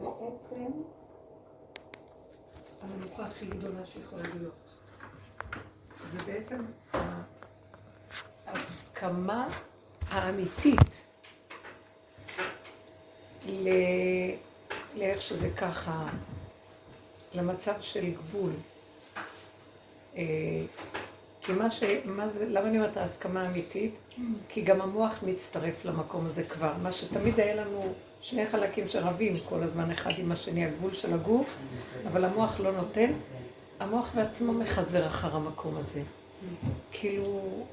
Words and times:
בעצם 0.00 0.64
המנוחה 2.82 3.26
הכי 3.26 3.46
גדולה 3.46 3.86
שיכולה 3.86 4.22
להיות. 4.22 4.54
זה 5.96 6.18
בעצם 6.26 6.64
ההסכמה 8.46 9.48
האמיתית 10.10 11.06
לאיך 14.94 15.22
שזה 15.22 15.50
ככה, 15.56 16.08
למצב 17.34 17.74
של 17.80 18.10
גבול. 18.14 18.50
אה, 20.16 20.22
כי 21.40 21.52
מה 21.52 21.70
ש... 21.70 21.82
מה 22.04 22.28
זה... 22.28 22.48
למה 22.48 22.68
אני 22.68 22.78
אומרת 22.78 22.96
ההסכמה 22.96 23.42
האמיתית? 23.42 23.94
כי 24.48 24.62
גם 24.62 24.80
המוח 24.80 25.22
מצטרף 25.22 25.84
למקום 25.84 26.26
הזה 26.26 26.42
כבר. 26.42 26.72
מה 26.82 26.92
שתמיד 26.92 27.40
היה 27.40 27.54
לנו 27.54 27.94
שני 28.20 28.46
חלקים 28.46 28.88
שרבים 28.88 29.32
כל 29.48 29.62
הזמן 29.62 29.90
אחד 29.90 30.10
עם 30.18 30.32
השני, 30.32 30.64
הגבול 30.64 30.94
של 30.94 31.14
הגוף, 31.14 31.56
אבל 32.06 32.24
המוח 32.24 32.60
לא 32.60 32.72
נותן. 32.72 33.12
המוח 33.80 34.10
בעצמו 34.14 34.52
מחזר 34.52 35.06
אחר 35.06 35.36
המקום 35.36 35.76
הזה. 35.76 36.02
כאילו, 36.90 37.24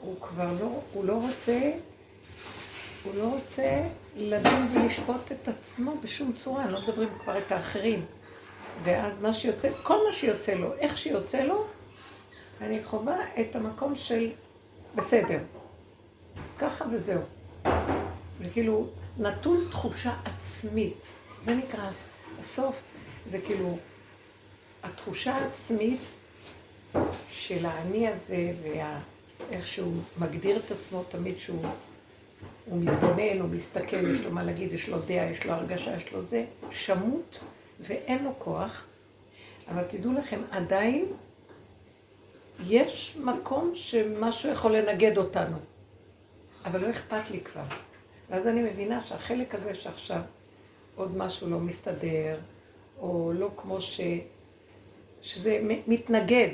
הוא 0.01 0.15
כבר 0.21 0.51
לא, 0.59 0.79
הוא 0.93 1.05
לא 1.05 1.13
רוצה, 1.13 1.71
הוא 3.03 3.13
לא 3.15 3.23
רוצה 3.23 3.81
לדון 4.15 4.67
ולשפוט 4.73 5.31
את 5.31 5.47
עצמו 5.47 5.93
בשום 6.03 6.33
צורה, 6.33 6.71
לא 6.71 6.81
מדברים 6.81 7.09
כבר 7.23 7.37
את 7.37 7.51
האחרים. 7.51 8.05
ואז 8.83 9.21
מה 9.21 9.33
שיוצא, 9.33 9.69
כל 9.83 9.97
מה 10.07 10.13
שיוצא 10.13 10.53
לו, 10.53 10.73
איך 10.73 10.97
שיוצא 10.97 11.41
לו, 11.41 11.65
אני 12.61 12.83
חווה 12.83 13.17
את 13.39 13.55
המקום 13.55 13.95
של 13.95 14.29
בסדר. 14.95 15.39
ככה 16.59 16.85
וזהו. 16.91 17.21
זה 18.41 18.49
כאילו 18.53 18.87
נתון 19.19 19.67
תחושה 19.71 20.13
עצמית. 20.25 21.07
זה 21.41 21.55
נקרא 21.55 21.89
הסוף, 22.39 22.81
זה 23.27 23.41
כאילו 23.41 23.77
התחושה 24.83 25.35
העצמית 25.35 25.99
של 27.29 27.65
האני 27.65 28.07
הזה, 28.07 28.53
ואיך 28.63 29.67
שהוא 29.67 29.93
מגדיר 30.17 30.57
את 30.57 30.71
עצמו 30.71 31.03
תמיד 31.03 31.39
שהוא 31.39 31.65
הוא 32.65 32.81
מתבונן, 32.81 33.39
הוא 33.41 33.49
מסתכל, 33.49 34.11
יש 34.11 34.25
לו 34.25 34.31
מה 34.31 34.43
להגיד, 34.43 34.73
יש 34.73 34.89
לו 34.89 34.99
דעה, 34.99 35.25
יש 35.25 35.45
לו 35.45 35.53
הרגשה, 35.53 35.95
יש 35.95 36.13
לו 36.13 36.21
זה, 36.21 36.45
שמות 36.71 37.39
ואין 37.79 38.23
לו 38.23 38.31
כוח. 38.37 38.85
אבל 39.67 39.83
תדעו 39.83 40.13
לכם, 40.13 40.41
עדיין 40.51 41.05
יש 42.67 43.17
מקום 43.23 43.71
שמשהו 43.75 44.51
יכול 44.51 44.77
לנגד 44.77 45.17
אותנו, 45.17 45.57
אבל 46.65 46.81
לא 46.81 46.89
אכפת 46.89 47.31
לי 47.31 47.39
כבר. 47.39 47.63
ואז 48.29 48.47
אני 48.47 48.61
מבינה 48.61 49.01
שהחלק 49.01 49.55
הזה 49.55 49.75
שעכשיו 49.75 50.21
עוד 50.95 51.17
משהו 51.17 51.49
לא 51.49 51.59
מסתדר, 51.59 52.39
או 52.99 53.31
לא 53.33 53.49
כמו 53.57 53.81
ש... 53.81 54.01
שזה 55.21 55.59
מתנגד, 55.87 56.49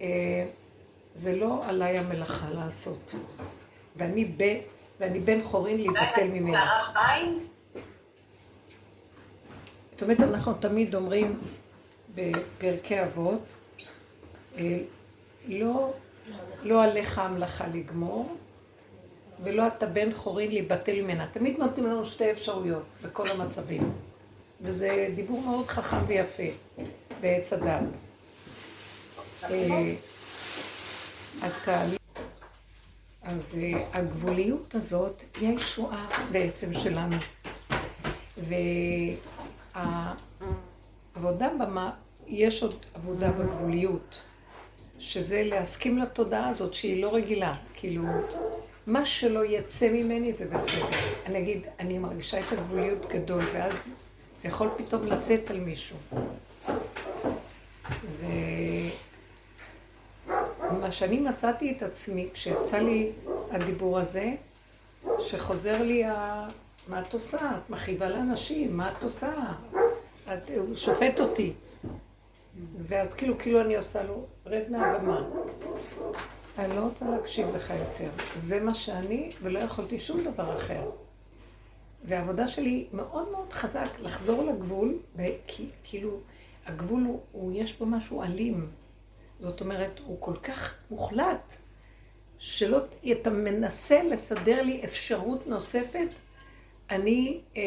אה, 0.00 0.46
זה 1.14 1.36
לא 1.36 1.60
עליי 1.64 1.98
המלאכה 1.98 2.50
לעשות. 2.50 3.14
ואני, 3.96 4.24
ב... 4.24 4.60
ואני 5.00 5.20
בן 5.20 5.42
חורין 5.42 5.76
להיבטל 5.76 6.28
ממנו. 6.32 6.58
זאת 9.92 10.02
אומרת, 10.02 10.20
אנחנו 10.20 10.54
תמיד 10.54 10.94
אומרים 10.94 11.38
בפרקי 12.14 13.02
אבות, 13.02 13.42
אה, 14.58 14.78
לא, 15.46 15.92
לא 16.62 16.84
עליך 16.84 17.18
המלאכה 17.18 17.66
לגמור, 17.74 18.36
ולא 19.42 19.66
אתה 19.66 19.86
בן 19.86 20.12
חורין 20.14 20.52
להיבטל 20.52 21.02
ממנה. 21.02 21.26
תמיד 21.32 21.58
נותנים 21.58 21.86
לנו 21.86 22.04
שתי 22.04 22.30
אפשרויות 22.30 22.82
בכל 23.02 23.28
המצבים. 23.28 23.92
וזה 24.60 25.08
דיבור 25.14 25.40
מאוד 25.40 25.66
חכם 25.66 25.96
ויפה 26.06 26.42
בעץ 27.20 27.52
הדת. 27.52 27.82
אה, 29.50 29.94
אז 33.22 33.58
אה, 33.58 33.84
הגבוליות 33.92 34.74
הזאת 34.74 35.22
היא 35.40 35.48
הישועה 35.48 36.08
בעצם 36.32 36.74
שלנו. 36.74 37.16
והעבודה 39.74 41.48
במה, 41.58 41.90
יש 42.26 42.62
עוד 42.62 42.74
עבודה 42.94 43.30
בגבוליות. 43.30 44.20
שזה 44.98 45.42
להסכים 45.44 45.98
לתודעה 45.98 46.48
הזאת 46.48 46.74
שהיא 46.74 47.02
לא 47.02 47.14
רגילה. 47.14 47.56
כאילו, 47.74 48.02
מה 48.86 49.06
שלא 49.06 49.44
יצא 49.44 49.88
ממני 49.92 50.32
זה 50.32 50.44
בסדר. 50.44 50.86
אני 51.26 51.38
אגיד, 51.38 51.66
אני 51.80 51.98
מרגישה 51.98 52.40
את 52.40 52.52
הגבוליות 52.52 53.12
גדול, 53.12 53.42
ואז 53.52 53.72
זה 54.40 54.48
יכול 54.48 54.68
פתאום 54.76 55.06
לצאת 55.06 55.50
על 55.50 55.60
מישהו. 55.60 55.96
ומה 60.70 60.92
שאני 60.92 61.20
מצאתי 61.20 61.74
את 61.76 61.82
עצמי, 61.82 62.28
כשיצא 62.32 62.78
לי 62.78 63.12
הדיבור 63.50 63.98
הזה, 63.98 64.34
שחוזר 65.20 65.82
לי 65.82 66.04
ה... 66.04 66.46
מה 66.88 67.00
את 67.00 67.12
עושה? 67.12 67.38
את 67.38 67.70
מכאיבה 67.70 68.08
לאנשים, 68.08 68.76
מה 68.76 68.92
את 68.98 69.02
עושה? 69.02 69.32
את... 70.34 70.50
הוא 70.56 70.76
שופט 70.76 71.20
אותי. 71.20 71.52
ואז 72.88 73.14
כאילו, 73.14 73.38
כאילו 73.38 73.60
אני 73.60 73.76
עושה 73.76 74.02
לו, 74.02 74.24
רד 74.46 74.62
מהבמה. 74.70 75.22
אני 76.60 76.76
לא 76.76 76.80
רוצה 76.80 77.10
להקשיב 77.10 77.56
לך 77.56 77.70
יותר. 77.70 78.10
זה 78.36 78.60
מה 78.60 78.74
שאני, 78.74 79.30
ולא 79.42 79.58
יכולתי 79.58 79.98
שום 79.98 80.24
דבר 80.24 80.56
אחר. 80.56 80.90
והעבודה 82.04 82.48
שלי 82.48 82.86
מאוד 82.92 83.30
מאוד 83.32 83.52
חזק 83.52 83.88
לחזור 83.98 84.52
לגבול, 84.52 84.98
כאילו, 85.84 86.20
הגבול 86.66 87.02
הוא, 87.04 87.20
הוא, 87.32 87.52
יש 87.54 87.78
בו 87.78 87.86
משהו 87.86 88.22
אלים. 88.22 88.70
זאת 89.40 89.60
אומרת, 89.60 90.00
הוא 90.04 90.16
כל 90.20 90.36
כך 90.42 90.74
מוחלט, 90.90 91.56
שלא, 92.38 92.78
אתה 93.12 93.30
מנסה 93.30 94.02
לסדר 94.02 94.62
לי 94.62 94.84
אפשרות 94.84 95.46
נוספת, 95.46 96.08
אני 96.90 97.40
אה, 97.56 97.62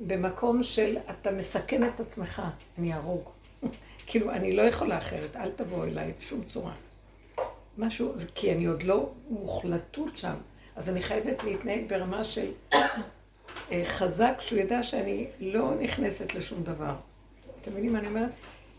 במקום 0.00 0.62
של 0.62 0.96
אתה 1.10 1.30
מסכן 1.30 1.88
את 1.88 2.00
עצמך, 2.00 2.42
אני 2.78 2.92
אהרוג. 2.92 3.28
כאילו, 4.06 4.30
אני 4.30 4.56
לא 4.56 4.62
יכולה 4.62 4.98
אחרת, 4.98 5.36
אל 5.36 5.50
תבוא 5.50 5.84
אליי 5.84 6.12
בשום 6.18 6.44
צורה. 6.44 6.72
משהו, 7.78 8.12
כי 8.34 8.52
אני 8.52 8.66
עוד 8.66 8.82
לא 8.82 9.10
מוחלטות 9.30 10.16
שם, 10.16 10.34
אז 10.76 10.88
אני 10.88 11.02
חייבת 11.02 11.44
להתנהג 11.44 11.80
ברמה 11.88 12.24
של 12.24 12.50
אה, 13.72 13.84
חזק, 13.84 14.34
שהוא 14.40 14.58
ידע 14.58 14.82
שאני 14.82 15.26
לא 15.40 15.74
נכנסת 15.80 16.34
לשום 16.34 16.62
דבר. 16.62 16.94
אתם 17.62 17.70
מבינים 17.70 17.92
מה 17.92 17.98
אני 17.98 18.06
אומרת? 18.06 18.30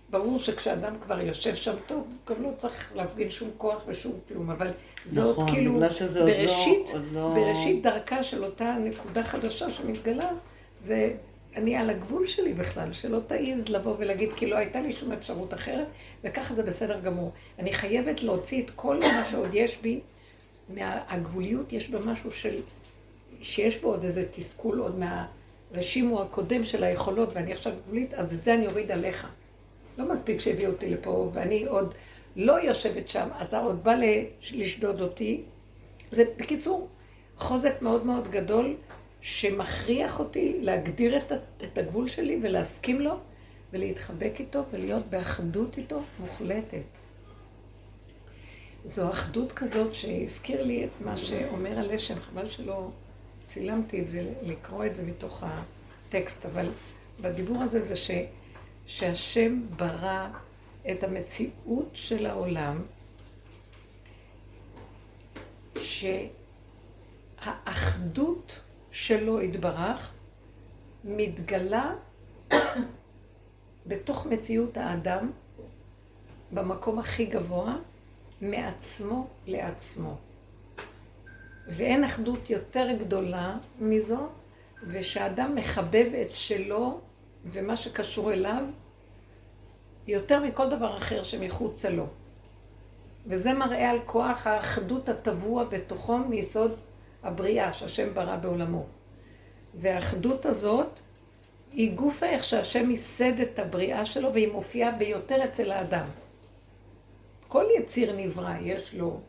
ברור 0.09 0.39
שכשאדם 0.39 0.93
כבר 1.03 1.21
יושב 1.21 1.55
שם 1.55 1.75
טוב, 1.87 1.97
הוא 1.97 2.35
גם 2.35 2.43
לא 2.43 2.49
צריך 2.57 2.91
להפגין 2.95 3.29
שום 3.29 3.49
כוח 3.57 3.81
ושום 3.87 4.13
כלום, 4.27 4.51
אבל 4.51 4.71
זה 5.05 5.21
נכון, 5.21 5.35
עוד 5.35 5.49
כאילו, 5.49 5.79
בראשית, 6.25 6.89
עוד 6.93 7.05
לא, 7.13 7.33
בראשית 7.35 7.83
דרכה 7.83 8.23
של 8.23 8.43
אותה 8.43 8.75
נקודה 8.79 9.23
חדשה 9.23 9.71
שמתגלה, 9.71 10.29
זה 10.83 11.13
אני 11.55 11.75
על 11.75 11.89
הגבול 11.89 12.27
שלי 12.27 12.53
בכלל, 12.53 12.93
שלא 12.93 13.19
תעיז 13.27 13.69
לבוא 13.69 13.95
ולהגיד, 13.99 14.29
כי 14.35 14.47
לא 14.47 14.55
הייתה 14.55 14.81
לי 14.81 14.93
שום 14.93 15.11
אפשרות 15.11 15.53
אחרת, 15.53 15.87
וככה 16.23 16.55
זה 16.55 16.63
בסדר 16.63 16.99
גמור. 16.99 17.31
אני 17.59 17.73
חייבת 17.73 18.23
להוציא 18.23 18.63
את 18.63 18.69
כל 18.75 18.99
מה 18.99 19.25
שעוד 19.31 19.49
יש 19.53 19.77
בי, 19.81 19.99
מהגבוליות, 20.69 21.73
יש 21.73 21.89
בה 21.89 21.99
משהו 21.99 22.31
של, 22.31 22.59
שיש 23.41 23.81
בו 23.81 23.87
עוד 23.89 24.03
איזה 24.03 24.25
תסכול 24.31 24.79
עוד 24.79 24.99
מהרשימו 24.99 26.21
הקודם 26.21 26.63
של 26.63 26.83
היכולות, 26.83 27.29
ואני 27.33 27.53
עכשיו 27.53 27.73
גבולית, 27.85 28.13
אז 28.13 28.33
את 28.33 28.43
זה 28.43 28.53
אני 28.53 28.67
אוריד 28.67 28.91
עליך. 28.91 29.27
לא 29.97 30.13
מספיק 30.13 30.39
שהביאו 30.39 30.71
אותי 30.71 30.89
לפה, 30.89 31.29
ואני 31.33 31.65
עוד 31.65 31.93
לא 32.35 32.61
יושבת 32.61 33.07
שם, 33.07 33.27
אז 33.37 33.53
עוד 33.53 33.83
בא 33.83 33.93
לשדוד 34.51 35.01
אותי. 35.01 35.41
זה, 36.11 36.23
בקיצור, 36.37 36.87
חוזק 37.37 37.81
מאוד 37.81 38.05
מאוד 38.05 38.31
גדול. 38.31 38.75
שמכריח 39.21 40.19
אותי 40.19 40.57
להגדיר 40.61 41.17
את, 41.17 41.31
את 41.63 41.77
הגבול 41.77 42.07
שלי 42.07 42.39
ולהסכים 42.43 43.01
לו 43.01 43.19
ולהתחבק 43.73 44.31
איתו 44.39 44.63
ולהיות 44.71 45.05
באחדות 45.09 45.77
איתו 45.77 46.01
מוחלטת. 46.19 46.83
זו 48.85 49.11
אחדות 49.11 49.51
כזאת 49.51 49.95
שהזכיר 49.95 50.63
לי 50.63 50.85
את 50.85 50.89
מה 51.05 51.17
שאומר 51.17 51.79
הלשם, 51.79 52.19
חבל 52.19 52.49
שלא 52.49 52.89
צילמתי 53.49 54.01
את 54.01 54.09
זה, 54.09 54.33
לקרוא 54.43 54.85
את 54.85 54.95
זה 54.95 55.03
מתוך 55.03 55.43
הטקסט, 55.43 56.45
אבל 56.45 56.69
בדיבור 57.21 57.63
הזה 57.63 57.83
זה 57.83 57.95
ש, 57.95 58.11
שהשם 58.85 59.61
ברא 59.77 60.27
את 60.91 61.03
המציאות 61.03 61.89
של 61.93 62.25
העולם, 62.25 62.81
שהאחדות 67.39 68.61
שלו 68.91 69.41
יתברך, 69.41 70.11
מתגלה 71.03 71.91
בתוך 73.87 74.25
מציאות 74.25 74.77
האדם, 74.77 75.31
במקום 76.51 76.99
הכי 76.99 77.25
גבוה, 77.25 77.75
מעצמו 78.41 79.27
לעצמו. 79.47 80.17
ואין 81.67 82.03
אחדות 82.03 82.49
יותר 82.49 82.87
גדולה 82.99 83.57
מזו, 83.79 84.27
ושאדם 84.83 85.55
מחבב 85.55 86.11
את 86.21 86.35
שלו 86.35 86.99
ומה 87.45 87.77
שקשור 87.77 88.33
אליו 88.33 88.63
יותר 90.07 90.43
מכל 90.43 90.69
דבר 90.69 90.97
אחר 90.97 91.23
שמחוצה 91.23 91.89
לו. 91.89 92.05
וזה 93.27 93.53
מראה 93.53 93.89
על 93.89 93.99
כוח 94.05 94.47
האחדות 94.47 95.09
הטבוע 95.09 95.63
בתוכו 95.63 96.17
מיסוד 96.17 96.75
הבריאה 97.23 97.73
שהשם 97.73 98.13
ברא 98.13 98.35
בעולמו. 98.35 98.85
והאחדות 99.75 100.45
הזאת 100.45 100.99
היא 101.71 101.95
גוף 101.95 102.23
איך 102.23 102.43
שהשם 102.43 102.89
ייסד 102.89 103.39
את 103.39 103.59
הבריאה 103.59 104.05
שלו 104.05 104.33
והיא 104.33 104.51
מופיעה 104.51 104.91
ביותר 104.91 105.43
אצל 105.43 105.71
האדם. 105.71 106.05
כל 107.47 107.65
יציר 107.79 108.15
נברא, 108.17 108.53
יש 108.61 108.93
לו 108.93 109.19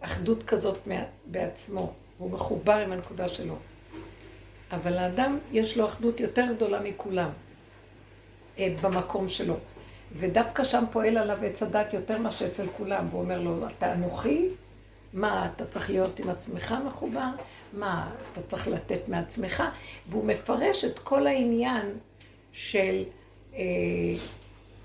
אחדות 0.00 0.42
כזאת 0.42 0.78
בעצמו, 1.26 1.92
הוא 2.18 2.30
מחובר 2.30 2.72
עם 2.76 2.92
הנקודה 2.92 3.28
שלו. 3.28 3.56
אבל 4.72 4.98
האדם 4.98 5.38
יש 5.52 5.76
לו 5.76 5.86
אחדות 5.86 6.20
יותר 6.20 6.46
גדולה 6.56 6.80
מכולם 6.80 7.30
אה, 8.58 8.74
במקום 8.82 9.28
שלו. 9.28 9.56
ודווקא 10.12 10.64
שם 10.64 10.84
פועל 10.90 11.18
עליו 11.18 11.38
עץ 11.44 11.62
הדת 11.62 11.94
יותר 11.94 12.18
מאשר 12.18 12.46
אצל 12.46 12.66
כולם, 12.76 13.06
והוא 13.10 13.20
אומר 13.20 13.40
לו, 13.40 13.68
אתה 13.68 13.92
אנוכי? 13.92 14.48
מה, 15.12 15.48
אתה 15.56 15.66
צריך 15.66 15.90
להיות 15.90 16.18
עם 16.18 16.30
עצמך 16.30 16.74
מחובר? 16.86 17.28
מה, 17.72 18.10
אתה 18.32 18.42
צריך 18.42 18.68
לתת 18.68 19.08
מעצמך? 19.08 19.62
והוא 20.08 20.24
מפרש 20.24 20.84
את 20.84 20.98
כל 20.98 21.26
העניין 21.26 21.86
של 22.52 23.04
אה, 23.54 23.60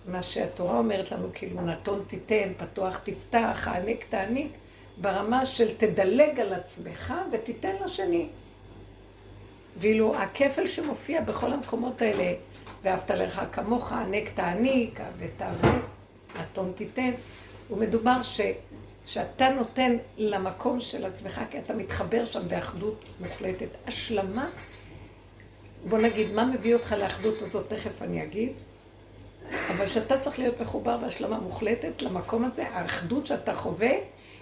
מה 0.07 0.23
שהתורה 0.23 0.77
אומרת 0.77 1.11
לנו, 1.11 1.27
כאילו, 1.33 1.61
נתון 1.61 2.03
תיתן, 2.07 2.51
פתוח 2.57 2.99
תפתח, 3.03 3.67
הענק 3.71 4.05
תעניק, 4.09 4.51
ברמה 4.97 5.45
של 5.45 5.77
תדלג 5.77 6.39
על 6.39 6.53
עצמך 6.53 7.13
ותיתן 7.31 7.75
לשני. 7.85 8.27
ואילו 9.77 10.15
הכפל 10.15 10.67
שמופיע 10.67 11.21
בכל 11.21 11.53
המקומות 11.53 12.01
האלה, 12.01 12.33
ואהבת 12.83 13.11
לך 13.11 13.41
כמוך, 13.51 13.91
הענק 13.91 14.29
תעניק, 14.35 14.99
ותעבד, 15.17 15.79
נתון 16.39 16.71
תיתן, 16.75 17.11
הוא 17.67 17.77
מדובר 17.77 18.23
ש... 18.23 18.41
שאתה 19.05 19.49
נותן 19.49 19.97
למקום 20.17 20.79
של 20.79 21.05
עצמך, 21.05 21.41
כי 21.51 21.59
אתה 21.59 21.73
מתחבר 21.73 22.25
שם 22.25 22.47
באחדות 22.47 23.05
מוחלטת. 23.19 23.67
השלמה, 23.87 24.49
בוא 25.89 25.97
נגיד, 25.97 26.31
מה 26.31 26.45
מביא 26.45 26.73
אותך 26.73 26.91
לאחדות 26.91 27.41
הזאת, 27.41 27.69
תכף 27.69 28.01
אני 28.01 28.23
אגיד, 28.23 28.49
אבל 29.69 29.87
שאתה 29.87 30.19
צריך 30.19 30.39
להיות 30.39 30.61
מחובר 30.61 30.97
בהשלמה 30.97 31.39
מוחלטת 31.39 32.01
למקום 32.01 32.43
הזה, 32.43 32.67
האחדות 32.67 33.27
שאתה 33.27 33.53
חווה, 33.53 33.91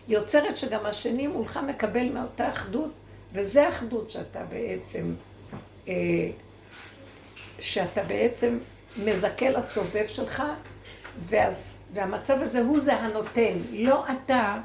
יוצרת 0.08 0.58
שגם 0.58 0.86
השני 0.86 1.28
מולך 1.28 1.60
מקבל 1.68 2.10
מאותה 2.10 2.50
אחדות, 2.50 2.92
וזה 3.34 3.68
האחדות 3.68 4.10
שאתה 4.10 4.44
בעצם, 4.44 5.14
אה, 5.88 5.94
שאתה 7.60 8.04
בעצם 8.04 8.58
מזכה 9.06 9.50
לסובב 9.50 10.08
שלך, 10.08 10.44
ואז 11.20 11.73
והמצב 11.94 12.38
הזה 12.42 12.62
הוא 12.62 12.80
זה 12.80 12.96
הנותן, 12.96 13.54
לא 13.72 14.06
אתה 14.06 14.58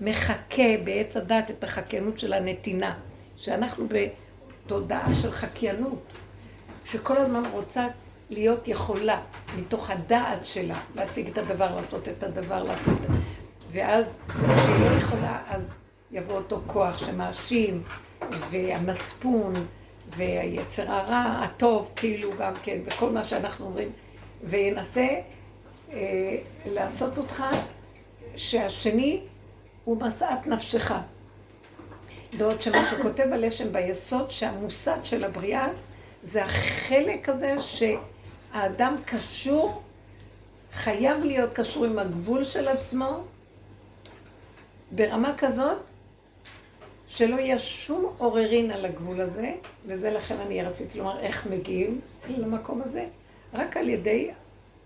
מחכה 0.00 0.76
בעץ 0.84 1.16
הדת 1.16 1.50
את 1.50 1.64
החקיינות 1.64 2.18
של 2.18 2.32
הנתינה, 2.32 2.94
שאנחנו 3.36 3.86
בתודעה 3.88 5.14
של 5.14 5.30
חקיינות, 5.30 6.02
שכל 6.84 7.16
הזמן 7.16 7.42
רוצה 7.52 7.86
להיות 8.30 8.68
יכולה, 8.68 9.20
מתוך 9.58 9.90
הדעת 9.90 10.46
שלה, 10.46 10.78
להשיג 10.96 11.28
את 11.28 11.38
הדבר, 11.38 11.80
לעשות 11.80 12.08
את 12.08 12.22
הדבר, 12.22 12.62
לעשות 12.62 12.94
את 13.04 13.10
הדבר. 13.10 13.20
ואז 13.72 14.22
כשהיא 14.28 14.80
לא 14.80 14.96
יכולה, 14.98 15.42
אז 15.48 15.74
יבוא 16.12 16.34
אותו 16.34 16.60
כוח 16.66 16.98
שמאשים, 16.98 17.82
והמצפון, 18.50 19.52
והיצר 20.16 20.92
הרע, 20.92 21.40
הטוב, 21.44 21.92
כאילו 21.96 22.30
גם 22.38 22.52
כן, 22.62 22.78
וכל 22.84 23.10
מה 23.10 23.24
שאנחנו 23.24 23.66
אומרים, 23.66 23.88
וינסה 24.44 25.06
אה, 25.92 26.36
לעשות 26.66 27.18
אותך 27.18 27.44
שהשני 28.36 29.20
הוא 29.84 30.00
משאת 30.00 30.46
נפשך. 30.46 30.94
בעוד 32.38 32.62
שמה 32.62 32.90
שכותב 32.90 33.26
הלשם 33.32 33.72
ביסוד 33.72 34.30
שהמוסד 34.30 34.98
של 35.04 35.24
הבריאה 35.24 35.68
זה 36.22 36.44
החלק 36.44 37.28
הזה 37.28 37.56
שהאדם 37.60 38.96
קשור, 39.04 39.82
חייב 40.72 41.24
להיות 41.24 41.52
קשור 41.52 41.84
עם 41.84 41.98
הגבול 41.98 42.44
של 42.44 42.68
עצמו 42.68 43.20
ברמה 44.90 45.34
כזאת 45.38 45.78
שלא 47.08 47.36
יהיה 47.36 47.58
שום 47.58 48.14
עוררין 48.18 48.70
על 48.70 48.84
הגבול 48.84 49.20
הזה, 49.20 49.52
וזה 49.86 50.10
לכן 50.10 50.36
אני 50.46 50.62
רציתי 50.62 50.98
לומר 50.98 51.20
איך 51.20 51.46
מגיעים 51.46 52.00
למקום 52.28 52.82
הזה, 52.82 53.06
רק 53.54 53.76
על 53.76 53.88
ידי 53.88 54.30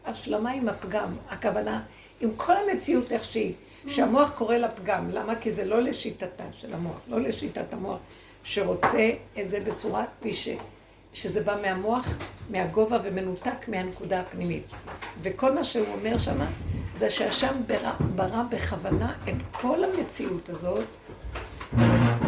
השלמה 0.06 0.50
עם 0.50 0.68
הפגם, 0.68 1.08
הכוונה, 1.28 1.82
עם 2.20 2.30
כל 2.36 2.54
המציאות 2.56 3.12
איך 3.12 3.24
שהיא, 3.24 3.54
שהמוח 3.86 4.30
קורא 4.30 4.56
לה 4.56 4.68
פגם, 4.68 5.10
למה? 5.10 5.36
כי 5.36 5.52
זה 5.52 5.64
לא 5.64 5.82
לשיטתה 5.82 6.44
של 6.52 6.74
המוח, 6.74 6.96
לא 7.08 7.20
לשיטת 7.20 7.72
המוח 7.72 7.98
שרוצה 8.44 9.10
את 9.40 9.50
זה 9.50 9.60
בצורה 9.60 10.04
כפי 10.20 10.34
ש... 10.34 10.48
שזה 11.14 11.42
בא 11.42 11.56
מהמוח, 11.62 12.08
מהגובה 12.50 12.98
ומנותק 13.04 13.68
מהנקודה 13.68 14.20
הפנימית. 14.20 14.64
וכל 15.22 15.54
מה 15.54 15.64
שהוא 15.64 15.86
אומר 15.92 16.18
שם, 16.18 16.38
זה 16.94 17.10
שהשם 17.10 17.54
ברא, 17.66 17.92
ברא 18.14 18.42
בכוונה 18.50 19.14
את 19.28 19.34
כל 19.52 19.84
המציאות 19.84 20.48
הזאת, 20.48 20.84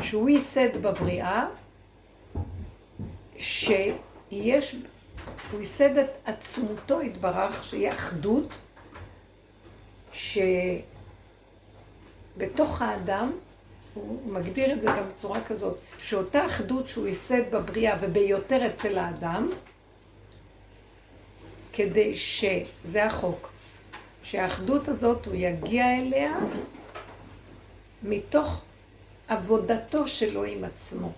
שהוא 0.03 0.29
ייסד 0.29 0.83
בבריאה, 0.83 1.47
שיש 3.39 4.77
הוא 5.53 5.61
ייסד 5.61 5.99
את 5.99 6.11
עצמותו 6.25 7.03
יתברך, 7.03 7.65
שהיא 7.65 7.89
אחדות, 7.89 8.55
שבתוך 10.13 10.83
האדם, 12.83 13.33
הוא 13.95 14.33
מגדיר 14.33 14.73
את 14.73 14.81
זה 14.81 14.87
גם 14.87 15.09
בצורה 15.15 15.45
כזאת, 15.45 15.77
שאותה 16.01 16.47
אחדות 16.47 16.89
שהוא 16.89 17.07
ייסד 17.07 17.51
בבריאה 17.51 17.97
וביותר 18.01 18.67
אצל 18.67 18.99
האדם, 18.99 19.51
כדי 21.73 22.15
ש... 22.15 22.45
זה 22.85 23.05
החוק, 23.05 23.49
שהאחדות 24.23 24.89
הזאת 24.89 25.27
הוא 25.27 25.35
יגיע 25.35 25.85
אליה 25.99 26.35
מתוך 28.03 28.63
עבודתו 29.29 30.09
שלו 30.09 30.45
עם 30.45 30.65
עצמו. 30.65 31.13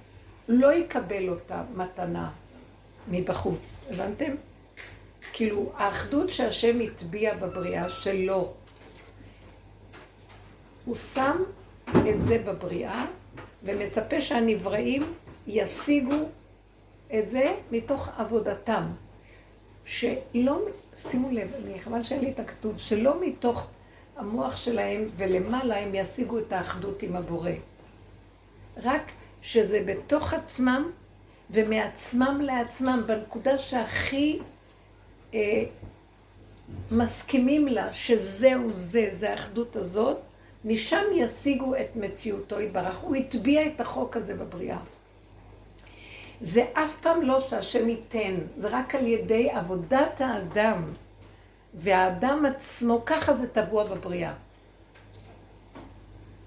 לא 0.48 0.72
יקבל 0.72 1.28
אותה 1.28 1.62
מתנה, 1.74 2.30
מבחוץ, 3.10 3.80
הבנתם? 3.90 4.34
כאילו, 5.32 5.72
האחדות 5.76 6.30
שהשם 6.30 6.80
הטביע 6.80 7.34
בבריאה 7.34 7.88
שלו, 7.88 8.52
הוא 10.84 10.94
שם 10.94 11.42
את 12.10 12.22
זה 12.22 12.42
בבריאה, 12.46 13.06
ומצפה 13.62 14.20
שהנבראים 14.20 15.14
ישיגו 15.46 16.28
את 17.18 17.30
זה 17.30 17.54
מתוך 17.70 18.08
עבודתם. 18.16 18.82
שלא, 19.84 20.60
שימו 20.94 21.30
לב, 21.30 21.50
אני 21.64 21.78
חבל 21.80 22.02
שאין 22.02 22.20
לי 22.20 22.30
את 22.30 22.40
הכתוב, 22.40 22.78
שלא 22.78 23.20
מתוך 23.20 23.66
המוח 24.16 24.56
שלהם 24.56 25.08
ולמעלה 25.16 25.78
הם 25.78 25.94
ישיגו 25.94 26.38
את 26.38 26.52
האחדות 26.52 27.02
עם 27.02 27.16
הבורא. 27.16 27.50
רק 28.82 29.02
שזה 29.42 29.82
בתוך 29.86 30.34
עצמם 30.34 30.90
ומעצמם 31.50 32.40
לעצמם, 32.40 33.02
בנקודה 33.06 33.58
שהכי 33.58 34.38
אה, 35.34 35.64
מסכימים 36.90 37.68
לה 37.68 37.92
שזהו 37.92 38.68
זה, 38.74 39.08
זה 39.10 39.30
האחדות 39.30 39.76
הזאת, 39.76 40.18
משם 40.64 41.02
ישיגו 41.14 41.74
את 41.76 41.96
מציאותו 41.96 42.60
יתברך. 42.60 42.98
הוא 42.98 43.16
הטביע 43.16 43.66
את 43.66 43.80
החוק 43.80 44.16
הזה 44.16 44.34
בבריאה. 44.34 44.78
זה 46.40 46.64
אף 46.72 47.00
פעם 47.00 47.22
לא 47.22 47.40
שהשם 47.40 47.88
ייתן, 47.88 48.34
זה 48.56 48.68
רק 48.68 48.94
על 48.94 49.06
ידי 49.06 49.50
עבודת 49.50 50.20
האדם. 50.20 50.92
והאדם 51.74 52.46
עצמו, 52.46 53.02
ככה 53.06 53.32
זה 53.32 53.48
טבוע 53.48 53.84
בבריאה. 53.84 54.32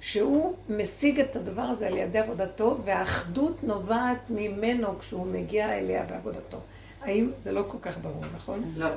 שהוא 0.01 0.55
משיג 0.69 1.19
את 1.19 1.35
הדבר 1.35 1.61
הזה 1.61 1.87
על 1.87 1.97
ידי 1.97 2.19
עבודתו, 2.19 2.77
והאחדות 2.85 3.63
נובעת 3.63 4.29
ממנו 4.29 4.99
כשהוא 4.99 5.27
מגיע 5.27 5.77
אליה 5.77 6.03
בעבודתו. 6.03 6.57
האם 7.01 7.31
זה 7.43 7.51
לא 7.51 7.63
כל 7.67 7.77
כך 7.81 7.97
ברור, 8.01 8.23
נכון? 8.35 8.73
לא, 8.75 8.87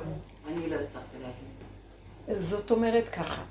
אני 0.47 0.69
לא 0.69 0.75
הצלחתי 0.75 1.17
להבין. 1.21 2.41
זאת 2.41 2.71
אומרת 2.71 3.09
ככה, 3.09 3.41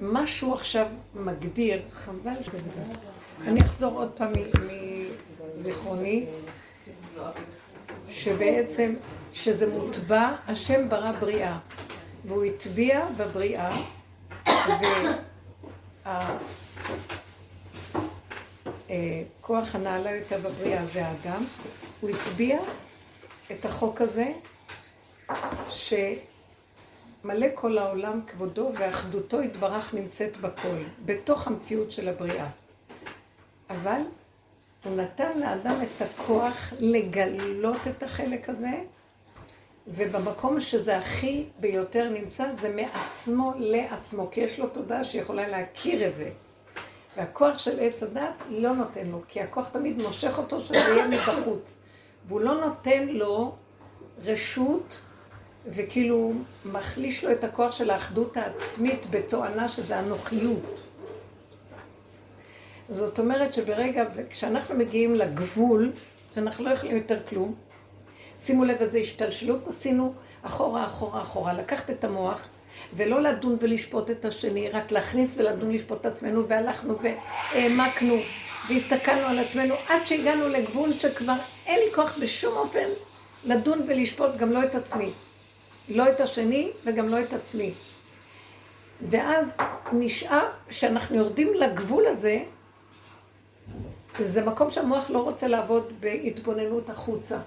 משהו 0.00 0.54
עכשיו 0.54 0.86
מגדיר, 1.14 1.82
חבל 1.92 2.42
שזה... 2.42 2.82
אני 3.46 3.60
אחזור 3.60 3.94
עוד 3.94 4.10
פעם 4.16 4.32
מזיכרוני, 5.54 6.26
שבעצם, 8.10 8.94
שזה 9.32 9.72
מוטבע, 9.74 10.32
השם 10.48 10.88
ברא 10.88 11.12
בריאה, 11.12 11.58
והוא 12.24 12.44
הטביע 12.44 13.06
בבריאה, 13.16 13.70
הכוח 18.88 19.74
הנעלה 19.74 20.16
יותר 20.16 20.38
בבריאה 20.38 20.86
זה 20.86 21.06
האדם, 21.06 21.44
הוא 22.00 22.10
הטביע 22.10 22.58
את 23.52 23.64
החוק 23.64 24.00
הזה, 24.00 24.32
שמלא 25.68 27.46
כל 27.54 27.78
העולם 27.78 28.20
כבודו 28.26 28.70
ואחדותו 28.78 29.42
יתברך 29.42 29.94
נמצאת 29.94 30.36
בכל, 30.36 30.78
בתוך 31.04 31.46
המציאות 31.46 31.92
של 31.92 32.08
הבריאה. 32.08 32.46
אבל 33.70 34.00
הוא 34.84 34.96
נתן 34.96 35.38
לאדם 35.38 35.74
את 35.82 36.02
הכוח 36.02 36.72
לגלות 36.80 37.88
את 37.88 38.02
החלק 38.02 38.48
הזה, 38.48 38.72
ובמקום 39.90 40.60
שזה 40.60 40.96
הכי 40.96 41.44
ביותר 41.60 42.08
נמצא, 42.08 42.52
זה 42.52 42.76
מעצמו 42.76 43.52
לעצמו, 43.56 44.28
כי 44.30 44.40
יש 44.40 44.60
לו 44.60 44.68
תודעה 44.68 45.04
שיכולה 45.04 45.48
להכיר 45.48 46.08
את 46.08 46.16
זה. 46.16 46.30
והכוח 47.16 47.58
של 47.58 47.80
עץ 47.80 48.02
הדת 48.02 48.34
לא 48.50 48.72
נותן 48.72 49.06
לו, 49.06 49.22
כי 49.28 49.40
הכוח 49.40 49.68
תמיד 49.68 50.02
מושך 50.02 50.38
אותו 50.38 50.60
שזה 50.60 50.76
יהיה 50.76 51.08
מבחוץ. 51.08 51.76
והוא 52.26 52.40
לא 52.40 52.60
נותן 52.60 53.08
לו 53.08 53.54
רשות, 54.24 55.00
וכאילו 55.66 56.32
מחליש 56.72 57.24
לו 57.24 57.32
את 57.32 57.44
הכוח 57.44 57.72
של 57.72 57.90
האחדות 57.90 58.36
העצמית 58.36 59.06
בתואנה 59.10 59.68
שזה 59.68 59.98
אנוכיות. 59.98 60.80
זאת 62.88 63.18
אומרת 63.18 63.52
שברגע, 63.52 64.04
כשאנחנו 64.30 64.74
מגיעים 64.74 65.14
לגבול, 65.14 65.92
שאנחנו 66.34 66.64
לא 66.64 66.70
יכולים 66.70 66.96
יותר 66.96 67.18
כלום, 67.28 67.54
שימו 68.38 68.64
לב 68.64 68.76
איזה 68.80 68.98
השתלשלות 68.98 69.68
עשינו 69.68 70.14
אחורה, 70.42 70.86
אחורה, 70.86 71.22
אחורה, 71.22 71.52
לקחת 71.52 71.90
את 71.90 72.04
המוח 72.04 72.48
ולא 72.94 73.20
לדון 73.20 73.56
ולשפוט 73.60 74.10
את 74.10 74.24
השני, 74.24 74.68
רק 74.68 74.92
להכניס 74.92 75.34
ולדון 75.36 75.68
ולשפוט 75.68 76.00
את 76.00 76.06
עצמנו, 76.06 76.48
והלכנו 76.48 76.94
והעמקנו 77.02 78.14
והסתכלנו 78.68 79.26
על 79.26 79.38
עצמנו 79.38 79.74
עד 79.88 80.06
שהגענו 80.06 80.48
לגבול 80.48 80.92
שכבר 80.92 81.36
אין 81.66 81.80
לי 81.84 81.94
כוח 81.94 82.18
בשום 82.20 82.56
אופן 82.56 82.88
לדון 83.44 83.84
ולשפוט 83.86 84.36
גם 84.36 84.50
לא 84.50 84.64
את 84.64 84.74
עצמי. 84.74 85.10
לא 85.88 86.08
את 86.08 86.20
השני 86.20 86.70
וגם 86.84 87.08
לא 87.08 87.20
את 87.20 87.32
עצמי. 87.32 87.72
ואז 89.00 89.58
נשאר 89.92 90.48
שאנחנו 90.70 91.16
יורדים 91.16 91.54
לגבול 91.54 92.06
הזה, 92.06 92.38
זה 94.18 94.44
מקום 94.44 94.70
שהמוח 94.70 95.10
לא 95.10 95.18
רוצה 95.18 95.48
לעבוד 95.48 95.92
בהתבוננות 96.00 96.90
החוצה. 96.90 97.38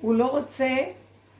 הוא 0.00 0.14
לא 0.14 0.26
רוצה 0.26 0.76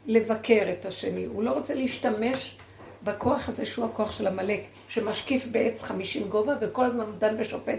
לבקר 0.06 0.66
את 0.72 0.86
השני, 0.86 1.24
הוא 1.24 1.42
לא 1.42 1.50
רוצה 1.50 1.74
להשתמש 1.74 2.56
בכוח 3.02 3.48
הזה 3.48 3.66
שהוא 3.66 3.84
הכוח 3.84 4.12
של 4.12 4.26
עמלק, 4.26 4.64
שמשקיף 4.88 5.46
בעץ 5.46 5.82
חמישים 5.82 6.28
גובה 6.28 6.54
וכל 6.60 6.84
הזמן 6.84 7.04
דן 7.18 7.36
ושופט 7.38 7.78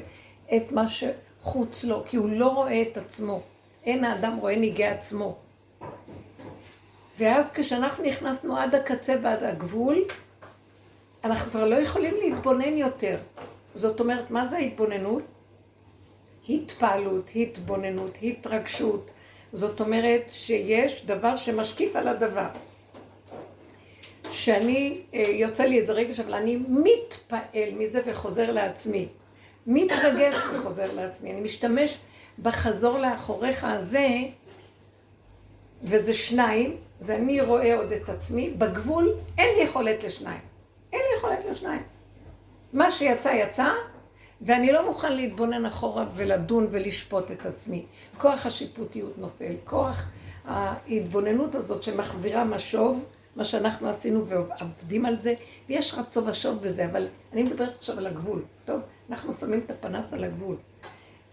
את 0.55 0.71
מה 0.71 0.85
שחוץ 0.89 1.83
לו, 1.83 2.03
כי 2.07 2.17
הוא 2.17 2.29
לא 2.29 2.47
רואה 2.47 2.81
את 2.81 2.97
עצמו. 2.97 3.41
אין 3.85 4.03
האדם 4.03 4.37
רואה 4.37 4.55
ניגי 4.55 4.85
עצמו. 4.85 5.37
ואז 7.17 7.51
כשאנחנו 7.51 8.03
נכנסנו 8.03 8.57
עד 8.57 8.75
הקצה 8.75 9.15
ועד 9.21 9.43
הגבול, 9.43 10.03
אנחנו 11.23 11.51
כבר 11.51 11.65
לא 11.67 11.75
יכולים 11.75 12.15
להתבונן 12.23 12.77
יותר. 12.77 13.17
זאת 13.75 13.99
אומרת, 13.99 14.31
מה 14.31 14.45
זה 14.45 14.57
ההתבוננות? 14.57 15.23
התפעלות, 16.49 17.29
התבוננות, 17.35 18.11
התרגשות. 18.23 19.09
זאת 19.53 19.81
אומרת 19.81 20.21
שיש 20.27 21.05
דבר 21.05 21.35
שמשקיף 21.35 21.95
על 21.95 22.07
הדבר. 22.07 22.47
שאני, 24.31 25.01
אה, 25.13 25.19
יוצא 25.19 25.63
לי 25.63 25.79
איזה 25.79 25.93
רגש, 25.93 26.19
אבל 26.19 26.33
אני 26.33 26.55
מתפעל 26.67 27.71
מזה 27.77 28.01
וחוזר 28.05 28.51
לעצמי. 28.51 29.07
מתרגש 29.67 30.35
וחוזר 30.53 30.93
לעצמי. 30.93 31.31
אני 31.31 31.41
משתמש 31.41 31.97
בחזור 32.41 32.97
לאחוריך 32.97 33.63
הזה, 33.63 34.07
וזה 35.83 36.13
שניים, 36.13 36.77
זה 36.99 37.15
אני 37.15 37.41
רואה 37.41 37.77
עוד 37.77 37.91
את 37.91 38.09
עצמי, 38.09 38.49
בגבול 38.49 39.15
אין 39.37 39.55
לי 39.57 39.63
יכולת 39.63 40.03
לשניים. 40.03 40.41
אין 40.93 41.01
לי 41.01 41.17
יכולת 41.17 41.45
לשניים. 41.49 41.83
מה 42.73 42.91
שיצא 42.91 43.29
יצא, 43.29 43.71
ואני 44.41 44.71
לא 44.71 44.85
מוכן 44.85 45.13
להתבונן 45.13 45.65
אחורה 45.65 46.05
ולדון 46.15 46.67
ולשפוט 46.71 47.31
את 47.31 47.45
עצמי. 47.45 47.85
כוח 48.17 48.45
השיפוטיות 48.45 49.17
נופל, 49.17 49.53
כוח 49.63 50.05
ההתבוננות 50.45 51.55
הזאת 51.55 51.83
שמחזירה 51.83 52.43
משוב, 52.43 53.05
מה 53.35 53.43
שאנחנו 53.43 53.89
עשינו 53.89 54.27
ועובדים 54.27 55.05
על 55.05 55.19
זה, 55.19 55.33
ויש 55.69 55.93
רצון 55.93 56.29
ושוב 56.29 56.61
בזה, 56.61 56.85
אבל 56.85 57.07
אני 57.33 57.43
מדברת 57.43 57.75
עכשיו 57.75 57.97
על 57.97 58.07
הגבול, 58.07 58.43
טוב? 58.65 58.81
אנחנו 59.09 59.33
שמים 59.33 59.61
את 59.65 59.71
הפנס 59.71 60.13
על 60.13 60.23
הגבול. 60.23 60.55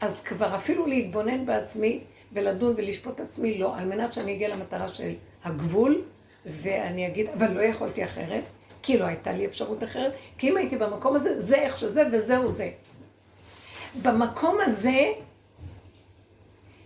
אז 0.00 0.20
כבר 0.20 0.54
אפילו 0.56 0.86
להתבונן 0.86 1.46
בעצמי 1.46 2.00
ולדון 2.32 2.74
ולשפוט 2.76 3.20
עצמי, 3.20 3.58
לא, 3.58 3.76
על 3.76 3.84
מנת 3.84 4.12
שאני 4.12 4.34
אגיע 4.34 4.48
למטרה 4.48 4.88
של 4.88 5.12
הגבול, 5.44 6.02
ואני 6.46 7.06
אגיד, 7.06 7.26
אבל 7.28 7.50
לא 7.50 7.60
יכולתי 7.60 8.04
אחרת, 8.04 8.42
כי 8.82 8.98
לא 8.98 9.04
הייתה 9.04 9.32
לי 9.32 9.46
אפשרות 9.46 9.84
אחרת, 9.84 10.12
כי 10.38 10.48
אם 10.48 10.56
הייתי 10.56 10.76
במקום 10.76 11.16
הזה, 11.16 11.40
זה 11.40 11.56
איך 11.56 11.78
שזה 11.78 12.02
וזהו 12.12 12.52
זה. 12.52 12.70
במקום 14.02 14.58
הזה 14.64 15.12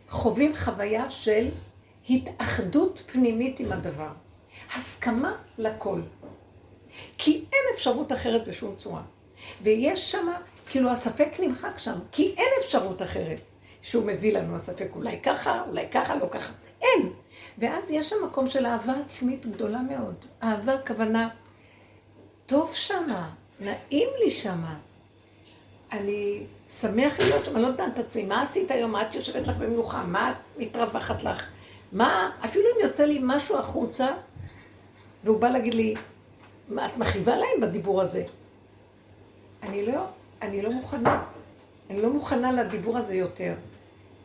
חווים 0.08 0.54
חוויה 0.56 1.10
של 1.10 1.48
התאחדות 2.10 3.02
פנימית 3.12 3.60
עם 3.60 3.72
הדבר. 3.72 4.10
הסכמה 4.74 5.36
לכל. 5.58 6.00
כי 7.18 7.44
אין 7.52 7.74
אפשרות 7.74 8.12
אחרת 8.12 8.48
בשום 8.48 8.74
צורה. 8.78 9.02
ויש 9.62 10.12
שם, 10.12 10.26
כאילו 10.70 10.90
הספק 10.90 11.28
נמחק 11.38 11.78
שם, 11.78 11.98
כי 12.12 12.34
אין 12.36 12.48
אפשרות 12.60 13.02
אחרת 13.02 13.38
שהוא 13.82 14.04
מביא 14.06 14.38
לנו 14.38 14.56
הספק, 14.56 14.88
אולי 14.94 15.20
ככה, 15.20 15.62
אולי 15.68 15.88
ככה, 15.90 16.16
לא 16.16 16.26
ככה. 16.30 16.52
אין. 16.82 17.12
ואז 17.58 17.90
יש 17.90 18.08
שם 18.08 18.16
מקום 18.26 18.48
של 18.48 18.66
אהבה 18.66 18.92
עצמית 19.04 19.46
גדולה 19.46 19.78
מאוד. 19.78 20.14
אהבה, 20.42 20.74
כוונה, 20.86 21.28
טוב 22.46 22.74
שמה, 22.74 23.30
נעים 23.60 24.08
לי 24.24 24.30
שמה. 24.30 24.76
אני 25.92 26.42
שמח 26.68 27.18
להיות 27.20 27.44
שם, 27.44 27.54
אני 27.54 27.62
לא 27.62 27.68
יודעת 27.68 27.92
את 27.94 27.98
עצמי, 27.98 28.22
מה 28.22 28.42
עשית 28.42 28.70
היום? 28.70 28.92
מה 28.92 29.02
את 29.02 29.14
יושבת 29.14 29.46
לך 29.46 29.56
במנוחה? 29.56 30.02
מה 30.02 30.30
את 30.30 30.36
מתרווחת 30.58 31.24
לך? 31.24 31.48
מה, 31.92 32.30
אפילו 32.44 32.64
אם 32.64 32.86
יוצא 32.86 33.04
לי 33.04 33.20
משהו 33.22 33.58
החוצה, 33.58 34.08
והוא 35.24 35.40
בא 35.40 35.48
להגיד 35.48 35.74
לי, 35.74 35.94
מה, 36.68 36.86
את 36.86 36.96
מכאיבה 36.96 37.36
להם 37.36 37.60
בדיבור 37.60 38.00
הזה. 38.02 38.24
אני 39.62 39.86
לא, 39.86 40.04
אני 40.42 40.62
לא 40.62 40.70
מוכנה. 40.70 41.24
אני 41.90 42.02
לא 42.02 42.10
מוכנה 42.10 42.52
לדיבור 42.52 42.98
הזה 42.98 43.14
יותר, 43.14 43.54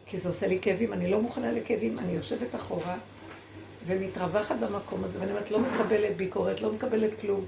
כי 0.05 0.17
זה 0.17 0.29
עושה 0.29 0.47
לי 0.47 0.59
כאבים. 0.61 0.93
אני 0.93 1.11
לא 1.11 1.21
מוכנה 1.21 1.51
לכאבים, 1.51 1.99
אני 1.99 2.11
יושבת 2.11 2.55
אחורה 2.55 2.95
ומתרווחת 3.85 4.55
במקום 4.55 5.03
הזה, 5.03 5.19
ואני 5.19 5.31
אומרת, 5.31 5.51
לא 5.51 5.59
מקבלת 5.59 6.17
ביקורת, 6.17 6.61
לא 6.61 6.71
מקבלת 6.71 7.21
כלום. 7.21 7.45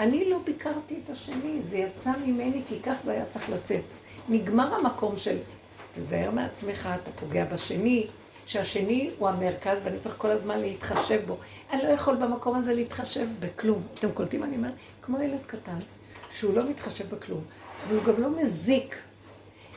אני 0.00 0.30
לא 0.30 0.38
ביקרתי 0.44 1.00
את 1.04 1.10
השני, 1.10 1.62
זה 1.62 1.78
יצא 1.78 2.12
ממני 2.26 2.62
כי 2.68 2.78
כך 2.82 3.00
זה 3.02 3.12
היה 3.12 3.24
צריך 3.26 3.50
לצאת. 3.50 3.84
נגמר 4.28 4.74
המקום 4.74 5.16
של, 5.16 5.38
תזהר 5.94 6.30
מעצמך, 6.30 6.88
אתה 7.02 7.10
פוגע 7.10 7.44
בשני, 7.44 8.06
שהשני 8.46 9.10
הוא 9.18 9.28
המרכז 9.28 9.80
ואני 9.84 9.98
צריך 9.98 10.14
כל 10.18 10.30
הזמן 10.30 10.60
להתחשב 10.60 11.20
בו. 11.26 11.36
אני 11.70 11.82
לא 11.82 11.88
יכול 11.88 12.16
במקום 12.16 12.56
הזה 12.56 12.74
להתחשב 12.74 13.26
בכלום. 13.40 13.82
אתם 13.94 14.12
קולטים 14.12 14.44
אני 14.44 14.56
אומרת? 14.56 14.72
כמו 15.02 15.22
ילד 15.22 15.42
קטן, 15.46 15.78
שהוא 16.30 16.54
לא 16.54 16.70
מתחשב 16.70 17.14
בכלום, 17.14 17.40
והוא 17.88 18.02
גם 18.04 18.20
לא 18.22 18.30
מזיק. 18.30 18.96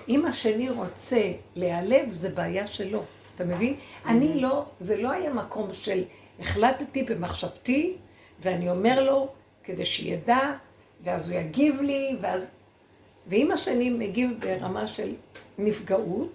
אם 0.10 0.26
השני 0.26 0.70
רוצה 0.70 1.32
להיעלב, 1.56 2.14
זה 2.14 2.30
בעיה 2.30 2.68
שלו. 2.68 3.04
אתה 3.36 3.46
מבין? 3.46 3.76
אני 4.06 4.42
לא, 4.42 4.66
זה 4.80 5.02
לא 5.02 5.12
היה 5.12 5.34
מקום 5.34 5.74
של 5.74 6.04
החלטתי 6.40 7.04
במחשבתי, 7.04 7.94
ואני 8.42 8.70
אומר 8.70 9.04
לו, 9.04 9.30
כדי 9.66 9.86
שידע, 9.86 10.54
ואז 11.04 11.30
הוא 11.30 11.40
יגיב 11.40 11.82
לי, 11.82 12.18
ואז... 12.22 12.52
ואם 13.28 13.52
השני 13.52 13.90
מגיב 13.90 14.32
ברמה 14.40 14.88
של 14.88 15.14
נפגעות, 15.58 16.32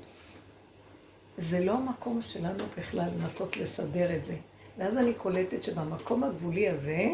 זה 1.36 1.64
לא 1.64 1.72
המקום 1.72 2.22
שלנו 2.22 2.64
בכלל 2.78 3.08
לנסות 3.18 3.56
לסדר 3.56 4.16
את 4.16 4.24
זה. 4.24 4.36
ואז 4.78 4.96
אני 4.96 5.14
קולטת 5.14 5.64
שבמקום 5.64 6.24
הגבולי 6.24 6.68
הזה, 6.68 7.08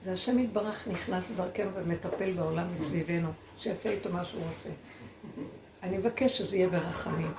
זה 0.00 0.12
השם 0.12 0.38
יתברך 0.38 0.88
נכנס 0.88 1.30
דרכנו 1.30 1.70
ומטפל 1.74 2.32
בעולם 2.32 2.74
מסביבנו, 2.74 3.28
שיעשה 3.58 3.90
איתו 3.90 4.12
מה 4.12 4.24
שהוא 4.24 4.42
רוצה. 4.54 4.68
אני 5.82 5.98
מבקש 5.98 6.38
שזה 6.38 6.56
יהיה 6.56 6.68
ברחמים. 6.68 7.32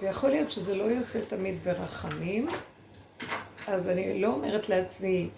ויכול 0.00 0.30
להיות 0.30 0.50
שזה 0.50 0.74
לא 0.74 0.84
יוצא 0.84 1.20
תמיד 1.20 1.54
ברחמים, 1.64 2.48
אז 3.68 3.88
אני 3.88 4.20
לא 4.20 4.28
אומרת 4.28 4.68
לעצמי, 4.68 5.28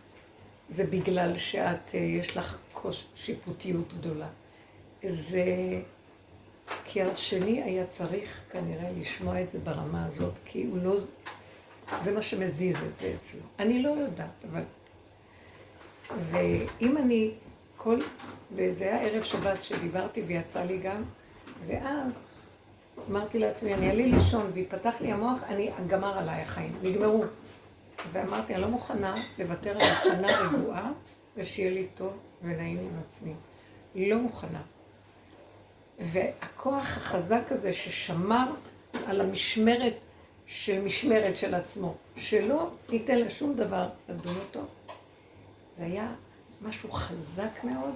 זה 0.69 0.85
בגלל 0.85 1.37
שאת, 1.37 1.95
אה, 1.95 1.99
יש 1.99 2.37
לך 2.37 2.59
קוש, 2.73 3.07
שיפוטיות 3.15 3.93
גדולה. 3.93 4.29
זה 5.03 5.45
כי 6.85 7.03
השני 7.03 7.63
היה 7.63 7.87
צריך 7.87 8.41
כנראה 8.53 8.91
לשמוע 9.01 9.43
את 9.43 9.51
זה 9.51 9.59
ברמה 9.59 10.07
הזאת, 10.07 10.33
כי 10.45 10.67
הוא 10.71 10.79
לא... 10.83 10.97
זה 12.03 12.13
מה 12.13 12.23
שמזיז 12.23 12.77
את 12.77 12.97
זה 12.97 13.15
אצלו. 13.19 13.41
אני 13.59 13.83
לא 13.83 13.89
יודעת, 13.89 14.45
אבל... 14.51 14.63
ואם 16.31 16.97
אני 16.97 17.31
כל, 17.77 17.99
וזה 18.53 18.85
היה 18.85 19.01
ערב 19.03 19.23
שבת 19.23 19.65
שדיברתי 19.65 20.23
ויצא 20.27 20.63
לי 20.63 20.79
גם, 20.79 21.03
ואז 21.67 22.21
אמרתי 23.11 23.39
לעצמי, 23.39 23.75
אני 23.75 23.89
אעלי 23.89 24.13
לישון 24.13 24.51
ויפתח 24.55 24.95
לי 25.01 25.13
המוח, 25.13 25.39
אני 25.49 25.71
גמר 25.89 26.19
עליי 26.19 26.43
החיים, 26.43 26.73
נגמרו. 26.83 27.25
ואמרתי, 28.13 28.55
אני 28.55 28.63
לא 28.63 28.69
מוכנה 28.69 29.15
לוותר 29.39 29.71
על 29.71 29.95
שנה 30.05 30.29
רגועה 30.41 30.93
ושיהיה 31.37 31.71
לי 31.71 31.87
טוב 31.95 32.13
ונעים 32.43 32.79
עם 32.79 33.01
עצמי. 33.07 33.33
לא 33.95 34.19
מוכנה. 34.19 34.63
והכוח 35.99 36.97
החזק 36.97 37.43
הזה 37.51 37.73
ששמר 37.73 38.47
על 39.07 39.21
המשמרת 39.21 39.95
של 40.47 40.81
משמרת 40.81 41.37
של 41.37 41.55
עצמו, 41.55 41.95
שלא 42.17 42.71
ייתן 42.89 43.19
לשום 43.19 43.55
דבר 43.55 43.89
לדון 44.09 44.35
אותו, 44.37 44.61
זה 45.79 45.85
היה 45.85 46.13
משהו 46.63 46.93
חזק 46.93 47.65
מאוד, 47.65 47.95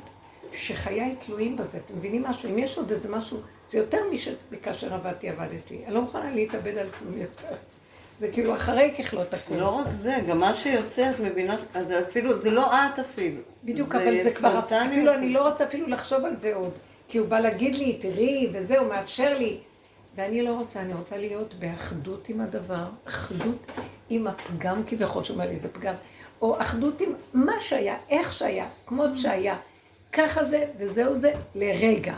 שחיי 0.52 1.16
תלויים 1.16 1.56
בזה. 1.56 1.78
אתם 1.78 1.96
מבינים 1.96 2.22
משהו? 2.22 2.50
אם 2.50 2.58
יש 2.58 2.78
עוד 2.78 2.90
איזה 2.90 3.08
משהו, 3.08 3.40
זה 3.66 3.78
יותר 3.78 3.98
מכאשר 4.50 4.94
עבדתי, 4.94 5.28
עבדתי. 5.28 5.84
אני 5.86 5.94
לא 5.94 6.00
מוכנה 6.00 6.34
להתאבד 6.34 6.78
על 6.78 6.90
כלום 6.90 7.18
יותר. 7.18 7.54
זה 8.20 8.32
כאילו 8.32 8.54
אחרי 8.54 8.94
ככלות 8.98 9.34
הכול. 9.34 9.56
לא 9.56 9.68
רק 9.68 9.86
זה, 9.92 10.16
גם 10.28 10.40
מה 10.40 10.54
שיוצא, 10.54 11.10
את 11.10 11.20
מבינה, 11.20 11.56
אפילו, 12.08 12.38
זה 12.38 12.50
לא 12.50 12.74
את 12.74 12.98
אפילו. 12.98 13.40
בדיוק, 13.64 13.92
זה 13.92 14.02
אבל 14.02 14.22
זה 14.22 14.34
כבר, 14.34 14.58
אפילו 14.86 15.14
אני 15.14 15.32
לא 15.32 15.48
רוצה 15.48 15.64
אפילו 15.64 15.86
לחשוב 15.86 16.24
על 16.24 16.36
זה 16.36 16.54
עוד. 16.54 16.72
כי 17.08 17.18
הוא 17.18 17.28
בא 17.28 17.40
להגיד 17.40 17.74
לי, 17.74 17.98
תראי, 18.02 18.48
וזה, 18.52 18.78
הוא 18.78 18.88
מאפשר 18.88 19.38
לי. 19.38 19.58
ואני 20.16 20.42
לא 20.42 20.50
רוצה, 20.50 20.80
אני 20.80 20.94
רוצה 20.94 21.16
להיות 21.16 21.54
באחדות 21.54 22.28
עם 22.28 22.40
הדבר, 22.40 22.84
אחדות 23.04 23.72
עם 24.10 24.26
הפגם 24.26 24.82
כביכול, 24.86 25.24
שאומר 25.24 25.48
לי, 25.48 25.56
זה 25.56 25.68
פגם, 25.68 25.94
או 26.42 26.60
אחדות 26.60 27.00
עם 27.00 27.12
מה 27.34 27.52
שהיה, 27.60 27.96
איך 28.10 28.32
שהיה, 28.32 28.68
כמות 28.86 29.10
שהיה. 29.16 29.56
ככה 30.12 30.44
זה, 30.44 30.64
וזהו 30.78 31.18
זה, 31.18 31.32
לרגע. 31.54 32.14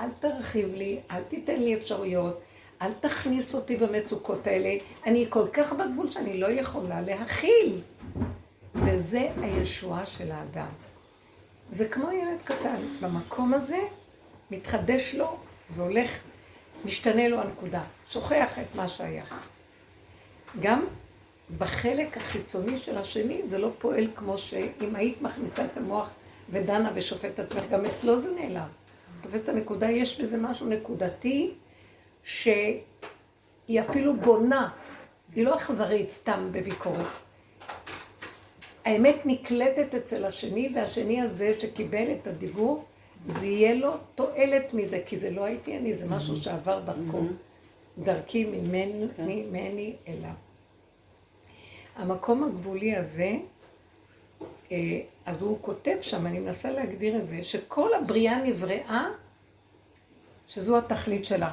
אל 0.00 0.08
תרחיב 0.20 0.74
לי, 0.74 0.98
אל 1.10 1.22
תיתן 1.22 1.56
לי 1.56 1.74
אפשרויות, 1.74 2.40
אל 2.82 2.92
תכניס 2.92 3.54
אותי 3.54 3.76
במצוקות 3.76 4.46
האלה. 4.46 4.74
אני 5.06 5.26
כל 5.28 5.48
כך 5.52 5.72
בגבול 5.72 6.10
שאני 6.10 6.40
לא 6.40 6.46
יכולה 6.50 7.00
להכיל. 7.00 7.80
וזה 8.74 9.28
הישועה 9.42 10.06
של 10.06 10.32
האדם. 10.32 10.68
זה 11.70 11.88
כמו 11.88 12.12
ילד 12.12 12.42
קטן, 12.44 12.76
במקום 13.00 13.54
הזה 13.54 13.78
מתחדש 14.50 15.14
לו 15.14 15.36
והולך, 15.70 16.18
משתנה 16.84 17.28
לו 17.28 17.40
הנקודה, 17.40 17.82
שוכח 18.08 18.58
את 18.58 18.74
מה 18.74 18.88
שהיה. 18.88 19.24
גם 20.60 20.84
בחלק 21.58 22.16
החיצוני 22.16 22.78
של 22.78 22.98
השני 22.98 23.42
זה 23.46 23.58
לא 23.58 23.70
פועל 23.78 24.08
כמו 24.14 24.38
שאם 24.38 24.96
היית 24.96 25.22
מכניסה 25.22 25.64
את 25.64 25.76
המוח 25.76 26.08
ודנה 26.50 26.90
ושופט 26.94 27.24
את 27.24 27.38
עצמך, 27.38 27.64
גם 27.70 27.84
אצלו 27.84 28.20
זה 28.20 28.30
נעלם. 28.30 28.68
תופס 29.20 29.40
את 29.40 29.48
הנקודה, 29.48 29.90
יש 29.90 30.20
בזה 30.20 30.36
משהו 30.36 30.66
נקודתי 30.66 31.54
שהיא 32.24 33.80
אפילו 33.80 34.16
בונה, 34.16 34.70
היא 35.34 35.44
לא 35.44 35.56
אכזרית 35.56 36.10
סתם 36.10 36.48
בביקורת. 36.52 37.06
האמת 38.84 39.16
נקלטת 39.24 39.94
אצל 39.94 40.24
השני, 40.24 40.72
והשני 40.74 41.20
הזה 41.20 41.60
שקיבל 41.60 42.12
את 42.12 42.26
הדיבור, 42.26 42.84
זה 43.26 43.46
יהיה 43.46 43.74
לו 43.74 43.92
תועלת 44.14 44.74
מזה, 44.74 45.02
כי 45.06 45.16
זה 45.16 45.30
לא 45.30 45.44
הייתי 45.44 45.76
אני, 45.76 45.94
זה 45.94 46.06
משהו 46.06 46.36
שעבר 46.36 46.80
דרכו, 46.80 47.20
דרכי 47.98 48.44
ממני, 48.44 49.06
כן. 49.16 49.24
ממני 49.26 49.94
אליו. 50.08 50.34
המקום 51.96 52.44
הגבולי 52.44 52.96
הזה, 52.96 53.32
אה, 54.72 55.00
אז 55.26 55.42
הוא 55.42 55.58
כותב 55.60 55.96
שם, 56.00 56.26
אני 56.26 56.38
מנסה 56.38 56.70
להגדיר 56.70 57.16
את 57.16 57.26
זה, 57.26 57.42
שכל 57.42 57.94
הבריאה 57.94 58.42
נבראה, 58.42 59.08
שזו 60.48 60.78
התכלית 60.78 61.24
שלה. 61.24 61.52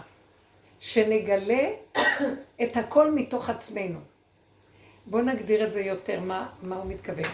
שנגלה 0.79 1.69
את 2.61 2.77
הכל 2.77 3.11
מתוך 3.11 3.49
עצמנו. 3.49 3.99
בואו 5.05 5.21
נגדיר 5.21 5.67
את 5.67 5.71
זה 5.71 5.81
יותר, 5.81 6.19
מה, 6.19 6.49
מה 6.63 6.75
הוא 6.75 6.85
מתכוון. 6.85 7.31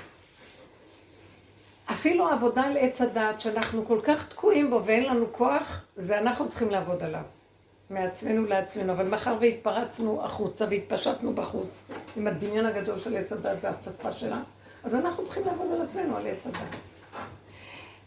אפילו 1.92 2.30
העבודה 2.30 2.62
על 2.62 2.78
עץ 2.78 3.02
הדעת, 3.02 3.40
שאנחנו 3.40 3.86
כל 3.86 4.00
כך 4.04 4.28
תקועים 4.28 4.70
בו 4.70 4.86
ואין 4.86 5.06
לנו 5.06 5.26
כוח, 5.32 5.86
זה 5.96 6.20
אנחנו 6.20 6.50
צריכים 6.50 6.70
לעבוד 6.70 7.04
עליו. 7.04 7.22
מעצמנו 7.90 8.46
לעצמנו, 8.46 8.94
אבל 8.94 9.06
מאחר 9.08 9.38
והתפרצנו 9.42 10.26
החוצה 10.26 10.66
והתפשטנו 10.70 11.34
בחוץ 11.34 11.84
עם 12.16 12.28
הדמיון 12.28 12.66
הגדול 12.66 13.00
של 13.00 13.18
עץ 13.18 13.32
הדת 13.32 13.58
והשפה 13.62 14.12
שלה, 14.12 14.42
אז 14.84 14.96
אנחנו 14.96 15.24
צריכים 15.24 15.46
לעבוד 15.46 15.72
על 15.72 15.82
עצמנו, 15.82 16.18
על 16.18 16.28
עץ 16.28 16.46
הדת. 16.48 16.76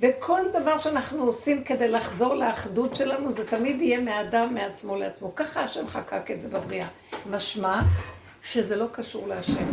וכל 0.01 0.41
דבר 0.53 0.79
שאנחנו 0.79 1.25
עושים 1.25 1.65
כדי 1.65 1.89
לחזור 1.89 2.35
לאחדות 2.35 2.97
שלנו, 2.97 3.33
זה 3.33 3.47
תמיד 3.47 3.83
יהיה 3.83 4.01
מאדם 4.01 4.55
מעצמו 4.55 4.97
לעצמו. 4.97 5.35
ככה 5.35 5.61
השם 5.61 5.87
חקק 5.87 6.31
את 6.31 6.41
זה 6.41 6.49
בבריאה. 6.49 6.87
משמע 7.31 7.81
שזה 8.43 8.77
לא 8.77 8.87
קשור 8.93 9.29
להשם. 9.29 9.69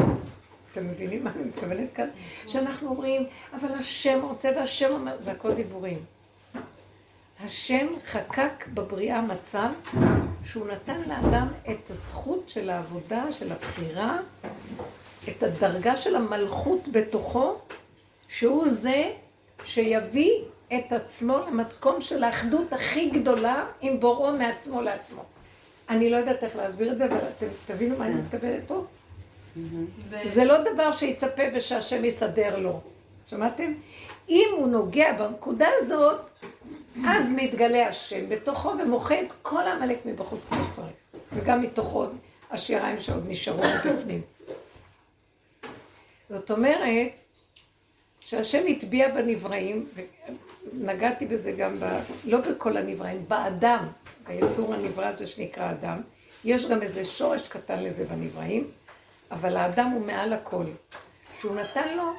אתם 0.71 0.87
מבינים 0.87 1.23
מה 1.23 1.31
אני 1.35 1.43
מתכוונת 1.43 1.93
כאן? 1.93 2.07
שאנחנו 2.47 2.89
אומרים, 2.89 3.25
אבל 3.53 3.73
השם 3.73 4.19
רוצה 4.21 4.49
והשם 4.55 4.91
אומר, 4.91 5.17
זה 5.21 5.31
הכל 5.31 5.53
דיבורים. 5.53 5.99
השם 7.43 7.87
חקק 8.05 8.65
בבריאה 8.73 9.21
מצב 9.21 9.67
שהוא 10.45 10.67
נתן 10.67 11.01
לאדם 11.01 11.47
את 11.69 11.91
הזכות 11.91 12.49
של 12.49 12.69
העבודה, 12.69 13.31
של 13.31 13.51
הבחירה, 13.51 14.17
את 15.29 15.43
הדרגה 15.43 15.97
של 15.97 16.15
המלכות 16.15 16.87
בתוכו, 16.91 17.55
שהוא 18.27 18.65
זה 18.67 19.11
שיביא 19.65 20.31
את 20.73 20.91
עצמו 20.91 21.37
למתכון 21.47 22.01
של 22.01 22.23
האחדות 22.23 22.73
הכי 22.73 23.09
גדולה 23.09 23.65
עם 23.81 23.99
בוראו 23.99 24.33
מעצמו 24.33 24.81
לעצמו. 24.81 25.23
אני 25.89 26.09
לא 26.09 26.17
יודעת 26.17 26.43
איך 26.43 26.55
להסביר 26.55 26.91
את 26.91 26.97
זה, 26.97 27.05
אבל 27.05 27.17
אתם 27.37 27.45
תבינו 27.65 27.97
מה 27.97 28.05
אני 28.05 28.13
מתכוונת 28.13 28.63
פה? 28.67 28.85
זה 30.25 30.45
לא 30.45 30.73
דבר 30.73 30.91
שיצפה 30.91 31.43
ושהשם 31.53 32.05
יסדר 32.05 32.59
לו. 32.59 32.79
שמעתם? 33.27 33.73
אם 34.29 34.49
הוא 34.57 34.67
נוגע 34.67 35.13
בנקודה 35.13 35.67
הזאת, 35.79 36.21
אז 37.07 37.31
מתגלה 37.35 37.87
השם 37.87 38.29
בתוכו 38.29 38.71
ומוחה 38.83 39.21
את 39.21 39.27
כל 39.41 39.67
העמלק 39.67 40.05
מבחוץ 40.05 40.45
כמו 40.49 40.63
שצריך. 40.63 40.87
וגם 41.33 41.61
מתוכו 41.61 42.05
השיריים 42.51 42.97
שעוד 42.97 43.23
נשארו 43.27 43.63
בפנים. 43.85 44.21
זאת 46.29 46.51
אומרת, 46.51 47.11
שהשם 48.25 48.63
הטביע 48.67 49.09
בנבראים, 49.09 49.85
ונגעתי 50.73 51.25
בזה 51.25 51.51
גם, 51.51 51.79
ב, 51.79 51.85
לא 52.23 52.41
בכל 52.41 52.77
הנבראים, 52.77 53.25
באדם, 53.27 53.87
היצור 54.25 54.73
הנברא 54.73 55.05
הזה 55.05 55.27
שנקרא 55.27 55.71
אדם, 55.71 56.01
יש 56.45 56.65
גם 56.65 56.81
איזה 56.81 57.05
שורש 57.05 57.47
קטן 57.47 57.83
לזה 57.83 58.05
בנבראים, 58.05 58.67
אבל 59.31 59.57
האדם 59.57 59.89
הוא 59.89 60.05
מעל 60.05 60.33
הכל. 60.33 60.65
שהוא 61.39 61.55
נתן 61.55 61.97
לו 61.97 62.13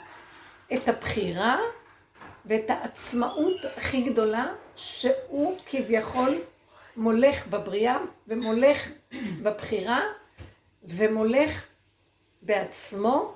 את 0.74 0.88
הבחירה 0.88 1.58
ואת 2.44 2.70
העצמאות 2.70 3.56
הכי 3.76 4.02
גדולה, 4.02 4.46
שהוא 4.76 5.56
כביכול 5.66 6.38
מולך 6.96 7.46
בבריאה 7.46 7.96
ומולך 8.28 8.90
בבחירה 9.42 10.00
ומולך 10.84 11.66
בעצמו 12.42 13.35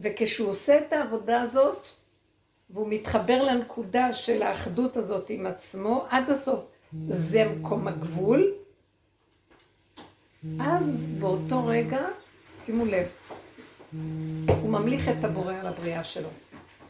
וכשהוא 0.00 0.48
עושה 0.48 0.78
את 0.78 0.92
העבודה 0.92 1.42
הזאת, 1.42 1.88
והוא 2.70 2.86
מתחבר 2.90 3.42
לנקודה 3.42 4.12
של 4.12 4.42
האחדות 4.42 4.96
הזאת 4.96 5.30
עם 5.30 5.46
עצמו, 5.46 6.04
עד 6.10 6.30
הסוף, 6.30 6.66
זה 7.08 7.44
מקום 7.44 7.88
הגבול, 7.88 8.52
אז 10.60 11.08
באותו 11.18 11.66
רגע, 11.66 12.00
שימו 12.64 12.84
לב, 12.84 13.06
הוא 14.48 14.70
ממליך 14.70 15.08
את 15.08 15.24
הבורא 15.24 15.54
על 15.54 15.66
הבריאה 15.66 16.04
שלו. 16.04 16.28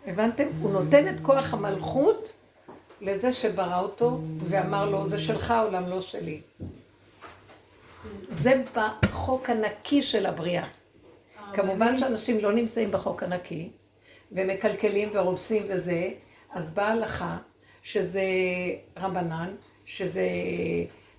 הבנתם? 0.07 0.45
הוא 0.61 0.73
נותן 0.73 1.15
את 1.15 1.21
כוח 1.23 1.55
המלכות 1.55 2.33
לזה 3.01 3.33
שברא 3.33 3.81
אותו, 3.81 4.21
ואמר 4.39 4.91
לו, 4.91 5.09
זה 5.09 5.19
שלך, 5.19 5.55
עולם 5.65 5.89
לא 5.89 6.01
שלי. 6.01 6.41
זה 8.29 8.63
בחוק 8.75 9.51
הנקי 9.51 10.03
של 10.03 10.27
הבריאה. 10.27 10.65
כמובן 11.55 11.99
שאנשים 11.99 12.39
לא 12.39 12.53
נמצאים 12.53 12.91
בחוק 12.91 13.23
הנקי, 13.23 13.71
ומקלקלים 14.33 15.09
ורומסים 15.13 15.63
וזה, 15.69 16.11
אז 16.51 16.71
באה 16.71 16.89
הלכה, 16.89 17.39
שזה 17.83 18.23
רבנן, 18.97 19.55
שזה 19.85 20.29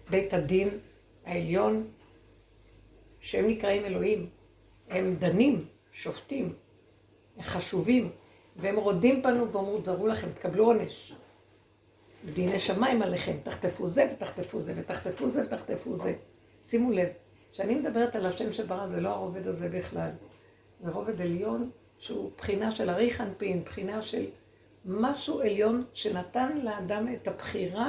בית 0.10 0.34
הדין 0.34 0.70
העליון, 1.26 1.88
שהם 3.20 3.48
נקראים 3.48 3.86
אלוהים. 3.86 4.30
הם 4.90 5.16
דנים, 5.16 5.66
שופטים, 5.92 6.54
חשובים, 7.42 8.12
והם 8.56 8.76
רודים 8.76 9.22
בנו 9.22 9.52
ואומרו, 9.52 9.82
תזרו 9.82 10.08
לכם, 10.08 10.28
תקבלו 10.34 10.66
עונש. 10.66 11.14
דיני 12.34 12.60
שמיים 12.60 13.02
עליכם, 13.02 13.38
תחטפו 13.44 13.90
זה 13.90 14.14
ותחטפו 14.14 14.62
זה 14.62 14.74
ותחטפו 14.78 15.32
זה 15.32 15.42
ותחטפו 15.46 15.94
זה. 15.94 16.14
שימו 16.62 16.92
לב, 16.92 17.08
כשאני 17.52 17.76
מדברת 17.76 18.16
על 18.16 18.26
השם 18.26 18.52
שברא, 18.52 18.88
זה 18.88 19.02
לא 19.02 19.10
הרובד 19.10 19.48
הזה 19.48 19.70
בכלל. 19.70 20.10
זה 20.84 20.92
רובד 20.92 21.22
עליון 21.22 21.70
שהוא 22.00 22.32
בחינה 22.38 22.72
של 22.72 22.90
אריך 22.90 23.22
אנפין, 23.22 23.64
בחינה 23.64 24.02
של 24.02 24.26
משהו 24.86 25.42
עליון 25.42 25.84
שנתן 25.94 26.58
לאדם 26.64 27.14
את 27.14 27.28
הבחירה, 27.28 27.88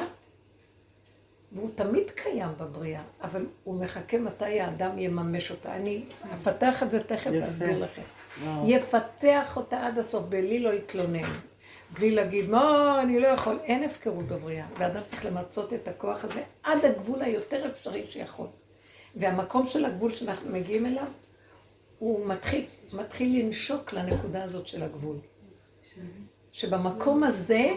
והוא 1.53 1.71
תמיד 1.75 2.11
קיים 2.11 2.49
בבריאה, 2.61 3.03
אבל 3.23 3.47
הוא 3.65 3.81
מחכה 3.81 4.19
מתי 4.19 4.61
האדם 4.61 4.99
יממש 4.99 5.51
אותה. 5.51 5.77
אני 5.77 6.05
אפתח 6.35 6.83
את 6.83 6.91
זה 6.91 7.05
תכף 7.05 7.31
להסביר 7.31 7.79
לכם. 7.79 8.03
יפתח 8.65 9.57
אותה 9.57 9.87
עד 9.87 9.99
הסוף, 9.99 10.25
בלי 10.25 10.61
לא 10.61 10.71
יתלונן. 10.71 11.33
בלי 11.91 12.11
להגיד, 12.11 12.51
מה, 12.51 12.99
אני 13.03 13.21
לא 13.21 13.27
יכול. 13.27 13.59
אין 13.63 13.83
הפקרות 13.83 14.27
בבריאה, 14.27 14.67
ואדם 14.79 15.01
צריך 15.07 15.25
למצות 15.25 15.73
את 15.73 15.89
הכוח 15.89 16.25
הזה 16.25 16.43
עד 16.63 16.85
הגבול 16.85 17.23
היותר 17.23 17.67
אפשרי 17.67 18.07
שיכול. 18.07 18.47
והמקום 19.17 19.67
של 19.67 19.85
הגבול 19.85 20.13
שאנחנו 20.13 20.51
מגיעים 20.51 20.87
אליו, 20.87 21.07
הוא 21.99 22.27
מתחיל, 22.27 22.67
מתחיל 22.93 23.39
לנשוק 23.39 23.93
לנקודה 23.93 24.45
הזאת 24.45 24.67
של 24.67 24.83
הגבול. 24.83 25.17
שבמקום 26.53 27.25
הזה, 27.25 27.71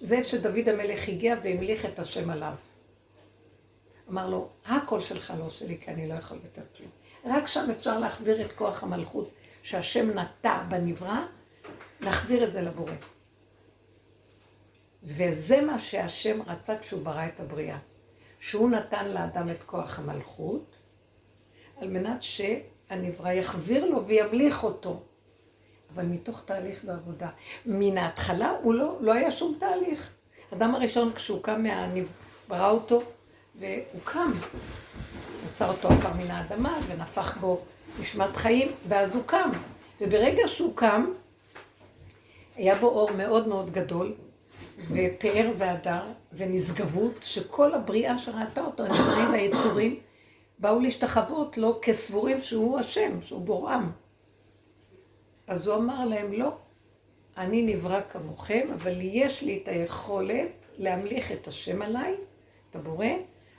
זה 0.00 0.18
איפה 0.18 0.28
שדוד 0.28 0.68
המלך 0.68 1.08
הגיע 1.08 1.36
והמליך 1.44 1.84
את 1.84 1.98
השם 1.98 2.30
עליו. 2.30 2.54
אמר 4.10 4.30
לו, 4.30 4.48
הכל 4.66 5.00
שלך 5.00 5.32
לא 5.38 5.50
שלי, 5.50 5.78
כי 5.80 5.90
אני 5.90 6.08
לא 6.08 6.14
יכול 6.14 6.38
יותר 6.44 6.62
כלום. 6.76 6.90
רק 7.24 7.46
שם 7.46 7.70
אפשר 7.70 7.98
להחזיר 7.98 8.46
את 8.46 8.52
כוח 8.52 8.82
המלכות 8.82 9.30
שהשם 9.62 10.18
נטע 10.18 10.62
בנברא, 10.68 11.20
להחזיר 12.00 12.44
את 12.44 12.52
זה 12.52 12.62
לבורא. 12.62 12.92
וזה 15.02 15.60
מה 15.60 15.78
שהשם 15.78 16.42
רצה 16.46 16.78
כשהוא 16.78 17.02
ברא 17.02 17.26
את 17.26 17.40
הבריאה. 17.40 17.78
שהוא 18.40 18.70
נתן 18.70 19.08
לאדם 19.08 19.48
את 19.48 19.62
כוח 19.62 19.98
המלכות, 19.98 20.75
על 21.80 21.88
מנת 21.88 22.22
שהנברא 22.22 23.32
יחזיר 23.32 23.84
לו 23.84 24.06
וימליך 24.06 24.64
אותו. 24.64 25.00
אבל 25.94 26.04
מתוך 26.04 26.42
תהליך 26.44 26.80
ועבודה. 26.84 27.28
מן 27.66 27.98
ההתחלה 27.98 28.54
הוא 28.62 28.74
לא, 28.74 28.96
לא 29.00 29.12
היה 29.12 29.30
שום 29.30 29.56
תהליך. 29.58 30.10
אדם 30.52 30.74
הראשון 30.74 31.12
כשהוא 31.12 31.42
קם 31.42 31.62
מהנב... 31.62 32.06
ברא 32.48 32.70
אותו, 32.70 33.02
והוא 33.54 34.00
קם. 34.04 34.30
יצר 35.46 35.68
אותו 35.68 35.88
עפר 35.88 36.12
מן 36.12 36.30
האדמה 36.30 36.78
ונפח 36.86 37.36
בו 37.36 37.60
נשמת 38.00 38.36
חיים, 38.36 38.68
ואז 38.88 39.14
הוא 39.14 39.22
קם. 39.26 39.50
וברגע 40.00 40.48
שהוא 40.48 40.76
קם, 40.76 41.12
היה 42.56 42.74
בו 42.74 42.86
אור 42.86 43.10
מאוד 43.12 43.48
מאוד 43.48 43.70
גדול, 43.70 44.14
ופאר 44.90 45.50
והדר, 45.58 46.02
ונשגבות, 46.32 47.22
שכל 47.22 47.74
הבריאה 47.74 48.18
שראתה 48.18 48.60
אותו, 48.60 48.82
הנבראים 48.82 49.30
והיצורים, 49.30 50.00
באו 50.58 50.80
להשתחוות 50.80 51.58
לו 51.58 51.78
כסבורים 51.82 52.40
שהוא 52.40 52.78
השם, 52.78 53.22
שהוא 53.22 53.40
בוראם. 53.40 53.90
אז 55.46 55.66
הוא 55.66 55.76
אמר 55.76 56.04
להם, 56.04 56.32
לא, 56.32 56.56
אני 57.36 57.62
נברא 57.62 58.00
כמוכם, 58.12 58.68
אבל 58.74 58.92
יש 59.00 59.42
לי 59.42 59.60
את 59.62 59.68
היכולת 59.68 60.50
להמליך 60.78 61.32
את 61.32 61.48
השם 61.48 61.82
עליי, 61.82 62.14
את 62.70 62.76
הבורא, 62.76 63.06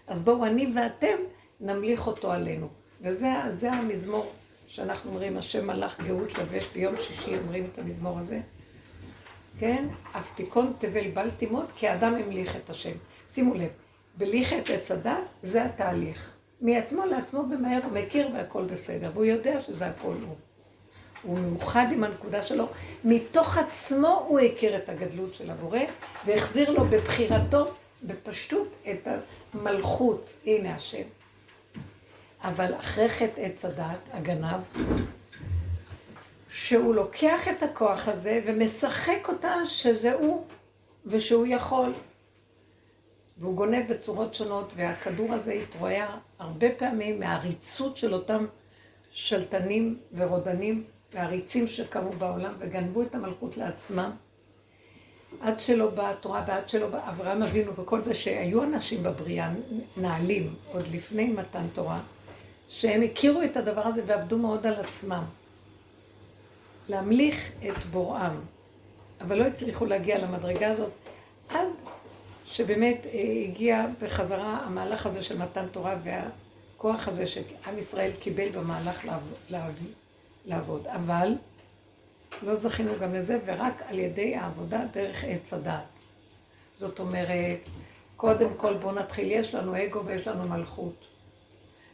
אז 0.08 0.22
בואו 0.22 0.46
אני 0.46 0.72
ואתם 0.76 1.18
נמליך 1.60 2.08
אותו 2.08 2.32
עלינו. 2.32 2.68
וזה 3.02 3.72
המזמור 3.72 4.32
שאנחנו 4.68 5.12
אומרים, 5.12 5.38
השם 5.38 5.68
מלאך 5.68 6.02
גאות 6.02 6.38
לבש, 6.38 6.66
ביום 6.74 6.96
שישי 7.00 7.38
אומרים 7.38 7.68
את 7.74 7.80
המזמור 7.80 8.20
הזה. 8.20 8.40
כן? 9.60 9.88
אף 10.12 10.36
תיכון 10.36 10.74
תבל 10.80 11.12
בל 11.12 11.30
תימות, 11.32 11.72
כי 11.76 11.88
האדם 11.88 12.16
המליך 12.16 12.56
את 12.56 12.70
השם. 12.70 12.94
שימו 13.30 13.54
לב, 13.54 13.70
בליך 14.18 14.54
את 14.54 14.70
עץ 14.70 14.92
הדת, 14.92 15.18
זה 15.42 15.66
התהליך. 15.66 16.37
מעצמו 16.62 17.06
לעצמו 17.06 17.44
ומהר 17.52 17.80
הוא 17.84 17.92
מכיר 17.92 18.30
והכל 18.34 18.64
בסדר, 18.64 19.10
והוא 19.14 19.26
יודע 19.26 19.60
שזה 19.60 19.86
הכל 19.86 20.14
הוא. 20.28 20.36
הוא 21.22 21.40
מאוחד 21.40 21.86
עם 21.92 22.04
הנקודה 22.04 22.44
שלו, 22.44 22.68
מתוך 23.04 23.58
עצמו 23.58 24.26
הוא 24.28 24.40
הכיר 24.40 24.78
את 24.78 24.90
הגדלות 24.90 25.36
של 25.36 25.52
הבורא, 25.52 25.80
והחזיר 26.26 26.72
לו 26.72 26.84
בבחירתו, 26.84 27.72
בפשטות, 28.04 28.68
את 28.92 29.08
המלכות. 29.54 30.34
הנה 30.46 30.76
השם. 30.76 31.04
אבל 32.42 32.74
אחרי 32.80 33.10
חטא 33.10 33.42
עץ 33.42 33.66
הדת, 33.66 34.10
הגנב, 34.14 34.62
שהוא 36.50 36.96
לוקח 36.96 37.48
את 37.48 37.64
הכוח 37.64 38.08
הזה 38.08 38.42
ומשחק 38.46 39.28
אותה 39.28 39.54
שזה 39.66 40.14
הוא 40.14 40.46
ושהוא 41.06 41.46
יכול. 41.48 41.94
והוא 43.40 43.56
גונב 43.56 43.84
בצורות 43.90 44.34
שונות, 44.34 44.74
והכדור 44.76 45.34
הזה 45.34 45.54
התרועע 45.54 46.18
הרבה 46.40 46.68
פעמים 46.78 47.20
מהעריצות 47.20 47.98
של 47.98 48.14
אותם 48.14 48.46
שלטנים 49.12 50.00
ורודנים 50.14 50.84
ועריצים 51.14 51.68
שקמו 51.68 52.12
בעולם 52.12 52.54
וגנבו 52.60 53.02
את 53.02 53.16
המלכות 53.16 53.58
לעצמם. 53.58 54.12
עד 55.42 55.60
שלא 55.60 55.90
באה 55.90 56.10
התורה 56.10 56.44
ועד 56.48 56.70
שלא 56.70 56.90
בא 56.90 57.10
אברהם 57.10 57.44
אבינו 57.44 57.76
וכל 57.76 58.02
זה 58.02 58.14
שהיו 58.14 58.64
אנשים 58.64 59.04
בבריאה 59.04 59.54
נעלים 59.98 60.56
עוד 60.74 60.88
לפני 60.94 61.28
מתן 61.28 61.68
תורה, 61.74 62.00
שהם 62.70 63.02
הכירו 63.02 63.42
את 63.42 63.58
הדבר 63.58 63.88
הזה 63.88 64.02
ועבדו 64.06 64.38
מאוד 64.38 64.68
על 64.68 64.74
עצמם. 64.74 65.24
להמליך 66.90 67.52
את 67.70 67.86
בוראם, 67.86 68.40
אבל 69.22 69.40
לא 69.40 69.44
הצליחו 69.44 69.86
להגיע 69.86 70.18
למדרגה 70.18 70.72
הזאת 70.72 70.92
עד 71.50 71.68
שבאמת 72.48 73.06
אה, 73.06 73.12
הגיע 73.44 73.86
בחזרה 74.02 74.60
המהלך 74.66 75.06
הזה 75.06 75.22
של 75.22 75.38
מתן 75.38 75.68
תורה 75.68 75.96
והכוח 76.04 77.08
הזה 77.08 77.28
שעם 77.28 77.78
ישראל 77.78 78.12
קיבל 78.20 78.50
במהלך 78.50 79.06
לעבוד. 79.50 79.92
לעבוד. 80.46 80.88
אבל 80.88 81.34
לא 82.44 82.56
זכינו 82.56 82.92
גם 83.02 83.14
לזה, 83.14 83.40
ורק 83.46 83.82
על 83.88 84.00
ידי 84.00 84.36
העבודה 84.36 84.86
דרך 84.92 85.24
עץ 85.24 85.54
הדת. 85.54 85.84
זאת 86.76 87.00
אומרת, 87.00 87.60
קודם 88.16 88.50
כל 88.58 88.74
בואו 88.78 88.92
נתחיל, 88.92 89.32
יש 89.32 89.56
לנו 89.56 89.84
אגו 89.84 90.06
ויש 90.06 90.28
לנו 90.28 90.48
מלכות. 90.48 91.06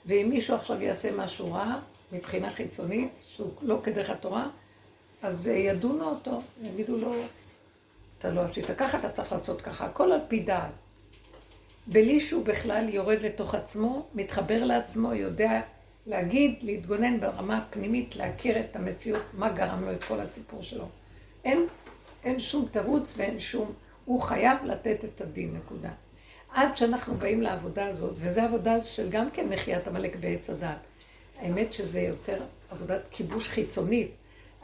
ואם 0.06 0.28
מישהו 0.30 0.56
עכשיו 0.56 0.82
יעשה 0.82 1.12
משהו 1.12 1.54
רע, 1.54 1.80
מבחינה 2.12 2.50
חיצונית, 2.50 3.10
שהוא 3.26 3.52
לא 3.62 3.80
כדרך 3.84 4.10
התורה, 4.10 4.48
אז 5.22 5.48
ידונו 5.48 6.10
אותו, 6.10 6.42
יגידו 6.64 6.98
לו, 6.98 7.14
אתה 8.24 8.32
לא 8.32 8.42
עשית 8.42 8.66
ככה, 8.78 9.00
אתה 9.00 9.10
צריך 9.10 9.32
לעשות 9.32 9.62
ככה, 9.62 9.86
הכל 9.86 10.12
על 10.12 10.20
פי 10.28 10.40
דעת. 10.40 10.72
בלי 11.88 12.20
שהוא 12.20 12.46
בכלל 12.46 12.90
יורד 12.90 13.18
לתוך 13.22 13.56
עצמו, 13.56 14.06
מתחבר 14.14 14.64
לעצמו, 14.64 15.14
יודע 15.14 15.62
להגיד, 16.08 16.56
להתגונן 16.62 17.20
ברמה 17.20 17.58
הפנימית, 17.58 18.16
להכיר 18.16 18.60
את 18.60 18.76
המציאות, 18.76 19.22
מה 19.34 19.50
גרם 19.50 19.84
לו 19.84 19.92
את 19.92 20.04
כל 20.04 20.20
הסיפור 20.20 20.62
שלו. 20.62 20.86
אין, 21.46 21.68
אין 22.24 22.40
שום 22.40 22.68
תירוץ 22.72 23.14
ואין 23.18 23.40
שום, 23.40 23.72
הוא 24.06 24.22
חייב 24.22 24.58
לתת 24.66 25.06
את 25.06 25.22
הדין, 25.22 25.56
נקודה. 25.58 25.90
עד 26.54 26.76
שאנחנו 26.76 27.16
באים 27.16 27.42
לעבודה 27.42 27.86
הזאת, 27.86 28.14
וזו 28.16 28.42
עבודה 28.42 28.84
של 28.84 29.10
גם 29.10 29.32
כן 29.32 29.50
מחיית 29.50 29.88
עמלק 29.88 30.16
בעץ 30.16 30.50
הדת. 30.50 30.80
האמת 31.40 31.74
שזה 31.74 32.00
יותר 32.00 32.42
עבודת 32.72 33.02
כיבוש 33.12 33.48
חיצונית, 33.48 34.12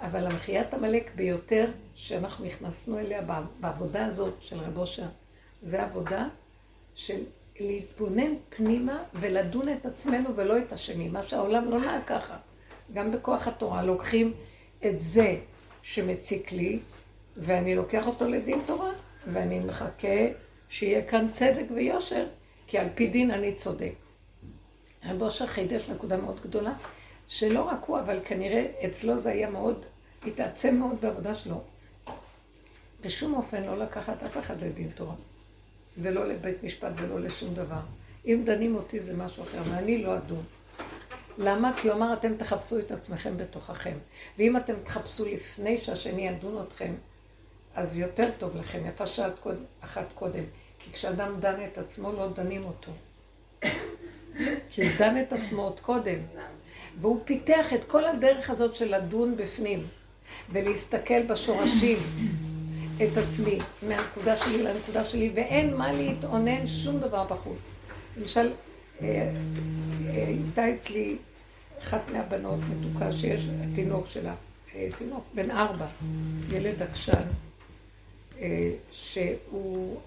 אבל 0.02 0.26
המחיית 0.26 0.74
עמלק 0.74 1.12
ביותר 1.16 1.66
שאנחנו 1.96 2.46
נכנסנו 2.46 3.00
אליה 3.00 3.22
בעבודה 3.60 4.06
הזאת 4.06 4.34
של 4.40 4.60
רב 4.60 4.78
אושר, 4.78 5.08
זה 5.62 5.84
עבודה 5.84 6.28
של 6.96 7.24
להתבונן 7.60 8.34
פנימה 8.50 9.04
ולדון 9.14 9.70
את 9.70 9.86
עצמנו 9.86 10.36
ולא 10.36 10.58
את 10.60 10.72
השני, 10.72 11.10
מה 11.10 11.24
שהעולם 11.24 11.70
לא 11.72 11.80
נהג 11.80 12.02
ככה. 12.06 12.38
גם 12.94 13.12
בכוח 13.12 13.48
התורה 13.48 13.84
לוקחים 13.84 14.34
את 14.86 15.02
זה 15.02 15.38
שמציק 15.82 16.52
לי, 16.52 16.80
ואני 17.38 17.76
לוקח 17.76 18.08
אותו 18.08 18.28
לדין 18.28 18.62
תורה, 18.66 18.92
ואני 19.28 19.60
מחכה 19.60 20.28
שיהיה 20.70 21.06
כאן 21.06 21.28
צדק 21.32 21.66
ויושר, 21.76 22.26
כי 22.68 22.78
על 22.78 22.88
פי 22.96 23.08
דין 23.08 23.32
אני 23.32 23.56
צודק. 23.56 23.92
רב 25.06 25.22
אושר 25.22 25.48
חידש 25.48 25.90
נקודה 25.90 26.18
מאוד 26.18 26.40
גדולה, 26.40 26.74
שלא 27.30 27.62
רק 27.62 27.84
הוא, 27.86 28.00
אבל 28.00 28.20
כנראה 28.26 28.66
אצלו 28.86 29.20
זה 29.20 29.30
היה 29.30 29.50
מאוד, 29.50 29.86
התעצם 30.28 30.76
מאוד 30.76 31.02
בעבודה 31.02 31.36
שלו. 31.36 31.62
בשום 33.02 33.34
אופן 33.34 33.64
לא 33.64 33.78
לקחת 33.78 34.24
אף 34.24 34.38
אחד 34.38 34.62
לדין 34.62 34.90
תורה. 34.90 35.16
ולא 35.98 36.28
לבית 36.28 36.64
משפט 36.64 36.92
ולא 36.96 37.20
לשום 37.20 37.54
דבר. 37.54 37.80
אם 38.26 38.42
דנים 38.46 38.76
אותי 38.76 39.00
זה 39.00 39.18
משהו 39.18 39.44
אחר, 39.44 39.62
ואני 39.66 40.04
לא 40.04 40.18
אדון. 40.18 40.44
למה? 41.38 41.74
כי 41.74 41.88
הוא 41.88 41.96
אמר, 41.98 42.14
אתם 42.14 42.36
תחפשו 42.36 42.80
את 42.80 42.92
עצמכם 42.92 43.38
בתוככם. 43.38 43.98
ואם 44.38 44.58
אתם 44.58 44.74
תחפשו 44.84 45.26
לפני 45.26 45.78
שהשני 45.78 46.28
ידון 46.28 46.64
אתכם, 46.68 46.94
אז 47.76 47.98
יותר 47.98 48.30
טוב 48.38 48.58
לכם, 48.58 48.86
יפה 48.86 49.06
שעת 49.06 49.40
קוד, 49.40 49.58
אחת 49.82 50.08
קודם. 50.16 50.44
כי 50.80 50.92
כשאדם 50.92 51.40
דן 51.40 51.66
את 51.72 51.78
עצמו, 51.78 52.12
לא 52.12 52.30
דנים 52.30 52.64
אותו. 52.64 52.92
שדן 54.72 55.22
את 55.22 55.34
עצמו 55.34 55.62
עוד 55.62 55.80
קודם. 55.80 56.18
והוא 57.02 57.20
פיתח 57.26 57.74
את 57.74 57.84
כל 57.84 58.06
הדרך 58.06 58.50
הזאת 58.50 58.76
של 58.76 58.96
לדון 58.96 59.38
בפנים, 59.38 59.88
ולהסתכל 60.52 61.24
בשורשים. 61.24 61.98
את 63.04 63.18
עצמי 63.18 63.58
מהנקודה 63.88 64.38
שלי 64.38 64.64
לנקודה 64.64 65.06
שלי, 65.06 65.32
ואין 65.36 65.78
מה 65.78 65.92
להתאונן 65.92 66.68
שום 66.68 67.00
דבר 67.00 67.24
בחוץ. 67.24 67.70
למשל, 68.18 68.52
אה, 69.02 69.08
אה, 69.08 70.28
הייתה 70.28 70.76
אצלי 70.76 71.18
אחת 71.80 72.02
מהבנות 72.14 72.60
מתוקה 72.70 73.12
שיש, 73.12 73.48
התינוק 73.64 74.08
שלה, 74.08 74.36
אה, 74.76 74.90
תינוק, 74.98 75.24
בן 75.34 75.52
ארבע, 75.52 75.88
ילד 76.50 76.82
עקשן, 76.82 77.24
שהוא 78.92 80.02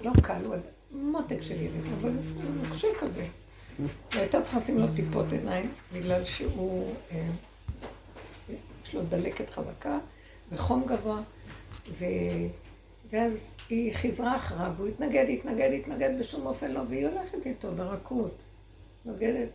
לא 0.00 0.10
קל, 0.22 0.44
הוא 0.44 0.54
מותק 0.92 1.42
של 1.42 1.62
ילד, 1.62 1.86
אבל 2.00 2.10
הוא 2.10 2.42
נוקשה 2.62 2.88
כזה. 3.00 3.26
והייתה 4.14 4.42
צריכה 4.42 4.58
לשים 4.58 4.78
לו 4.78 4.86
טיפות 4.96 5.32
עיניים, 5.32 5.72
בגלל 5.92 6.24
שהוא, 6.24 6.94
יש 8.84 8.94
לו 8.94 9.02
דלקת 9.08 9.50
חזקה 9.50 9.98
וחום 10.52 10.84
גבוה, 10.86 11.20
ו... 11.98 12.04
ואז 13.10 13.50
היא 13.68 13.94
חיזרה 13.94 14.36
אחריו, 14.36 14.72
והוא 14.76 14.88
התנגד, 14.88 15.26
התנגד, 15.28 15.70
התנגד, 15.80 16.10
בשום 16.18 16.46
אופן 16.46 16.72
לא, 16.72 16.80
והיא 16.88 17.06
הולכת 17.06 17.46
איתו 17.46 17.70
ברכות, 17.70 18.36
נוגדת. 19.04 19.48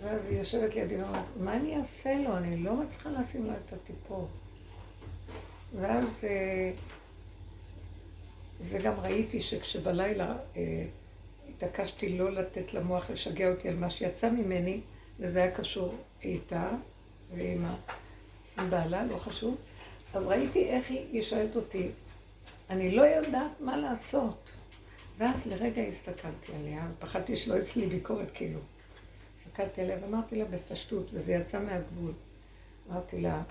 ואז 0.00 0.26
היא 0.26 0.38
יושבת 0.38 0.74
לידי 0.74 0.96
ואומרת, 0.96 1.24
מה 1.40 1.56
אני 1.56 1.76
אעשה 1.76 2.14
לו? 2.14 2.36
אני 2.36 2.56
לא 2.56 2.76
מצליחה 2.76 3.10
לשים 3.10 3.46
לו 3.46 3.52
את 3.52 3.72
הטיפות. 3.72 4.28
ואז 5.80 6.24
אה, 8.60 8.66
זה 8.66 8.78
גם 8.78 8.94
ראיתי 9.02 9.40
שכשבלילה 9.40 10.36
אה, 10.56 10.84
התעקשתי 11.50 12.18
לא 12.18 12.32
לתת 12.32 12.74
למוח 12.74 13.10
לשגע 13.10 13.50
אותי 13.50 13.68
על 13.68 13.76
מה 13.76 13.90
שיצא 13.90 14.30
ממני, 14.30 14.80
וזה 15.20 15.42
היה 15.42 15.50
קשור 15.50 15.94
איתה 16.22 16.70
ועם 17.34 17.64
בעלה, 18.70 19.04
לא 19.04 19.16
חשוב, 19.16 19.56
אז 20.14 20.26
ראיתי 20.26 20.64
איך 20.64 20.90
היא 20.90 21.22
שואלת 21.22 21.56
אותי, 21.56 21.88
אני 22.70 22.96
לא 22.96 23.02
יודעת 23.02 23.60
מה 23.60 23.76
לעשות. 23.76 24.50
ואז 25.18 25.46
לרגע 25.46 25.82
הסתכלתי 25.82 26.52
עליה, 26.60 26.86
פחדתי 26.98 27.36
שלא 27.36 27.58
אצלי 27.58 27.86
ביקורת 27.86 28.28
כאילו. 28.34 28.60
הסתכלתי 29.38 29.80
עליה 29.80 29.96
ואמרתי 30.02 30.36
לה 30.36 30.44
בפשטות, 30.44 31.10
וזה 31.12 31.32
יצא 31.32 31.60
מהגבול. 31.60 32.12
אמרתי 32.90 33.20
לה, 33.20 33.42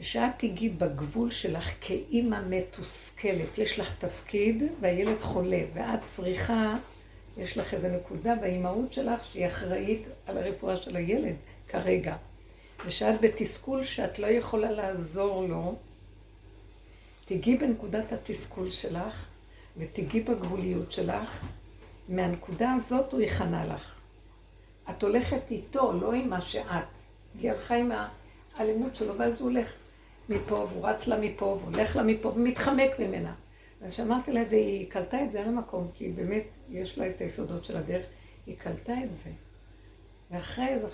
כשאת 0.00 0.30
תיגעי 0.36 0.68
בגבול 0.68 1.30
שלך 1.30 1.70
כאימא 1.80 2.40
מתוסכלת, 2.48 3.58
יש 3.58 3.78
לך 3.78 3.94
תפקיד 3.98 4.62
והילד 4.80 5.20
חולה, 5.20 5.60
ואת 5.74 6.04
צריכה, 6.04 6.76
יש 7.38 7.58
לך 7.58 7.74
איזו 7.74 7.88
נקודה 7.88 8.34
באימהות 8.34 8.92
שלך 8.92 9.24
שהיא 9.24 9.46
אחראית 9.46 10.02
על 10.26 10.38
הרפואה 10.38 10.76
של 10.76 10.96
הילד 10.96 11.34
כרגע. 11.68 12.16
ושאת 12.86 13.20
בתסכול 13.20 13.84
שאת 13.84 14.18
לא 14.18 14.26
יכולה 14.26 14.70
לעזור 14.70 15.46
לו, 15.48 15.76
תיגעי 17.24 17.56
בנקודת 17.56 18.12
התסכול 18.12 18.70
שלך 18.70 19.26
ותיגעי 19.76 20.20
בגבוליות 20.20 20.92
שלך, 20.92 21.44
מהנקודה 22.08 22.72
הזאת 22.72 23.12
הוא 23.12 23.20
יכנה 23.20 23.64
לך. 23.66 23.94
את 24.90 25.02
הולכת 25.02 25.50
איתו, 25.50 25.92
לא 25.92 26.12
עם 26.12 26.30
מה 26.30 26.40
שאת. 26.40 26.88
היא 27.40 27.50
הלכה 27.50 27.76
עם 27.76 27.92
האלימות 28.56 28.96
שלו, 28.96 29.18
ואז 29.18 29.32
הוא 29.40 29.50
הולך 29.50 29.72
מפה, 30.28 30.54
והוא 30.54 30.88
רץ 30.88 31.06
לה 31.06 31.20
מפה, 31.20 31.44
והוא 31.44 31.74
הולך 31.74 31.96
לה 31.96 32.02
מפה, 32.02 32.28
ומתחמק 32.28 32.98
ממנה. 32.98 33.34
וכשאמרתי 33.82 34.32
לה 34.32 34.42
את 34.42 34.50
זה, 34.50 34.56
היא 34.56 34.90
קלטה 34.90 35.24
את 35.24 35.32
זה 35.32 35.40
על 35.40 35.48
המקום, 35.48 35.90
כי 35.94 36.08
באמת 36.08 36.44
יש 36.70 36.98
לה 36.98 37.10
את 37.10 37.20
היסודות 37.20 37.64
של 37.64 37.76
הדרך, 37.76 38.04
היא 38.46 38.56
קלטה 38.58 38.92
את 39.04 39.16
זה. 39.16 39.30
ואחרי 40.30 40.68
איזה 40.68 40.86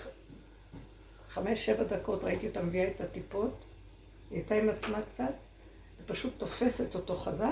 חמש, 1.27 1.65
שבע 1.65 1.83
דקות 1.83 2.23
ראיתי 2.23 2.47
אותה 2.47 2.63
מביאה 2.63 2.87
את 2.87 3.01
הטיפות, 3.01 3.65
היא 4.31 4.39
הייתה 4.39 4.55
עם 4.55 4.69
עצמה 4.69 5.01
קצת, 5.01 5.33
ופשוט 6.01 6.33
תופסת 6.37 6.95
אותו 6.95 7.15
חזק 7.15 7.47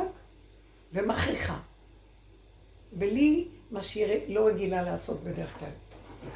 ומכריחה. 0.93 1.59
ולי, 2.93 3.47
מה 3.71 3.83
שהיא 3.83 4.05
לא 4.27 4.47
רגילה 4.47 4.83
לעשות 4.83 5.23
בדרך 5.23 5.59
כלל. 5.59 5.69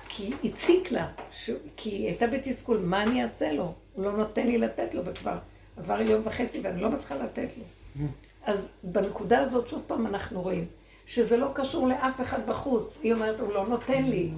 כי 0.10 0.32
הציק 0.44 0.92
לה, 0.92 1.12
ש... 1.32 1.50
כי 1.78 1.90
היא 1.90 2.08
הייתה 2.08 2.28
בתסכול, 2.28 2.78
מה 2.78 3.04
אני 3.04 3.24
אעשה 3.24 3.52
לו? 3.52 3.74
הוא 3.98 4.06
לא 4.06 4.18
נותן 4.18 4.48
לי 4.48 4.58
לתת 4.58 4.94
לו, 4.94 5.06
וכבר 5.06 5.38
עבר 5.78 6.02
יום 6.02 6.22
וחצי 6.26 6.60
ואני 6.64 6.82
לא 6.82 6.90
מצליחה 6.90 7.16
לתת 7.16 7.50
לו. 7.58 7.64
אז 8.46 8.70
בנקודה 8.84 9.40
הזאת, 9.40 9.68
שוב 9.68 9.84
פעם 9.88 10.08
אנחנו 10.08 10.42
רואים, 10.42 10.66
שזה 11.06 11.38
לא 11.38 11.48
קשור 11.54 11.88
לאף 11.88 12.22
אחד 12.22 12.50
בחוץ. 12.50 12.98
היא 13.04 13.14
אומרת, 13.14 13.40
הוא 13.40 13.54
לא 13.54 13.68
נותן 13.68 14.04
לי. 14.04 14.30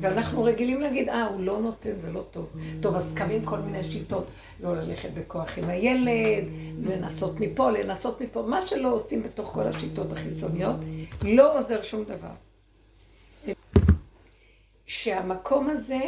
ואנחנו 0.00 0.44
רגילים 0.44 0.80
להגיד, 0.80 1.08
אה, 1.08 1.26
הוא 1.26 1.40
לא 1.40 1.60
נותן, 1.60 2.00
זה 2.00 2.12
לא 2.12 2.24
טוב. 2.30 2.52
טוב, 2.80 2.94
אז 2.94 3.14
קמים 3.14 3.44
כל 3.44 3.58
מיני 3.58 3.82
שיטות, 3.82 4.26
לא 4.60 4.76
ללכת 4.76 5.10
בכוח 5.10 5.58
עם 5.58 5.68
הילד, 5.68 6.44
לנסות 6.82 7.40
מפה, 7.40 7.70
לנסות 7.70 8.20
מפה, 8.20 8.42
מה 8.42 8.66
שלא 8.66 8.94
עושים 8.94 9.22
בתוך 9.22 9.48
כל 9.48 9.66
השיטות 9.66 10.12
החיצוניות, 10.12 10.76
לא 11.22 11.58
עוזר 11.58 11.82
שום 11.82 12.04
דבר. 12.04 12.32
שהמקום 14.86 15.70
הזה, 15.70 16.00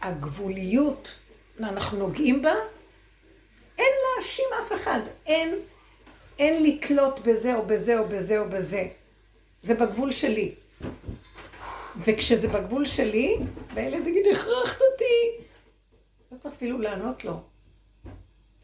שהגבוליות, 0.00 1.08
אנחנו 1.60 1.98
נוגעים 1.98 2.42
בה, 2.42 2.54
אין 3.78 3.92
להאשים 4.16 4.44
אף 4.62 4.72
אחד, 4.72 5.00
אין, 5.26 5.54
אין 6.38 6.62
לתלות 6.62 7.20
בזה 7.20 7.56
או 7.56 7.66
בזה 7.66 7.98
או 7.98 8.08
בזה 8.08 8.38
או 8.38 8.48
בזה. 8.48 8.88
זה 9.62 9.74
בגבול 9.74 10.10
שלי. 10.10 10.54
וכשזה 11.96 12.48
בגבול 12.48 12.84
שלי, 12.84 13.36
והילד 13.74 14.06
יגיד, 14.06 14.26
הכרחת 14.32 14.80
אותי, 14.92 15.44
לא 16.32 16.38
צריך 16.38 16.54
אפילו 16.54 16.78
לענות 16.78 17.24
לו. 17.24 17.40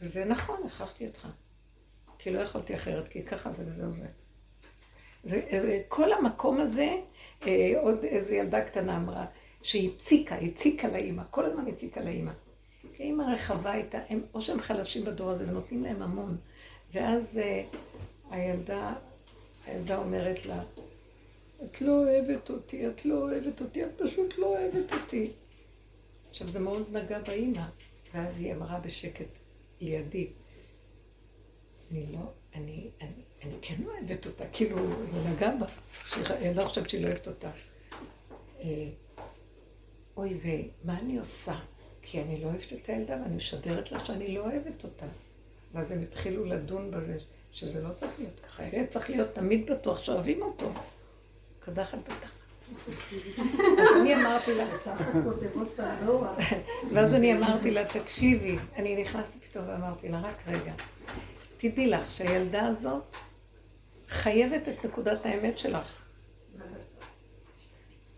וזה 0.01 0.25
נכון, 0.25 0.57
הכרחתי 0.67 1.07
אותך. 1.07 1.29
כי 2.19 2.31
לא 2.31 2.41
יכולתי 2.41 2.75
אחרת, 2.75 3.09
כי 3.09 3.23
ככה 3.23 3.53
זה 3.53 3.65
וזהו 3.67 3.93
זה. 3.93 4.07
זה, 5.25 5.83
כל 5.89 6.13
המקום 6.13 6.61
הזה, 6.61 6.97
אה, 7.47 7.73
עוד 7.81 8.05
איזו 8.05 8.35
ילדה 8.35 8.65
קטנה 8.65 8.97
אמרה, 8.97 9.25
שהיא 9.63 9.91
הציקה, 10.45 10.89
לאימא, 10.89 11.23
כל 11.31 11.45
הזמן 11.45 11.67
הציקה 11.67 12.01
לאימא. 12.01 12.33
כי 12.97 13.03
אימא 13.03 13.23
רחבה 13.23 13.73
הייתה, 13.73 13.99
הם, 14.09 14.21
או 14.35 14.41
שהם 14.41 14.61
חלשים 14.61 15.05
בדור 15.05 15.31
הזה 15.31 15.49
ונותנים 15.49 15.83
להם 15.83 16.03
המון. 16.03 16.37
ואז 16.95 17.39
אה, 17.39 17.65
הילדה, 18.31 18.95
הילדה 19.67 19.99
אומרת 19.99 20.47
לה, 20.47 20.63
את 21.65 21.81
לא 21.81 21.93
אוהבת 21.93 22.51
אותי, 22.51 22.89
את 22.89 23.05
לא 23.05 23.15
אוהבת 23.15 23.61
אותי, 23.61 23.85
את 23.85 23.91
פשוט 23.97 24.39
לא 24.39 24.47
אוהבת 24.47 24.93
אותי. 24.93 25.31
עכשיו, 26.31 26.49
זה 26.49 26.59
מאוד 26.59 26.87
נגע 26.93 27.19
באימא, 27.19 27.63
ואז 28.15 28.39
היא 28.39 28.55
אמרה 28.55 28.81
בשקט 28.81 29.27
לידי, 29.81 30.27
אני 31.91 32.07
לא, 32.13 32.19
אני, 32.55 32.89
אני, 33.01 33.11
אני 33.45 33.55
כן 33.63 33.77
אוהבת 33.87 34.27
אותה, 34.27 34.45
כאילו, 34.53 34.77
זה 35.13 35.29
נגע 35.29 35.51
בה, 35.57 35.67
אני 36.31 36.55
לא 36.55 36.65
חושבת 36.65 36.91
שהיא 36.91 37.03
לא 37.03 37.09
אוהבת 37.09 37.29
אותה. 37.29 37.51
אוי, 40.17 40.39
ומה 40.43 40.99
אני 40.99 41.19
עושה? 41.19 41.55
כי 42.03 42.23
אני 42.23 42.41
לא 42.41 42.47
אוהבת 42.47 42.73
את 42.73 42.89
הילדה 42.89 43.13
ואני 43.23 43.37
משדרת 43.37 43.93
לה 43.93 44.01
שאני 44.01 44.35
לא 44.35 44.41
אוהבת 44.41 44.85
אותה. 44.85 45.07
ואז 45.73 45.93
הם 45.93 46.03
התחילו 46.03 46.45
לדון 46.45 46.91
בזה, 46.91 47.19
שזה 47.53 47.83
לא 47.83 47.93
צריך 47.93 48.13
להיות 48.19 48.41
ככה. 48.41 48.63
הילד 48.63 48.89
צריך 48.89 49.11
להיות 49.11 49.35
תמיד 49.35 49.71
בטוח 49.71 50.03
שאוהבים 50.03 50.43
אותו. 50.43 50.73
קדחת 51.61 51.99
בתחת. 51.99 52.43
אז 53.79 53.97
אני 54.01 54.15
אמרתי 54.15 54.55
לה, 54.55 54.65
ואז 56.93 57.15
אני 57.15 57.37
אמרתי 57.37 57.71
לה, 57.71 57.85
תקשיבי, 57.87 58.59
אני 58.77 59.03
נכנסתי 59.03 59.39
פתאום 59.39 59.69
ואמרתי 59.69 60.09
לה, 60.09 60.21
רק 60.21 60.37
רגע, 60.47 60.73
תדעי 61.57 61.87
לך 61.87 62.11
שהילדה 62.11 62.67
הזאת 62.67 63.17
חייבת 64.09 64.69
את 64.69 64.85
נקודת 64.85 65.27
האמת 65.27 65.59
שלך. 65.59 66.02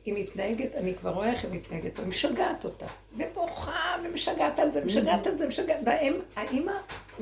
היא 0.04 0.14
מתנהגת, 0.14 0.74
אני 0.74 0.94
כבר 0.94 1.10
רואה 1.10 1.32
איך 1.32 1.44
היא 1.44 1.52
מתנהגת, 1.52 1.98
היא 1.98 2.06
משגעת 2.06 2.64
אותה, 2.64 2.86
ובוכה, 3.16 3.96
ומשגעת 4.04 4.58
על 4.58 4.72
זה, 4.72 4.84
משגעת 4.84 5.26
על 5.26 5.38
זה, 5.38 5.48
משגעת, 5.48 5.80
והאימא 5.84 6.72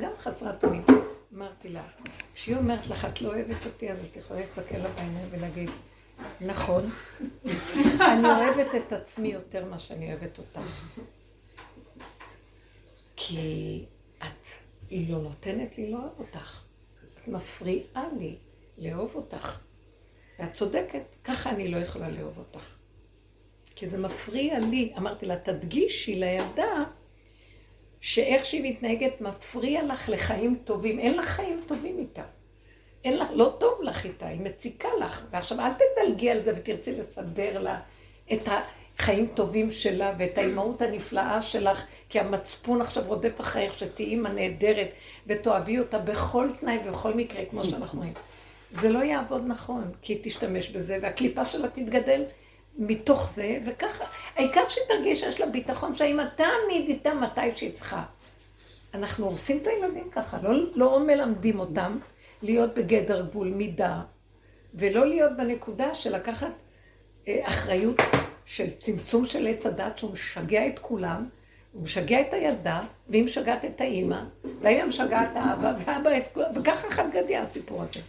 גם 0.00 0.10
חסרת 0.18 0.64
אונים. 0.64 0.82
אמרתי 1.34 1.68
לה, 1.68 1.82
כשהיא 2.34 2.56
אומרת 2.56 2.86
לך, 2.86 3.04
את 3.04 3.22
לא 3.22 3.28
אוהבת 3.28 3.66
אותי, 3.66 3.90
אז 3.90 3.98
את 4.10 4.16
יכולה 4.16 4.40
להסתכל 4.40 4.76
לה 4.76 4.88
בעיניים 4.88 5.26
ולהגיד, 5.30 5.70
נכון, 6.40 6.90
אני 8.00 8.28
אוהבת 8.28 8.74
את 8.74 8.92
עצמי 8.92 9.28
יותר 9.28 9.64
ממה 9.64 9.78
שאני 9.78 10.12
אוהבת 10.12 10.38
אותך. 10.38 10.60
כי 13.16 13.84
את 14.18 14.48
לא 14.90 15.18
נותנת 15.18 15.78
לי 15.78 15.90
לאהוב 15.90 16.14
אותך. 16.18 16.62
את 17.22 17.28
מפריעה 17.28 18.04
לי 18.18 18.36
לאהוב 18.78 19.10
אותך. 19.14 19.58
ואת 20.38 20.52
צודקת, 20.52 21.16
ככה 21.24 21.50
אני 21.50 21.68
לא 21.68 21.76
יכולה 21.76 22.08
לאהוב 22.08 22.38
אותך. 22.38 22.76
כי 23.74 23.86
זה 23.86 23.98
מפריע 23.98 24.58
לי. 24.58 24.92
אמרתי 24.98 25.26
לה, 25.26 25.36
תדגישי 25.36 26.14
לילדה 26.14 26.84
שאיך 28.00 28.46
שהיא 28.46 28.70
מתנהגת 28.70 29.20
מפריע 29.20 29.82
לך 29.82 30.08
לחיים 30.08 30.58
טובים. 30.64 30.98
אין 30.98 31.16
לך 31.16 31.26
חיים 31.26 31.62
טובים 31.66 31.98
איתה. 31.98 32.22
אין 33.04 33.18
לך, 33.18 33.28
לא 33.34 33.56
טוב 33.60 33.82
לך 33.82 34.04
איתה, 34.04 34.26
היא 34.26 34.40
מציקה 34.40 34.88
לך. 35.00 35.26
ועכשיו 35.30 35.60
אל 35.60 35.70
תדלגי 35.72 36.30
על 36.30 36.42
זה 36.42 36.52
ותרצי 36.56 36.96
לסדר 36.96 37.58
לה 37.62 37.80
את 38.32 38.48
החיים 38.98 39.26
טובים 39.34 39.70
שלה 39.70 40.12
ואת 40.18 40.38
האימהות 40.38 40.82
הנפלאה 40.82 41.42
שלך, 41.42 41.86
כי 42.08 42.20
המצפון 42.20 42.80
עכשיו 42.80 43.04
רודף 43.06 43.40
אחריך 43.40 43.78
שתהיי 43.78 44.06
אימא 44.06 44.28
נהדרת 44.28 44.88
ותאהבי 45.26 45.78
אותה 45.78 45.98
בכל 45.98 46.48
תנאי 46.56 46.78
ובכל 46.84 47.14
מקרה, 47.14 47.44
כמו 47.44 47.64
שאנחנו 47.64 47.98
רואים. 47.98 48.14
זה 48.72 48.88
לא 48.88 48.98
יעבוד 48.98 49.42
נכון, 49.46 49.90
כי 50.02 50.18
תשתמש 50.22 50.70
בזה, 50.70 50.98
והקליפה 51.02 51.44
שלה 51.44 51.68
תתגדל 51.68 52.24
מתוך 52.78 53.30
זה, 53.32 53.58
וככה, 53.66 54.04
העיקר 54.36 54.68
שתרגיש 54.68 55.20
שיש 55.20 55.40
לה 55.40 55.46
ביטחון 55.46 55.94
שהאמא 55.94 56.24
תמיד 56.36 56.88
איתה 56.88 57.14
מתי 57.14 57.56
שהיא 57.56 57.72
צריכה. 57.72 58.02
אנחנו 58.94 59.26
הורסים 59.26 59.58
את 59.62 59.66
הילדים 59.66 60.10
ככה, 60.10 60.38
לא, 60.42 60.50
לא 60.74 61.00
מלמדים 61.00 61.58
אותם 61.58 61.98
להיות 62.42 62.74
בגדר 62.74 63.22
גבול 63.22 63.48
מידה, 63.48 64.00
ולא 64.74 65.06
להיות 65.06 65.32
בנקודה 65.36 65.94
של 65.94 66.16
לקחת 66.16 66.52
אה, 67.28 67.40
אחריות 67.42 67.96
של 68.46 68.70
צמצום 68.78 69.24
של 69.24 69.46
עץ 69.46 69.66
הדת, 69.66 69.98
שהוא 69.98 70.12
משגע 70.12 70.66
את 70.66 70.78
כולם, 70.78 71.28
הוא 71.72 71.82
משגע 71.82 72.20
את 72.20 72.32
הילדה, 72.32 72.80
והיא 73.08 73.24
משגעת 73.24 73.64
את 73.64 73.80
האימא, 73.80 74.22
והאימא 74.60 74.86
משגעת 74.86 75.28
את 75.32 75.36
האבא, 75.36 75.72
ואבא 75.78 76.16
את 76.16 76.22
כולם, 76.32 76.48
וככה 76.56 76.90
חד 76.90 77.04
גדיא 77.12 77.38
הסיפור 77.38 77.82
הזה. 77.82 78.00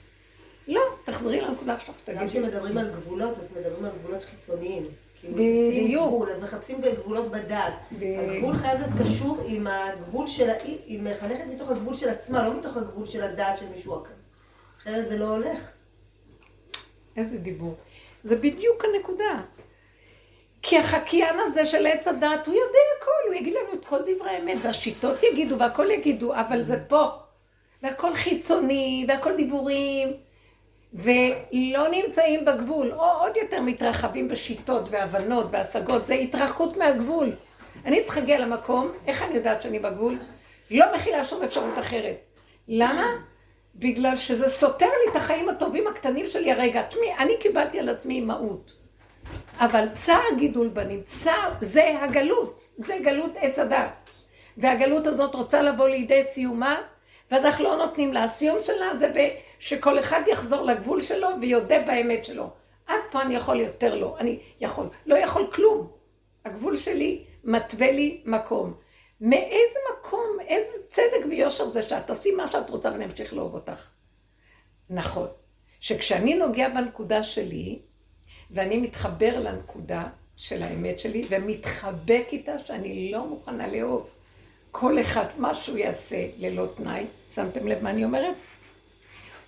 לא, 0.67 0.82
תחזרי 1.04 1.41
לנקודה 1.41 1.80
שלך, 1.80 1.95
תגידי. 2.06 2.19
גם 2.19 2.28
כשמדברים 2.28 2.78
על 2.78 2.89
גבולות, 2.89 3.38
אז 3.38 3.58
מדברים 3.58 3.86
על 3.86 3.91
גבולות 3.99 4.23
חיצוניים. 4.23 4.84
כאילו, 5.19 5.34
בדיוק. 5.34 6.08
גבול, 6.08 6.30
אז 6.30 6.39
מחפשים 6.41 6.82
בגבולות 6.82 7.32
בדת. 7.32 7.73
הגבול 7.91 8.54
חייב 8.54 8.80
להיות 8.80 8.91
קשור 9.02 9.38
עם 9.45 9.67
הגבול 9.67 10.28
של 10.28 10.49
ה... 10.49 10.54
היא 10.63 11.02
מחנכת 11.02 11.43
מתוך 11.49 11.69
הגבול 11.69 11.93
של 11.93 12.10
עצמה, 12.10 12.47
לא 12.47 12.54
מתוך 12.54 12.78
הגבול 12.78 13.06
של 13.06 13.23
הדת 13.23 13.58
של 13.58 13.69
מישהו 13.69 14.02
אחר. 14.02 14.13
אחרת 14.80 15.08
זה 15.08 15.17
לא 15.17 15.26
הולך. 15.26 15.71
איזה 17.17 17.38
דיבור. 17.38 17.76
זה 18.23 18.36
בדיוק 18.36 18.86
הנקודה. 18.86 19.41
כי 20.62 20.78
החקיין 20.78 21.36
הזה 21.39 21.65
של 21.65 21.86
עץ 21.88 22.08
הדת, 22.08 22.47
הוא 22.47 22.56
יודע 22.56 22.80
הכל, 23.02 23.28
הוא 23.28 23.36
יגיד 23.36 23.54
לנו 23.54 23.80
את 23.80 23.86
כל 23.86 23.99
דברי 24.02 24.30
האמת, 24.30 24.58
והשיטות 24.62 25.23
יגידו, 25.23 25.60
והכל 25.60 25.91
יגידו, 25.91 26.36
אבל 26.36 26.63
זה 26.63 26.84
פה. 26.88 27.08
והכל 27.84 28.13
חיצוני, 28.13 29.06
והכל 29.08 29.36
דיבורים, 29.36 30.13
ולא 30.93 31.88
נמצאים 31.91 32.45
בגבול, 32.45 32.91
או 32.91 33.03
עוד 33.03 33.38
יותר 33.38 33.62
מתרחבים 33.62 34.27
בשיטות 34.27 34.89
והבנות 34.91 35.47
והשגות, 35.51 36.06
זה 36.06 36.13
התרחקות 36.13 36.77
מהגבול. 36.77 37.32
אני 37.86 38.03
צריכה 38.03 38.19
להגיע 38.19 38.39
למקום, 38.39 38.91
איך 39.08 39.21
אני 39.23 39.36
יודעת 39.36 39.62
שאני 39.62 39.79
בגבול? 39.79 40.17
לא 40.71 40.86
מכילה 40.95 41.25
שום 41.25 41.43
אפשרות 41.43 41.79
אחרת. 41.79 42.15
למה? 42.67 43.08
בגלל 43.75 44.17
שזה 44.17 44.49
סותר 44.49 44.86
לי 44.86 45.12
את 45.12 45.15
החיים 45.15 45.49
הטובים 45.49 45.88
הקטנים 45.88 46.27
שלי 46.27 46.51
הרגע. 46.51 46.82
תשמעי, 46.82 47.13
אני 47.19 47.34
קיבלתי 47.39 47.79
על 47.79 47.89
עצמי 47.89 48.13
אימהות. 48.13 48.73
אבל 49.58 49.88
צער 49.93 50.23
גידול 50.38 50.67
בנים, 50.67 51.01
צער, 51.01 51.53
זה 51.62 51.99
הגלות, 52.01 52.69
זה 52.77 52.97
גלות 53.03 53.32
עץ 53.36 53.60
הדת. 53.60 54.10
והגלות 54.58 55.08
הזאת 55.08 55.36
רוצה 55.36 55.62
לבוא 55.62 55.88
לידי 55.88 56.23
סיומה, 56.23 56.82
ואנחנו 57.31 57.63
לא 57.63 57.75
נותנים 57.75 58.13
לה. 58.13 58.23
הסיום 58.23 58.57
שלה 58.63 58.97
זה 58.97 59.29
שכל 59.59 59.99
אחד 59.99 60.21
יחזור 60.27 60.62
לגבול 60.65 61.01
שלו 61.01 61.27
ויודה 61.41 61.79
באמת 61.79 62.25
שלו. 62.25 62.49
עד 62.88 62.99
פה 63.12 63.21
אני 63.21 63.36
יכול 63.36 63.59
יותר 63.59 63.95
לא, 63.95 64.15
אני 64.19 64.39
יכול. 64.62 64.89
לא 65.05 65.15
יכול 65.15 65.47
כלום. 65.53 65.91
הגבול 66.45 66.77
שלי 66.77 67.23
מתווה 67.43 67.91
לי 67.91 68.21
מקום. 68.25 68.73
מאיזה 69.21 69.79
מקום, 69.93 70.38
איזה 70.47 70.77
צדק 70.88 71.25
ויושר 71.29 71.67
זה 71.67 71.83
שאת 71.83 72.07
תעשי 72.07 72.31
מה 72.31 72.51
שאת 72.51 72.69
רוצה 72.69 72.91
ואני 72.91 73.05
אמשיך 73.05 73.33
לאהוב 73.33 73.53
אותך. 73.53 73.88
נכון. 74.89 75.27
שכשאני 75.79 76.33
נוגע 76.33 76.69
בנקודה 76.69 77.23
שלי, 77.23 77.79
ואני 78.51 78.77
מתחבר 78.77 79.39
לנקודה 79.39 80.03
של 80.38 80.63
האמת 80.63 80.99
שלי, 80.99 81.25
ומתחבק 81.29 82.25
איתה 82.31 82.59
שאני 82.59 83.12
לא 83.12 83.27
מוכנה 83.27 83.67
לאהוב. 83.67 84.09
כל 84.75 85.01
אחד, 85.01 85.25
מה 85.38 85.55
שהוא 85.55 85.77
יעשה 85.77 86.25
ללא 86.38 86.65
תנאי, 86.75 87.05
שמתם 87.36 87.67
לב 87.67 87.83
מה 87.83 87.89
אני 87.89 88.03
אומרת? 88.03 88.36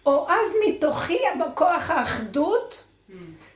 או 0.06 0.30
אז 0.30 0.54
מתוכי 0.68 1.18
בכוח 1.40 1.90
האחדות, 1.90 2.84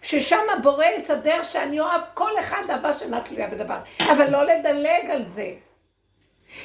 ששם 0.02 0.40
הבורא 0.58 0.86
יסדר 0.86 1.44
שאני 1.44 1.80
אוהב 1.80 2.02
כל 2.14 2.32
אחד 2.40 2.62
אהבה 2.70 2.98
שאינה 2.98 3.22
תלויה 3.22 3.48
בדבר. 3.48 3.78
אבל 4.00 4.30
לא 4.30 4.44
לדלג 4.44 5.10
על 5.10 5.26
זה. 5.26 5.54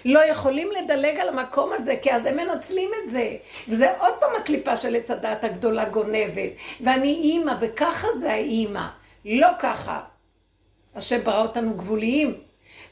לא 0.04 0.24
יכולים 0.24 0.68
לדלג 0.72 1.16
על 1.16 1.28
המקום 1.28 1.72
הזה, 1.72 1.96
כי 2.02 2.12
אז 2.12 2.26
הם 2.26 2.36
מנצלים 2.36 2.90
את 3.04 3.10
זה. 3.10 3.36
וזה 3.68 3.98
עוד 3.98 4.14
פעם 4.20 4.36
הקליפה 4.36 4.76
של 4.76 4.96
עץ 4.96 5.10
הדת 5.10 5.44
הגדולה 5.44 5.84
גונבת. 5.84 6.50
ואני 6.80 7.14
אימא, 7.14 7.54
וככה 7.60 8.08
זה 8.20 8.32
האימא. 8.32 8.86
לא 9.24 9.48
ככה. 9.58 10.00
השם 10.94 11.20
ברא 11.20 11.42
אותנו 11.42 11.74
גבוליים, 11.74 12.34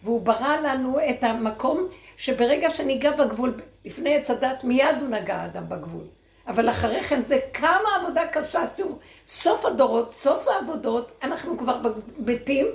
והוא 0.03 0.21
ברא 0.21 0.57
לנו 0.63 0.99
את 1.11 1.25
המקום 1.25 1.89
שברגע 2.17 2.71
שניגע 2.71 3.11
בגבול, 3.11 3.61
לפני 3.85 4.17
עץ 4.17 4.31
הדת 4.31 4.65
מיד 4.65 4.97
הוא 5.01 5.09
נגע 5.09 5.37
האדם 5.37 5.69
בגבול. 5.69 6.05
אבל 6.47 6.71
אחרי 6.71 7.03
כן 7.03 7.25
זה 7.25 7.39
כמה 7.55 7.89
עבודה 8.01 8.27
קשה 8.27 8.63
עשו. 8.63 8.99
סוף 9.27 9.65
הדורות, 9.65 10.15
סוף 10.15 10.49
העבודות, 10.49 11.13
אנחנו 11.23 11.59
כבר 11.59 11.81
מתים, 12.19 12.67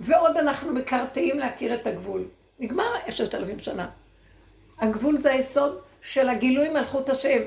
ועוד 0.00 0.36
אנחנו 0.36 0.72
מקרטעים 0.72 1.38
להכיר 1.38 1.74
את 1.74 1.86
הגבול. 1.86 2.24
נגמר 2.58 2.92
ששת 3.08 3.34
אלפים 3.34 3.60
שנה. 3.60 3.88
הגבול 4.78 5.20
זה 5.20 5.32
היסוד 5.32 5.80
של 6.02 6.28
הגילוי 6.28 6.68
מלכות 6.68 7.08
השם, 7.08 7.38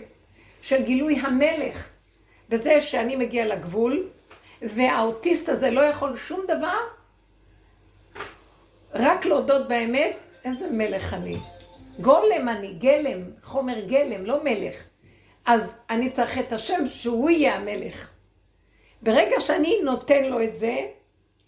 של 0.62 0.84
גילוי 0.84 1.16
המלך. 1.16 1.90
בזה 2.50 2.82
שאני 2.82 3.16
מגיע 3.16 3.56
לגבול, 3.56 4.08
והאוטיסט 4.62 5.50
הזה 5.50 5.72
לא 5.72 5.82
יכול 5.82 6.18
שום 6.18 6.42
דבר, 6.48 6.78
רק 8.94 9.26
להודות 9.26 9.68
באמת, 9.68 10.31
איזה 10.46 10.68
מלך 10.72 11.14
אני. 11.14 11.36
גולם 12.02 12.50
אני, 12.50 12.74
גלם, 12.74 13.24
חומר 13.44 13.80
גלם, 13.80 14.26
לא 14.26 14.44
מלך. 14.44 14.84
אז 15.46 15.78
אני 15.90 16.10
צריך 16.10 16.38
את 16.38 16.54
השם 16.54 16.88
שהוא 16.88 17.30
יהיה 17.30 17.56
המלך. 17.56 18.10
ברגע 19.02 19.40
שאני 19.40 19.80
נותן 19.84 20.24
לו 20.24 20.44
את 20.44 20.56
זה, 20.56 20.78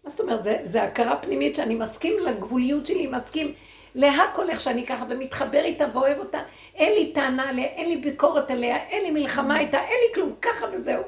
מה 0.04 0.10
זאת 0.10 0.20
אומרת? 0.20 0.44
זה, 0.44 0.60
זה 0.64 0.84
הכרה 0.84 1.18
פנימית 1.18 1.56
שאני 1.56 1.76
מסכים 1.76 2.20
לגבוליות 2.20 2.88
שלי, 2.88 3.08
מסכים 3.08 3.54
להכל 3.96 4.50
איך 4.50 4.60
שאני 4.62 4.86
ככה, 4.86 5.06
ומתחבר 5.10 5.64
איתה 5.64 5.86
ואוהב 5.94 6.18
אותה. 6.18 6.40
אין 6.76 6.94
לי 6.94 7.14
טענה 7.14 7.50
עליה, 7.50 7.66
אין 7.66 7.90
לי 7.90 7.98
ביקורת 7.98 8.52
עליה, 8.52 8.78
אין 8.90 9.04
לי 9.04 9.22
מלחמה 9.22 9.60
איתה, 9.60 9.80
אין 9.80 9.98
לי 10.08 10.14
כלום, 10.14 10.36
ככה 10.42 10.66
וזהו. 10.74 11.04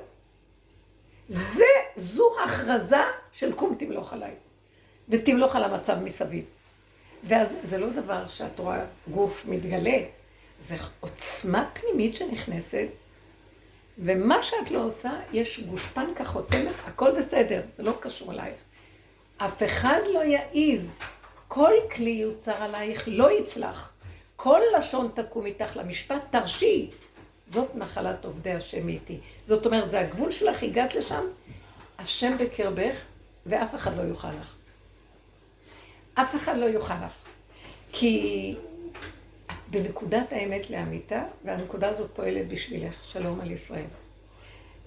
זה, 1.28 1.64
זו 1.96 2.30
הכרזה 2.44 3.04
של 3.32 3.54
קום 3.54 3.76
תמלוך 3.80 4.14
עליי, 4.14 4.32
ותמלוך 5.10 5.56
על 5.56 5.64
המצב 5.64 6.00
מסביב. 6.00 6.46
ואז 7.24 7.58
זה 7.64 7.78
לא 7.78 7.90
דבר 7.90 8.28
שאת 8.28 8.60
רואה 8.60 8.86
גוף 9.12 9.46
מתגלה, 9.46 9.98
זה 10.60 10.76
עוצמה 11.00 11.70
פנימית 11.74 12.16
שנכנסת, 12.16 12.88
ומה 13.98 14.44
שאת 14.44 14.72
לא 14.72 14.80
עושה, 14.80 15.12
יש 15.34 15.60
גושפנקה 15.60 16.26
חותמת, 16.26 16.74
הכל 16.86 17.18
בסדר, 17.18 17.62
זה 17.78 17.84
לא 17.84 17.94
קשור 18.00 18.32
אלייך. 18.32 18.58
אף 19.38 19.64
אחד 19.64 20.00
לא 20.14 20.24
יעיז, 20.24 20.92
כל 21.48 21.74
כלי 21.96 22.10
יוצר 22.10 22.64
עלייך 22.64 23.04
לא 23.08 23.32
יצלח. 23.40 23.92
כל 24.36 24.60
לשון 24.78 25.10
תקום 25.14 25.46
איתך 25.46 25.78
למשפט, 25.78 26.22
תרשי. 26.32 26.90
זאת 27.52 27.76
נחלת 27.76 28.26
עובדי 28.26 28.52
השם 28.52 28.88
איתי. 28.88 29.18
זאת 29.48 29.66
אומרת, 29.66 29.92
זה 29.92 30.00
הגבול 30.00 30.32
שלך, 30.32 30.64
הגעת 30.64 30.96
לשם, 30.96 31.24
השם 32.00 32.38
בקרבך, 32.38 32.96
ואף 33.46 33.76
אחד 33.76 33.98
לא 33.98 34.02
יוכל 34.02 34.28
לך. 34.28 34.55
אף 36.16 36.36
אחד 36.36 36.58
לא 36.58 36.66
יוכל 36.66 36.94
לך. 37.06 37.12
כי 37.92 38.56
את 39.48 39.54
בנקודת 39.70 40.34
האמת 40.34 40.70
לאמיתה, 40.70 41.24
והנקודה 41.46 41.90
הזאת 41.90 42.12
פועלת 42.14 42.48
בשבילך, 42.48 42.94
שלום 43.04 43.42
על 43.42 43.52
ישראל. 43.52 43.86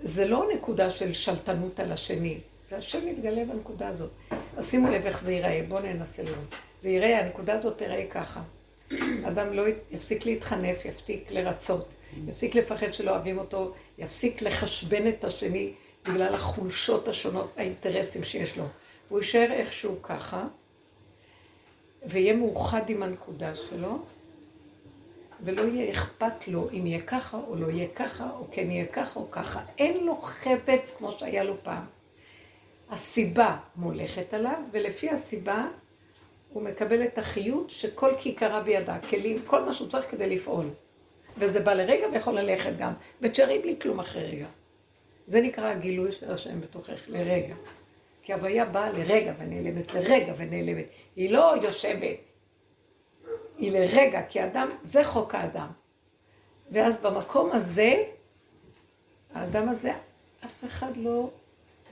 זה 0.03 0.29
לא 0.29 0.49
נקודה 0.55 0.91
של 0.91 1.13
שלטנות 1.13 1.81
על 1.81 1.93
השני, 1.93 2.39
זה 2.69 2.77
השם 2.77 3.07
מתגלה 3.07 3.45
בנקודה 3.45 3.89
הזאת. 3.89 4.11
אז 4.57 4.71
שימו 4.71 4.91
לב 4.91 5.07
איך 5.07 5.21
זה 5.21 5.33
ייראה, 5.33 5.65
בואו 5.69 5.83
ננסה 5.83 6.23
לראות. 6.23 6.55
זה 6.81 6.91
יראה, 6.91 7.25
הנקודה 7.25 7.55
הזאת 7.55 7.79
תראה 7.79 8.07
ככה. 8.11 8.43
אדם 9.29 9.53
לא 9.53 9.63
יפסיק 9.91 10.27
להתחנף, 10.27 10.85
יפסיק 10.85 11.31
לרצות, 11.31 11.89
יפסיק 12.29 12.55
לפחד 12.55 12.93
שלא 12.93 13.11
אוהבים 13.11 13.39
אותו, 13.39 13.75
יפסיק 13.99 14.43
לחשבן 14.43 15.09
את 15.09 15.25
השני 15.25 15.73
בגלל 16.09 16.35
החולשות 16.35 17.09
השונות, 17.09 17.53
האינטרסים 17.57 18.25
שיש 18.25 18.59
לו. 18.59 18.65
הוא 19.09 19.19
יישאר 19.19 19.53
איכשהו 19.53 20.03
ככה, 20.03 20.45
ויהיה 22.07 22.37
מאוחד 22.37 22.91
עם 22.91 23.03
הנקודה 23.03 23.55
שלו, 23.55 23.99
ולא 25.41 25.63
יהיה 25.63 25.91
אכפת 25.91 26.49
לו 26.49 26.69
אם 26.73 26.87
יהיה 26.87 27.01
ככה 27.01 27.41
או 27.49 27.57
לא 27.57 27.67
יהיה 27.67 27.89
ככה, 27.95 28.31
או 28.39 28.45
כן 28.51 28.71
יהיה 28.71 28.87
ככה 28.87 29.21
או 29.21 29.31
ככה. 29.31 29.61
אין 29.79 30.07
לו 30.07 30.15
חפץ 30.15 30.97
כמו 30.97 31.13
שהיה 31.13 31.45
לו 31.45 31.55
פעם. 31.63 31.85
הסיבה 32.91 33.57
מולכת 33.77 34.35
עליו, 34.35 34.59
ולפי 34.73 35.11
הסיבה 35.11 35.67
הוא 36.53 36.63
מקבל 36.63 37.05
את 37.05 37.19
החיות 37.19 37.71
שכל 37.71 38.11
כיכרה 38.19 38.61
בידה, 38.63 38.99
כלים, 39.11 39.43
כל 39.47 39.63
מה 39.63 39.73
שהוא 39.73 39.89
צריך 39.89 40.11
כדי 40.11 40.37
לפעול. 40.37 40.67
וזה 41.39 41.61
בא 41.61 41.73
לרגע 41.73 42.07
ויכול 42.13 42.35
ללכת 42.35 42.73
גם, 42.79 42.93
ותשארי 43.21 43.59
בלי 43.59 43.77
כלום 43.81 44.01
אחרי 44.01 44.25
רגע. 44.25 44.47
זה 45.27 45.41
נקרא 45.41 45.71
הגילוי 45.71 46.13
של 46.13 46.33
השם 46.33 46.61
בתוכך, 46.61 47.01
לרגע. 47.09 47.55
כי 48.29 48.33
הוויה 48.33 48.65
באה 48.65 48.93
לרגע 48.93 49.33
ונעלמת, 49.39 49.95
לרגע 49.95 50.33
ונעלמת. 50.37 50.85
היא 51.17 51.31
לא 51.31 51.55
יושבת, 51.63 52.31
היא 53.59 53.73
לרגע, 53.73 54.23
כי 54.29 54.45
אדם, 54.45 54.69
זה 54.83 55.05
חוק 55.05 55.35
האדם. 55.35 55.69
ואז 56.71 57.01
במקום 57.03 57.51
הזה, 57.53 58.05
האדם 59.35 59.69
הזה, 59.69 59.93
אף 60.45 60.65
אחד 60.65 60.97
לא 60.97 61.31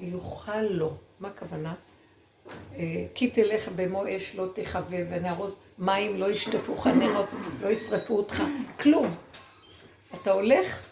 יוכל 0.01 0.63
לו. 0.63 0.95
מה 1.21 1.29
הכוונה? 1.29 1.75
אה, 2.77 3.07
כי 3.15 3.31
תלך 3.31 3.69
במו 3.77 4.03
אש 4.17 4.35
לא 4.35 4.47
תכבה 4.55 4.99
ונערות 5.11 5.57
מים 5.79 6.21
לא 6.21 6.31
ישטפוך 6.31 6.87
נרות 6.87 7.27
לא 7.61 7.69
ישרפו 7.69 8.17
אותך, 8.17 8.43
כלום. 8.81 9.15
אתה 10.15 10.31
הולך 10.31 10.83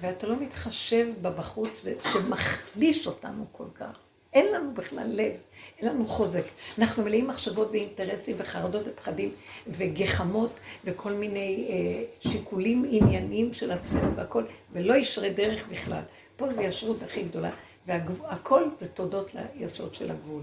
ואתה 0.00 0.26
לא 0.26 0.36
מתחשב 0.36 1.06
בבחוץ 1.22 1.84
שמחליש 2.12 3.06
אותנו 3.06 3.46
כל 3.52 3.68
כך. 3.74 4.05
אין 4.36 4.52
לנו 4.52 4.74
בכלל 4.74 5.06
לב, 5.06 5.32
אין 5.78 5.88
לנו 5.88 6.06
חוזק. 6.06 6.42
אנחנו 6.78 7.02
מלאים 7.02 7.28
מחשבות 7.28 7.70
ואינטרסים 7.70 8.36
וחרדות 8.38 8.86
ופחדים 8.88 9.32
וגחמות 9.68 10.50
וכל 10.84 11.12
מיני 11.12 11.66
אה, 11.70 12.30
שיקולים 12.30 12.86
ענייניים 12.90 13.52
של 13.52 13.72
עצמנו 13.72 14.16
והכל, 14.16 14.44
ולא 14.72 14.94
ישרי 14.94 15.30
דרך 15.30 15.68
בכלל. 15.68 16.02
פה 16.36 16.52
זה 16.52 16.62
ישרות 16.62 17.02
הכי 17.02 17.22
גדולה, 17.22 17.50
והכל 17.86 18.62
זה 18.80 18.88
תודות 18.88 19.34
ליסוד 19.34 19.94
של 19.94 20.10
הגבול. 20.10 20.42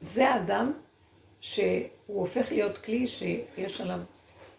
זה 0.00 0.28
האדם 0.28 0.72
שהוא 1.40 1.88
הופך 2.06 2.52
להיות 2.52 2.78
כלי 2.78 3.06
שיש 3.06 3.80
עליו 3.80 4.00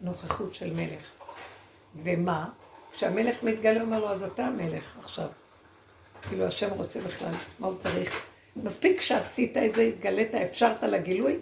נוכחות 0.02 0.54
של 0.54 0.74
מלך. 0.74 1.12
ומה? 2.04 2.50
כשהמלך 2.94 3.44
מתגלה, 3.44 3.82
אומר 3.82 4.00
לו, 4.00 4.10
אז 4.10 4.24
אתה 4.24 4.46
המלך 4.46 4.96
עכשיו. 5.00 5.28
כאילו 6.28 6.46
השם 6.46 6.70
רוצה 6.74 7.02
בכלל, 7.02 7.32
מה 7.60 7.68
הוא 7.68 7.78
צריך? 7.78 8.26
מספיק 8.56 9.02
שעשית 9.02 9.58
את 9.58 9.76
זה, 9.76 9.82
התגלית, 9.82 10.36
אפשרת 10.36 10.84
לגילוי, 10.84 11.38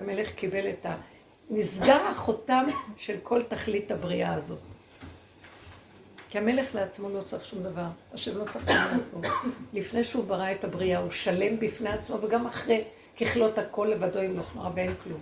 המלך 0.00 0.34
קיבל 0.34 0.68
את 0.70 0.86
ה... 0.86 0.96
נסגר 1.50 2.06
החותם 2.06 2.66
של 2.96 3.16
כל 3.22 3.42
תכלית 3.42 3.90
הבריאה 3.90 4.34
הזאת. 4.34 4.58
כי 6.30 6.38
המלך 6.38 6.74
לעצמו 6.74 7.10
לא 7.10 7.20
צריך 7.22 7.44
שום 7.44 7.62
דבר, 7.62 7.86
השם 8.14 8.38
לא 8.38 8.44
צריך 8.44 8.64
גם 8.68 8.98
לעצמו. 8.98 9.20
לפני 9.72 10.04
שהוא 10.04 10.24
ברא 10.24 10.52
את 10.52 10.64
הבריאה, 10.64 10.98
הוא 10.98 11.10
שלם 11.10 11.60
בפני 11.60 11.88
עצמו, 11.88 12.22
וגם 12.22 12.46
אחרי 12.46 12.84
ככלות 13.20 13.58
הכל 13.58 13.88
לבדו 13.92 14.18
עם 14.18 14.36
נוכנוע 14.36 14.70
ואין 14.74 14.94
כלום. 15.04 15.20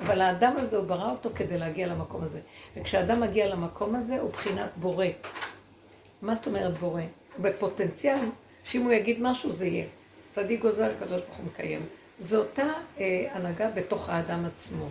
אבל 0.00 0.20
האדם 0.20 0.54
הזה, 0.56 0.76
הוא 0.76 0.86
ברא 0.86 1.10
אותו 1.10 1.30
כדי 1.34 1.58
להגיע 1.58 1.86
למקום 1.86 2.24
הזה. 2.24 2.40
וכשאדם 2.76 3.20
מגיע 3.20 3.48
למקום 3.48 3.94
הזה, 3.94 4.20
הוא 4.20 4.32
בחינת 4.32 4.70
בורא. 4.76 5.06
מה 6.22 6.34
זאת 6.34 6.46
אומרת 6.46 6.78
בורא? 6.78 7.02
בפוטנציאל 7.40 8.24
שאם 8.64 8.82
הוא 8.82 8.92
יגיד 8.92 9.16
משהו 9.20 9.52
זה 9.52 9.66
יהיה. 9.66 9.84
צדיק 10.34 10.60
גוזר, 10.60 10.90
הקדוש 10.96 11.22
ברוך 11.22 11.36
הוא 11.36 11.46
מקיים. 11.46 11.80
זו 12.20 12.38
אותה 12.38 12.72
אה, 12.98 13.28
הנהגה 13.32 13.70
בתוך 13.70 14.08
האדם 14.08 14.44
עצמו. 14.44 14.88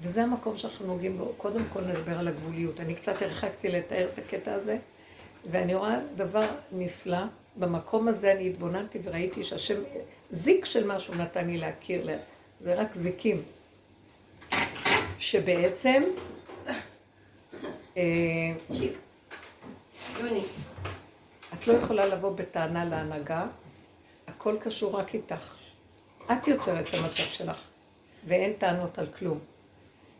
וזה 0.00 0.22
המקום 0.22 0.58
שאנחנו 0.58 0.86
נוגעים 0.86 1.18
בו. 1.18 1.32
קודם 1.36 1.62
כל 1.72 1.80
נדבר 1.80 2.18
על 2.18 2.28
הגבוליות. 2.28 2.80
אני 2.80 2.94
קצת 2.94 3.22
הרחקתי 3.22 3.68
לתאר 3.68 4.08
את 4.12 4.18
הקטע 4.18 4.54
הזה, 4.54 4.78
ואני 5.50 5.74
רואה 5.74 6.00
דבר 6.16 6.46
נפלא. 6.72 7.22
במקום 7.56 8.08
הזה 8.08 8.32
אני 8.32 8.48
התבוננתי 8.48 8.98
וראיתי 9.04 9.44
שהשם, 9.44 9.80
זיק 10.30 10.64
של 10.64 10.86
משהו 10.86 11.14
נתן 11.14 11.46
לי 11.46 11.58
להכיר, 11.58 12.08
זה 12.60 12.74
רק 12.74 12.94
זיקים. 12.94 13.42
שבעצם... 15.18 16.02
אה, 17.96 18.02
את 21.54 21.66
לא 21.68 21.72
יכולה 21.72 22.06
לבוא 22.06 22.36
בטענה 22.36 22.84
להנהגה, 22.84 23.46
הכל 24.26 24.56
קשור 24.60 24.96
רק 24.96 25.14
איתך. 25.14 25.54
את 26.32 26.48
יוצרת 26.48 26.88
את 26.88 26.94
המצב 26.94 27.14
שלך, 27.14 27.60
ואין 28.26 28.52
טענות 28.52 28.98
על 28.98 29.06
כלום. 29.06 29.38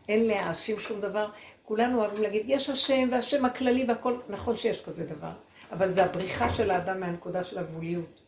אין 0.09 0.27
להאשים 0.27 0.79
שום 0.79 1.01
דבר. 1.01 1.29
כולנו 1.65 1.99
אוהבים 1.99 2.23
להגיד, 2.23 2.43
יש 2.47 2.69
השם 2.69 3.09
והשם 3.11 3.45
הכללי 3.45 3.85
והכל, 3.87 4.15
נכון 4.29 4.55
שיש 4.55 4.85
כזה 4.85 5.05
דבר, 5.05 5.31
אבל 5.71 5.91
זה 5.91 6.03
הבריחה 6.03 6.53
של 6.53 6.71
האדם 6.71 6.99
מהנקודה 6.99 7.43
של 7.43 7.57
הגבוליות. 7.57 8.19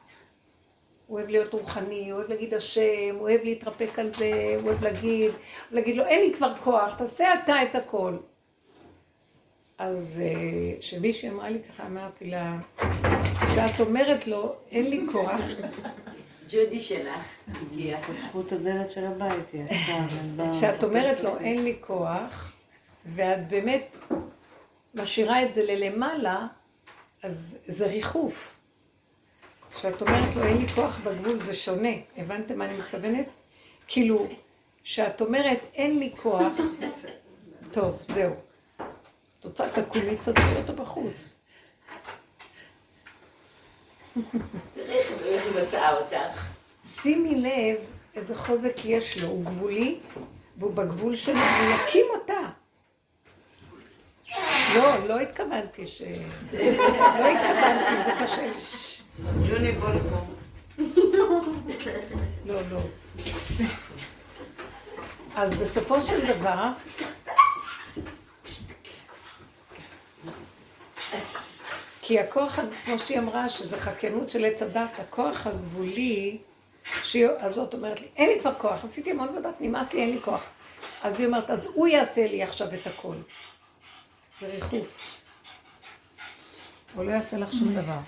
הוא 1.07 1.17
אוהב 1.19 1.29
להיות 1.29 1.53
רוחני, 1.53 2.09
הוא 2.09 2.19
אוהב 2.19 2.29
להגיד 2.29 2.53
השם, 2.53 3.15
הוא 3.15 3.21
אוהב 3.21 3.41
להתרפק 3.43 3.99
על 3.99 4.13
זה, 4.13 4.55
הוא 4.61 4.69
אוהב 4.69 4.83
להגיד, 4.83 5.31
להגיד 5.71 5.95
לו, 5.95 6.05
אין 6.05 6.19
לי 6.21 6.33
כבר 6.33 6.55
כוח, 6.55 6.95
תעשה 6.97 7.33
אתה 7.43 7.63
את 7.63 7.75
הכל. 7.75 8.17
אז 9.77 10.21
כשמישהי 10.79 11.29
אה, 11.29 11.33
אמרה 11.33 11.49
לי 11.49 11.59
ככה, 11.63 11.85
אמרתי 11.85 12.25
לה, 12.25 12.57
כשאת 13.51 13.79
אומרת 13.79 14.27
לו, 14.27 14.55
אין 14.71 14.89
לי 14.89 15.05
כוח. 15.11 15.41
ג'ודי 16.49 16.79
שלך 16.79 17.25
הגיעה. 17.47 18.01
פתחו 18.01 18.41
את 18.41 18.51
הדלת 18.51 18.91
של 18.91 19.05
הבית, 19.05 19.51
היא 19.53 19.63
יצאה. 19.63 20.51
כשאת 20.57 20.83
אומרת 20.83 21.19
לו, 21.21 21.37
אין 21.37 21.63
לי 21.63 21.77
כוח, 21.81 22.55
ואת 23.05 23.47
באמת 23.47 23.97
משאירה 24.93 25.43
את 25.45 25.53
זה 25.53 25.63
ללמעלה, 25.63 26.47
אז 27.23 27.57
זה 27.67 27.87
ריחוף. 27.87 28.59
כשאת 29.75 30.01
אומרת 30.01 30.35
לו, 30.35 30.43
אין 30.43 30.57
לי 30.57 30.67
כוח 30.67 30.99
בגבול, 30.99 31.39
זה 31.39 31.55
שונה. 31.55 31.89
הבנתם 32.17 32.57
מה 32.57 32.65
אני 32.65 32.77
מתכוונת? 32.77 33.25
כאילו, 33.87 34.27
כשאת 34.83 35.21
אומרת, 35.21 35.59
אין 35.73 35.99
לי 35.99 36.11
כוח, 36.15 36.53
טוב, 37.71 38.01
זהו. 38.13 38.44
את 39.45 39.49
רוצה 39.49 39.81
תקומי 39.81 40.17
קצת 40.17 40.33
אותו 40.57 40.73
בחוץ. 40.73 41.13
שימי 47.01 47.35
לב 47.35 47.77
איזה 48.15 48.35
חוזק 48.35 48.75
יש 48.85 49.23
לו, 49.23 49.27
הוא 49.27 49.45
גבולי, 49.45 49.99
והוא 50.57 50.73
בגבול 50.73 51.15
שלו, 51.15 51.39
הוא 51.39 51.75
יקים 51.75 52.05
אותה. 52.13 52.41
לא, 54.75 55.07
לא 55.07 55.19
התכוונתי 55.19 55.87
ש... 55.87 56.01
לא 56.93 57.27
התכוונתי, 57.27 58.03
זה 58.05 58.11
קשה. 58.23 58.49
ג'וני 59.49 59.71
בוא. 59.71 59.89
לא, 62.45 62.61
לא. 62.71 62.79
אז 65.35 65.53
בסופו 65.53 66.01
של 66.01 66.25
דבר, 66.25 66.71
כי 72.07 72.19
הכוח, 72.19 72.59
כמו 72.85 72.99
שהיא 72.99 73.19
אמרה, 73.19 73.49
שזה 73.49 73.77
חכנות 73.77 74.29
של 74.29 74.45
עץ 74.45 74.61
הדת, 74.61 74.99
הכוח 74.99 75.47
הגבולי, 75.47 76.37
אז 77.39 77.55
זאת 77.55 77.73
אומרת 77.73 78.01
לי, 78.01 78.07
אין 78.15 78.29
לי 78.29 78.39
כבר 78.39 78.53
כוח, 78.53 78.83
עשיתי 78.83 79.11
המון 79.11 79.29
עבודת, 79.29 79.53
נמאס 79.59 79.93
לי, 79.93 80.01
אין 80.01 80.11
לי 80.11 80.21
כוח. 80.21 80.43
אז 81.01 81.19
היא 81.19 81.27
אומרת, 81.27 81.49
אז 81.49 81.65
הוא 81.73 81.87
יעשה 81.87 82.27
לי 82.27 82.43
עכשיו 82.43 82.73
את 82.73 82.87
הכל. 82.87 83.15
זה 84.41 84.47
ריחוף. 84.47 84.99
הוא 86.95 87.03
לא 87.03 87.11
יעשה 87.11 87.37
לך 87.37 87.53
שום 87.53 87.73
דבר. 87.75 87.99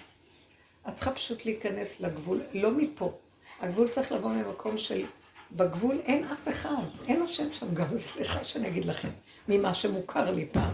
את 0.88 0.96
צריכה 0.96 1.12
פשוט 1.12 1.46
להיכנס 1.46 2.02
לגבול, 2.02 2.42
לא 2.54 2.72
מפה. 2.72 3.18
הגבול 3.60 3.90
צריך 3.90 4.12
לבוא 4.12 4.30
ממקום 4.30 4.78
של... 4.78 5.06
בגבול 5.52 6.00
אין 6.06 6.24
אף 6.24 6.48
אחד, 6.48 6.84
אין 7.08 7.22
השם 7.22 7.54
שם 7.54 7.74
גם, 7.74 7.98
סליחה 7.98 8.44
שאני 8.44 8.68
אגיד 8.68 8.86
לכם, 8.86 9.10
ממה 9.48 9.74
שמוכר 9.74 10.32
לי 10.32 10.46
פעם. 10.52 10.74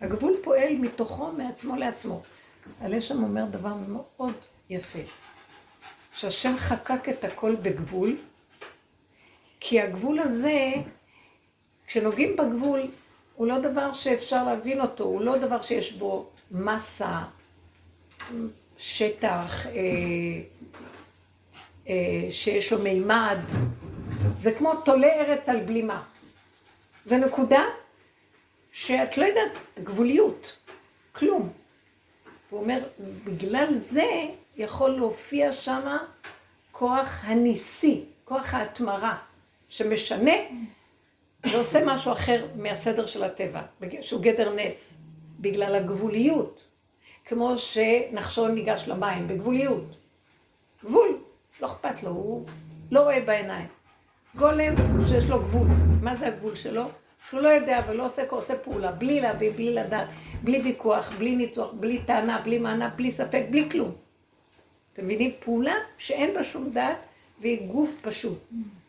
הגבול 0.00 0.36
פועל 0.42 0.74
מתוכו, 0.74 1.32
מעצמו 1.32 1.76
לעצמו. 1.76 2.22
הלשם 2.80 3.22
אומר 3.22 3.44
דבר 3.44 3.74
מאוד 3.74 4.34
יפה, 4.70 4.98
שהשם 6.14 6.54
חקק 6.56 7.08
את 7.08 7.24
הכל 7.24 7.54
בגבול, 7.56 8.16
כי 9.60 9.80
הגבול 9.80 10.18
הזה, 10.18 10.72
כשנוגעים 11.86 12.36
בגבול, 12.36 12.80
הוא 13.34 13.46
לא 13.46 13.58
דבר 13.60 13.92
שאפשר 13.92 14.44
להבין 14.44 14.80
אותו, 14.80 15.04
הוא 15.04 15.20
לא 15.20 15.38
דבר 15.38 15.62
שיש 15.62 15.92
בו 15.92 16.30
מסה, 16.50 17.22
שטח, 18.78 19.66
אה, 19.66 19.72
אה, 21.88 22.28
שיש 22.30 22.72
לו 22.72 22.82
מימד, 22.82 23.38
זה 24.40 24.52
כמו 24.52 24.72
תולה 24.84 25.08
ארץ 25.08 25.48
על 25.48 25.60
בלימה. 25.60 26.02
זה 27.06 27.16
נקודה 27.16 27.64
שאת 28.72 29.18
לא 29.18 29.24
יודעת, 29.24 29.52
גבוליות, 29.82 30.56
כלום. 31.12 31.52
הוא 32.50 32.60
אומר, 32.60 32.78
בגלל 33.24 33.74
זה 33.74 34.10
יכול 34.56 34.90
להופיע 34.90 35.52
שם 35.52 35.96
כוח 36.72 37.20
הניסי, 37.24 38.04
כוח 38.24 38.54
ההתמרה, 38.54 39.16
שמשנה 39.68 40.32
ועושה 41.46 41.84
משהו 41.86 42.12
אחר 42.12 42.46
מהסדר 42.56 43.06
של 43.06 43.24
הטבע, 43.24 43.62
שהוא 44.00 44.22
גדר 44.22 44.54
נס, 44.54 45.00
בגלל 45.40 45.74
הגבוליות, 45.74 46.64
כמו 47.24 47.58
שנחשון 47.58 48.54
ניגש 48.54 48.88
למים, 48.88 49.28
בגבוליות. 49.28 49.96
גבול, 50.84 51.18
לא 51.60 51.66
אכפת 51.66 52.02
לו, 52.02 52.10
הוא 52.10 52.46
לא 52.90 53.00
רואה 53.00 53.20
בעיניים. 53.20 53.68
גולם 54.36 54.74
שיש 55.08 55.24
לו 55.24 55.38
גבול, 55.38 55.66
מה 56.02 56.16
זה 56.16 56.26
הגבול 56.26 56.54
שלו? 56.54 56.84
שהוא 57.28 57.40
לא 57.40 57.48
יודע 57.48 57.80
ולא 57.88 58.06
עושה, 58.06 58.22
עושה 58.30 58.58
פעולה, 58.58 58.92
בלי 58.92 59.20
להביא, 59.20 59.50
בלי 59.50 59.74
לדעת, 59.74 60.08
בלי 60.42 60.60
ויכוח, 60.62 61.12
בלי 61.18 61.36
ניצוח, 61.36 61.72
בלי 61.72 62.02
טענה, 62.06 62.40
בלי 62.44 62.58
מענה, 62.58 62.88
בלי 62.88 63.12
ספק, 63.12 63.42
בלי 63.50 63.70
כלום. 63.70 63.92
אתם 64.92 65.04
מבינים? 65.04 65.30
פעולה 65.44 65.74
שאין 65.98 66.34
בה 66.34 66.44
שום 66.44 66.70
דעת 66.70 66.98
והיא 67.40 67.66
גוף 67.66 67.90
פשוט. 68.02 68.38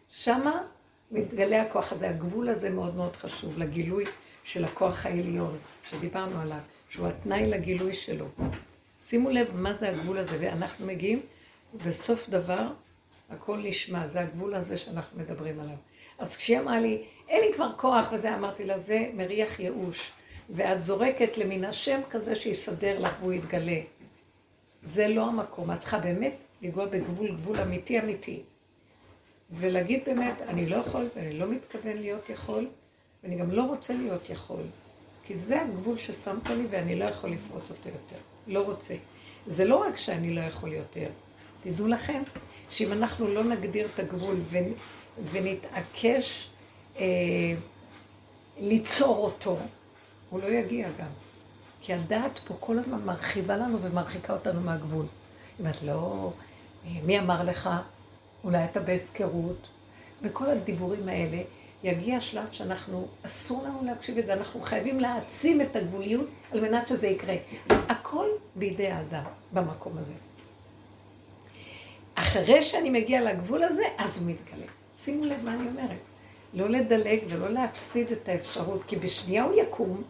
שמה 0.09 0.61
מתגלה 1.11 1.61
הכוח 1.61 1.91
הזה. 1.91 2.09
הגבול 2.09 2.49
הזה 2.49 2.69
מאוד 2.69 2.95
מאוד 2.95 3.15
חשוב 3.15 3.57
לגילוי 3.57 4.03
של 4.43 4.65
הכוח 4.65 5.05
העליון, 5.05 5.57
שדיברנו 5.89 6.41
עליו, 6.41 6.59
שהוא 6.89 7.07
התנאי 7.07 7.45
לגילוי 7.49 7.93
שלו. 7.93 8.25
שימו 9.01 9.29
לב 9.29 9.47
מה 9.55 9.73
זה 9.73 9.89
הגבול 9.89 10.17
הזה, 10.17 10.37
ואנחנו 10.39 10.85
מגיעים, 10.85 11.21
בסוף 11.85 12.29
דבר, 12.29 12.67
הכל 13.29 13.57
נשמע, 13.57 14.07
זה 14.07 14.19
הגבול 14.19 14.55
הזה 14.55 14.77
שאנחנו 14.77 15.19
מדברים 15.19 15.59
עליו. 15.59 15.75
אז 16.19 16.37
כשהיא 16.37 16.59
אמרה 16.59 16.79
לי, 16.79 17.03
אין 17.29 17.41
לי 17.41 17.53
כבר 17.53 17.71
כוח 17.77 18.11
וזה, 18.11 18.35
אמרתי 18.35 18.65
לה, 18.65 18.79
זה 18.79 19.09
מריח 19.13 19.59
ייאוש. 19.59 20.11
ואת 20.49 20.79
זורקת 20.79 21.37
למין 21.37 21.65
השם 21.65 21.99
כזה 22.09 22.35
שיסדר 22.35 22.99
לך 22.99 23.13
והוא 23.19 23.33
יתגלה. 23.33 23.79
זה 24.83 25.07
לא 25.07 25.25
המקום, 25.25 25.71
את 25.71 25.77
צריכה 25.77 25.99
באמת 25.99 26.33
לנגוע 26.61 26.85
בגבול, 26.85 27.31
גבול 27.31 27.61
אמיתי 27.61 27.99
אמיתי. 27.99 28.39
ולהגיד 29.51 30.03
באמת, 30.05 30.41
אני 30.47 30.69
לא 30.69 30.75
יכול 30.75 31.07
ואני 31.15 31.39
לא 31.39 31.47
מתכוון 31.47 31.97
להיות 31.97 32.29
יכול, 32.29 32.67
ואני 33.23 33.35
גם 33.35 33.51
לא 33.51 33.63
רוצה 33.63 33.93
להיות 33.93 34.29
יכול. 34.29 34.63
כי 35.23 35.35
זה 35.35 35.61
הגבול 35.61 35.95
ששמת 35.95 36.49
לי 36.49 36.65
ואני 36.69 36.95
לא 36.95 37.05
יכול 37.05 37.29
לפרוץ 37.29 37.69
אותו 37.69 37.89
יותר. 37.89 38.21
לא 38.47 38.61
רוצה. 38.61 38.95
זה 39.47 39.65
לא 39.65 39.75
רק 39.75 39.97
שאני 39.97 40.33
לא 40.33 40.41
יכול 40.41 40.73
יותר. 40.73 41.07
תדעו 41.63 41.87
לכם 41.87 42.21
שאם 42.69 42.93
אנחנו 42.93 43.27
לא 43.27 43.43
נגדיר 43.43 43.87
את 43.93 43.99
הגבול 43.99 44.35
ו... 44.49 44.57
ונתעקש 45.31 46.49
אה, 46.99 47.05
ליצור 48.59 49.17
אותו, 49.17 49.57
הוא 50.29 50.39
לא 50.39 50.45
יגיע 50.45 50.87
גם. 50.99 51.09
כי 51.81 51.93
הדעת 51.93 52.39
פה 52.47 52.53
כל 52.59 52.79
הזמן 52.79 53.03
מרחיבה 53.05 53.57
לנו 53.57 53.81
ומרחיקה 53.81 54.33
אותנו 54.33 54.61
מהגבול. 54.61 55.05
אם 55.59 55.67
את 55.67 55.81
לא... 55.81 56.31
אה, 56.85 56.91
מי 57.03 57.19
אמר 57.19 57.43
לך? 57.43 57.69
אולי 58.43 58.65
אתה 58.65 58.79
בהפקרות. 58.79 59.67
וכל 60.21 60.49
הדיבורים 60.49 61.07
האלה, 61.07 61.41
יגיע 61.83 62.17
השלב 62.17 62.47
שאנחנו, 62.51 63.07
אסור 63.25 63.63
לנו 63.63 63.81
להקשיב 63.85 64.17
את 64.17 64.25
זה, 64.25 64.33
אנחנו 64.33 64.61
חייבים 64.61 64.99
להעצים 64.99 65.61
את 65.61 65.75
הגבוליות 65.75 66.27
על 66.51 66.61
מנת 66.61 66.87
שזה 66.87 67.07
יקרה. 67.07 67.35
הכל 67.69 68.27
בידי 68.55 68.87
האדם 68.87 69.23
במקום 69.53 69.97
הזה. 69.97 70.13
אחרי 72.15 72.63
שאני 72.63 72.89
מגיע 72.89 73.21
לגבול 73.21 73.63
הזה, 73.63 73.83
אז 73.97 74.17
הוא 74.17 74.31
מתגלה. 74.31 74.65
שימו 74.97 75.25
לב 75.25 75.45
מה 75.45 75.53
אני 75.53 75.67
אומרת. 75.67 76.08
לא 76.53 76.69
לדלג 76.69 77.19
ולא 77.27 77.49
להפסיד 77.49 78.11
את 78.11 78.29
האפשרות, 78.29 78.83
כי 78.87 78.95
בשנייה 78.95 79.43
הוא 79.43 79.61
יקום 79.61 80.03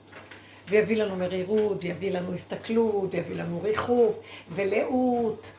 ויביא 0.69 1.03
לנו 1.03 1.15
מרירות, 1.15 1.77
ויביא 1.83 2.11
לנו 2.11 2.33
הסתכלות, 2.33 3.13
ויביא 3.13 3.35
לנו 3.35 3.61
ריחוף, 3.61 4.15
ולאות, 4.51 5.51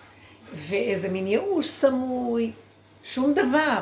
ואיזה 0.52 1.08
מין 1.08 1.26
ייאוש 1.26 1.68
סמוי, 1.68 2.52
שום 3.04 3.34
דבר. 3.34 3.80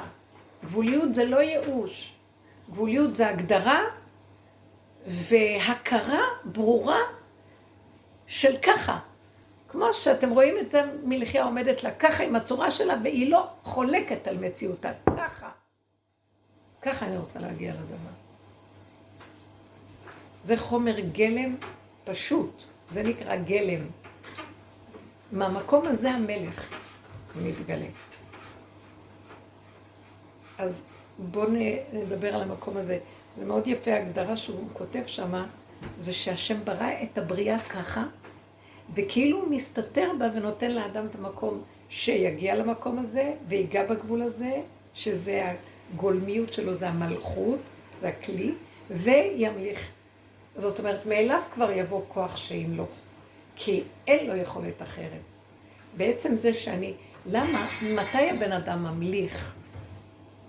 גבוליות 0.65 1.15
זה 1.15 1.25
לא 1.25 1.37
ייאוש. 1.37 2.15
גבוליות 2.71 3.17
זה 3.17 3.29
הגדרה 3.29 3.83
והכרה 5.07 6.23
ברורה 6.45 7.01
של 8.27 8.57
ככה. 8.57 8.99
כמו 9.69 9.95
שאתם 9.95 10.31
רואים 10.31 10.55
את 10.59 10.71
זה, 10.71 10.83
מלחיה 11.05 11.45
עומדת 11.45 11.85
לה 11.85 11.91
ככה 11.91 12.25
עם 12.25 12.37
הצורה 12.37 12.71
שלה, 12.71 12.95
והיא 13.03 13.31
לא 13.31 13.47
חולקת 13.63 14.29
על 14.29 14.39
מציאותה. 14.39 14.91
ככה. 15.17 15.49
ככה 16.83 17.07
אני 17.07 17.17
רוצה 17.17 17.39
להגיע 17.39 17.73
לדבר. 17.75 18.11
זה 20.45 20.57
חומר 20.57 21.01
גלם 21.01 21.57
פשוט, 22.05 22.63
זה 22.93 23.03
נקרא 23.03 23.37
גלם. 23.37 23.81
מהמקום 25.33 25.87
הזה 25.87 26.11
המלך 26.11 26.75
מתגלה. 27.43 27.87
אז 30.59 30.85
בואו 31.19 31.49
נדבר 31.93 32.35
על 32.35 32.43
המקום 32.43 32.77
הזה. 32.77 32.99
זה 33.39 33.45
מאוד 33.45 33.67
יפה 33.67 33.91
ההגדרה 33.93 34.37
שהוא 34.37 34.69
כותב 34.73 35.03
שמה, 35.07 35.47
זה 36.01 36.13
שהשם 36.13 36.65
ברא 36.65 36.91
את 37.03 37.19
הבריאה 37.19 37.59
ככה, 37.59 38.05
וכאילו 38.95 39.41
הוא 39.41 39.51
מסתתר 39.51 40.11
בה 40.19 40.27
ונותן 40.35 40.71
לאדם 40.71 41.07
את 41.07 41.15
המקום 41.15 41.63
שיגיע 41.89 42.55
למקום 42.55 42.99
הזה 42.99 43.33
ויגע 43.49 43.87
בגבול 43.87 44.23
הזה, 44.23 44.61
שזה 44.95 45.53
הגולמיות 45.95 46.53
שלו, 46.53 46.75
זה 46.75 46.89
המלכות 46.89 47.61
והכלי, 48.01 48.55
וימליך. 48.91 49.91
זאת 50.57 50.79
אומרת, 50.79 51.07
מאליו 51.07 51.43
כבר 51.53 51.71
יבוא 51.71 52.03
כוח 52.09 52.37
שימלוך, 52.37 52.91
כי 53.57 53.83
אין 54.07 54.27
לו 54.27 54.37
יכולת 54.37 54.83
אחרת. 54.83 55.21
בעצם 55.97 56.37
זה 56.37 56.55
שאני, 56.55 56.95
למה, 57.27 57.69
מתי 57.83 58.31
הבן 58.31 58.53
אדם 58.53 58.83
ממליך? 58.83 59.55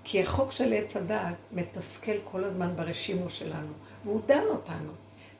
כי 0.03 0.21
החוק 0.21 0.51
של 0.51 0.73
עץ 0.73 0.97
הדעת 0.97 1.35
מתסכל 1.51 2.15
כל 2.23 2.43
הזמן 2.43 2.69
ברשימו 2.75 3.29
שלנו, 3.29 3.73
והוא 4.03 4.21
דן 4.25 4.43
אותנו. 4.49 4.91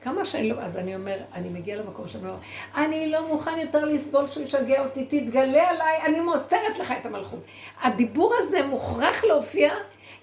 כמה 0.02 0.24
שאני 0.24 0.48
לא, 0.48 0.54
אז 0.60 0.76
אני 0.76 0.96
אומר, 0.96 1.16
אני 1.34 1.48
מגיע 1.48 1.76
למקום 1.76 2.08
שאני 2.08 2.24
אומר, 2.24 2.36
אני 2.76 3.10
לא 3.10 3.28
מוכן 3.28 3.58
יותר 3.58 3.84
לסבול 3.84 4.30
שהוא 4.30 4.44
ישגע 4.44 4.84
אותי, 4.84 5.04
תתגלה 5.04 5.70
עליי, 5.70 6.02
אני 6.04 6.20
מוסרת 6.20 6.78
לך 6.78 6.94
את 7.00 7.06
המלכות. 7.06 7.40
הדיבור 7.82 8.34
הזה 8.38 8.62
מוכרח 8.62 9.24
להופיע, 9.24 9.74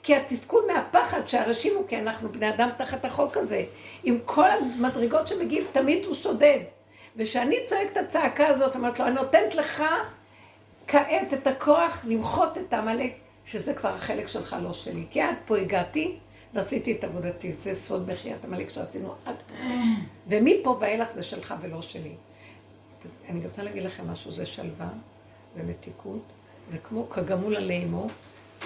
כי 0.04 0.16
התסכול 0.16 0.64
מהפחד 0.68 1.28
שהרשימו, 1.28 1.88
כי 1.88 1.98
אנחנו 1.98 2.30
בני 2.30 2.50
אדם 2.50 2.70
תחת 2.78 3.06
החוק 3.06 3.38
הזה, 3.38 3.64
עם 4.04 4.20
כל 4.26 4.50
המדרגות 4.50 5.28
שמגיעים, 5.28 5.64
תמיד 5.72 6.06
הוא 6.06 6.14
שודד. 6.14 6.60
וכשאני 7.16 7.56
צועק 7.66 7.92
את 7.92 7.98
הצעקה 7.98 8.48
הזאת, 8.48 8.76
אמרת 8.76 9.00
לו, 9.00 9.06
אני 9.06 9.16
נותנת 9.16 9.56
לך 9.56 9.84
כעת 10.88 11.34
את 11.34 11.48
הכוח 11.48 12.06
למחות 12.08 12.58
את 12.58 12.74
העמלק, 12.74 13.12
שזה 13.46 13.74
כבר 13.74 13.90
החלק 13.90 14.28
שלך, 14.28 14.56
לא 14.64 14.74
שלי. 14.74 15.06
כי 15.12 15.22
עד 15.22 15.36
פה 15.46 15.58
הגעתי, 15.58 16.18
ועשיתי 16.54 16.92
את 16.92 17.04
עבודתי, 17.04 17.52
זה 17.52 17.76
סוד 17.76 18.10
מחיית 18.10 18.46
עמלק 18.46 18.70
שעשינו 18.70 19.14
עד 19.26 19.36
פה. 19.48 19.54
ומפה 20.28 20.78
ואילך 20.80 21.10
זה 21.16 21.24
שלך 21.24 21.54
ולא 21.62 21.82
שלי. 21.82 22.14
אני 23.30 23.46
רוצה 23.46 23.64
להגיד 23.64 23.84
לכם 23.84 24.12
משהו, 24.12 24.32
זה 24.32 24.46
שלווה 24.46 24.90
ומתיקות, 25.56 26.22
זה 26.70 26.78
כמו 26.78 27.10
כגמול 27.10 27.56
עלימו, 27.56 28.08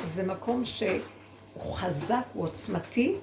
זה 0.05 0.23
מקום 0.23 0.65
שהוא 0.65 1.73
חזק, 1.73 2.21
הוא 2.33 2.43
עוצמתי, 2.43 3.15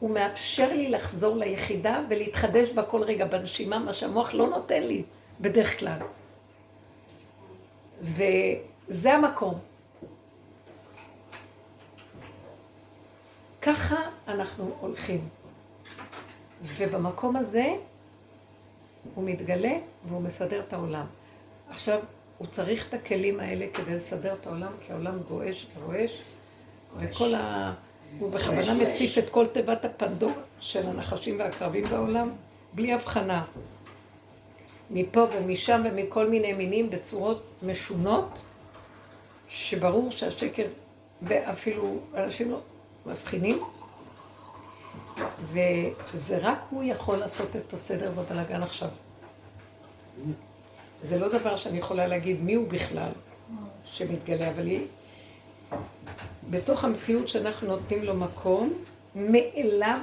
הוא 0.00 0.10
מאפשר 0.10 0.72
לי 0.72 0.90
לחזור 0.90 1.36
ליחידה 1.36 2.00
ולהתחדש 2.08 2.70
בה 2.70 2.82
כל 2.82 3.02
רגע 3.02 3.26
בנשימה, 3.26 3.78
מה 3.78 3.92
שהמוח 3.92 4.34
לא 4.34 4.48
נותן 4.48 4.82
לי 4.82 5.02
בדרך 5.40 5.78
כלל. 5.78 5.98
וזה 8.02 9.14
המקום. 9.14 9.58
ככה 13.62 13.96
אנחנו 14.28 14.74
הולכים. 14.80 15.28
ובמקום 16.62 17.36
הזה 17.36 17.66
הוא 19.14 19.24
מתגלה 19.24 19.72
והוא 20.08 20.22
מסדר 20.22 20.60
את 20.68 20.72
העולם. 20.72 21.06
עכשיו, 21.70 22.00
הוא 22.38 22.46
צריך 22.46 22.88
את 22.88 22.94
הכלים 22.94 23.40
האלה 23.40 23.66
כדי 23.74 23.94
לסדר 23.94 24.34
את 24.34 24.46
העולם, 24.46 24.72
כי 24.86 24.92
העולם 24.92 25.18
גועש 25.28 25.66
ורועש, 25.78 26.22
וכל 26.98 27.34
ה... 27.34 27.74
הוא 28.18 28.30
בכוונה 28.30 28.74
מציף 28.74 29.18
את 29.18 29.30
כל 29.30 29.46
תיבת 29.46 29.84
הפנדור 29.84 30.32
של 30.60 30.86
הנחשים 30.86 31.38
והקרבים 31.38 31.84
בעולם, 31.84 32.30
בלי 32.72 32.92
הבחנה. 32.92 33.44
מפה 34.90 35.24
ומשם 35.32 35.82
ומכל 35.84 36.28
מיני 36.28 36.52
מינים 36.52 36.90
בצורות 36.90 37.42
משונות, 37.62 38.28
שברור 39.48 40.10
שהשקר, 40.10 40.66
ואפילו 41.22 41.98
אנשים 42.14 42.50
לא 42.50 42.60
מבחינים, 43.08 43.58
וזה 45.42 46.38
רק 46.42 46.58
הוא 46.70 46.82
יכול 46.84 47.16
לעשות 47.16 47.56
את 47.56 47.72
הסדר 47.72 48.10
בבלאגן 48.10 48.62
עכשיו. 48.62 48.88
זה 51.02 51.18
לא 51.18 51.38
דבר 51.38 51.56
שאני 51.56 51.78
יכולה 51.78 52.06
להגיד 52.06 52.40
מי 52.42 52.54
הוא 52.54 52.68
בכלל 52.68 53.10
שמתגלה, 53.84 54.50
אבל 54.50 54.66
היא... 54.66 54.86
בתוך 56.50 56.84
המציאות 56.84 57.28
שאנחנו 57.28 57.68
נותנים 57.68 58.04
לו 58.04 58.14
מקום, 58.14 58.72
מאליו 59.14 59.98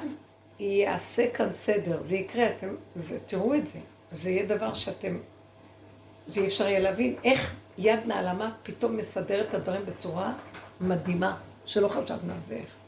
יעשה 0.60 1.30
כאן 1.34 1.52
סדר. 1.52 2.04
זה 2.04 2.16
יקרה, 2.16 2.48
אתם, 2.50 2.68
זה, 2.96 3.20
תראו 3.26 3.56
את 3.56 3.68
זה. 3.68 3.80
זה 4.12 4.30
יהיה 4.30 4.46
דבר 4.46 4.74
שאתם... 4.74 5.18
זה 6.28 6.42
אי 6.42 6.48
אפשר 6.48 6.68
יהיה 6.68 6.80
להבין 6.80 7.16
איך 7.24 7.56
יד 7.78 8.00
נעלמה 8.06 8.52
פתאום 8.64 8.98
מסדר 8.98 9.42
את 9.50 9.54
הדברים 9.54 9.82
בצורה 9.86 10.34
מדהימה, 10.82 11.38
שלא 11.66 11.88
חשבנו 11.88 12.34
על 12.34 12.40
זה 12.44 12.56
איך. 12.56 12.85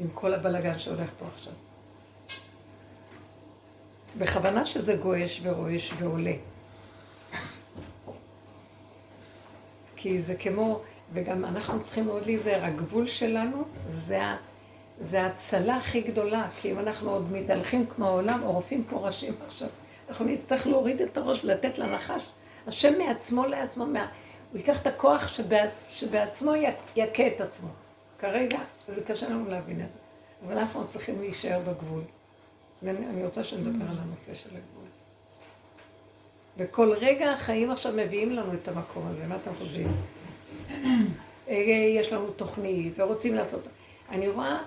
עם 0.00 0.08
כל 0.14 0.34
הבלגן 0.34 0.78
שהולך 0.78 1.10
פה 1.18 1.26
עכשיו. 1.34 1.52
בכוונה 4.18 4.66
שזה 4.66 4.96
גועש 4.96 5.40
ורועש 5.42 5.92
ועולה. 5.98 6.34
כי 9.96 10.22
זה 10.22 10.34
כמו, 10.34 10.80
וגם 11.12 11.44
אנחנו 11.44 11.82
צריכים 11.82 12.06
מאוד 12.06 12.26
להיזהר, 12.26 12.64
הגבול 12.64 13.06
שלנו 13.06 13.64
זה, 13.86 14.20
זה 15.00 15.22
ההצלה 15.22 15.76
הכי 15.76 16.00
גדולה, 16.00 16.46
כי 16.60 16.72
אם 16.72 16.78
אנחנו 16.78 17.10
עוד 17.10 17.32
מתהלכים 17.32 17.86
כמו 17.86 18.06
העולם, 18.06 18.40
עורפים 18.42 18.84
פה 18.84 18.96
ראשים 18.96 19.34
עכשיו, 19.46 19.68
אנחנו 20.08 20.24
נצטרך 20.24 20.66
להוריד 20.66 21.00
את 21.02 21.16
הראש 21.16 21.44
ולתת 21.44 21.78
לנחש. 21.78 22.22
השם 22.66 22.98
מעצמו 22.98 23.46
לעצמו, 23.46 23.86
מה... 23.86 24.06
הוא 24.52 24.58
ייקח 24.58 24.82
את 24.82 24.86
הכוח 24.86 25.28
שבעצ... 25.28 25.70
שבעצמו 25.88 26.52
יכה 26.96 27.26
את 27.26 27.40
עצמו. 27.40 27.68
כרגע 28.20 28.58
זה 28.88 29.04
קשה 29.04 29.28
לנו 29.28 29.50
להבין 29.50 29.80
את 29.80 29.86
זה, 29.92 29.98
אבל 30.46 30.58
אנחנו 30.58 30.88
צריכים 30.88 31.20
להישאר 31.20 31.60
בגבול. 31.60 32.02
ואני 32.82 33.24
רוצה 33.24 33.44
שנדבר 33.44 33.84
על 33.90 33.98
הנושא 33.98 34.34
של 34.34 34.48
הגבול. 34.48 34.88
וכל 36.58 36.92
רגע 37.00 37.32
החיים 37.32 37.70
עכשיו 37.70 37.92
מביאים 37.96 38.30
לנו 38.30 38.54
את 38.54 38.68
המקום 38.68 39.06
הזה, 39.06 39.26
מה 39.26 39.36
אתם 39.36 39.50
חושבים? 39.54 39.88
אה, 41.48 41.54
יש 41.98 42.12
לנו 42.12 42.30
תוכנית 42.30 42.92
ורוצים 42.96 43.34
לעשות... 43.34 43.60
אני 44.10 44.28
רואה 44.28 44.58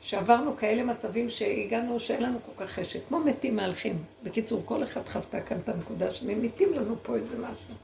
שעברנו 0.00 0.56
כאלה 0.56 0.84
מצבים 0.84 1.30
שהגענו 1.30 2.00
שאין 2.00 2.22
לנו 2.22 2.38
כל 2.46 2.64
כך 2.64 2.70
חשק, 2.70 3.00
כמו 3.08 3.18
מתים 3.18 3.56
מהלכים. 3.56 3.98
בקיצור, 4.22 4.62
כל 4.64 4.82
אחד 4.82 5.08
חוותה 5.08 5.40
כאן 5.40 5.56
את 5.64 5.68
הנקודה 5.68 6.10
שממיתים 6.14 6.74
לנו 6.74 6.96
פה 7.02 7.14
איזה 7.14 7.38
משהו. 7.38 7.74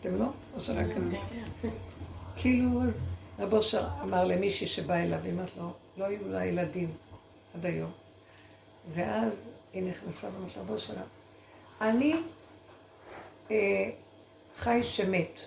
אתם 0.00 0.18
לא? 0.18 0.26
או 0.56 0.60
שרק 0.60 0.86
אני? 0.96 1.18
כאילו, 2.36 2.80
רב 3.38 3.54
אושר 3.54 3.86
אמר 4.02 4.24
למישהי 4.24 4.66
שבאה 4.66 5.02
אליו, 5.02 5.20
היא 5.24 5.32
אמרת 5.32 5.50
לו, 5.56 5.72
לא 5.96 6.04
היו 6.04 6.28
לה 6.28 6.44
ילדים 6.44 6.92
עד 7.54 7.66
היום. 7.66 7.90
ואז 8.94 9.48
היא 9.72 9.82
נכנסה 9.82 10.26
ואמרת 10.26 10.58
רב 10.58 10.70
אושר, 10.70 10.94
אני 11.80 12.16
אה, 13.50 13.90
חי 14.56 14.80
שמת. 14.82 15.40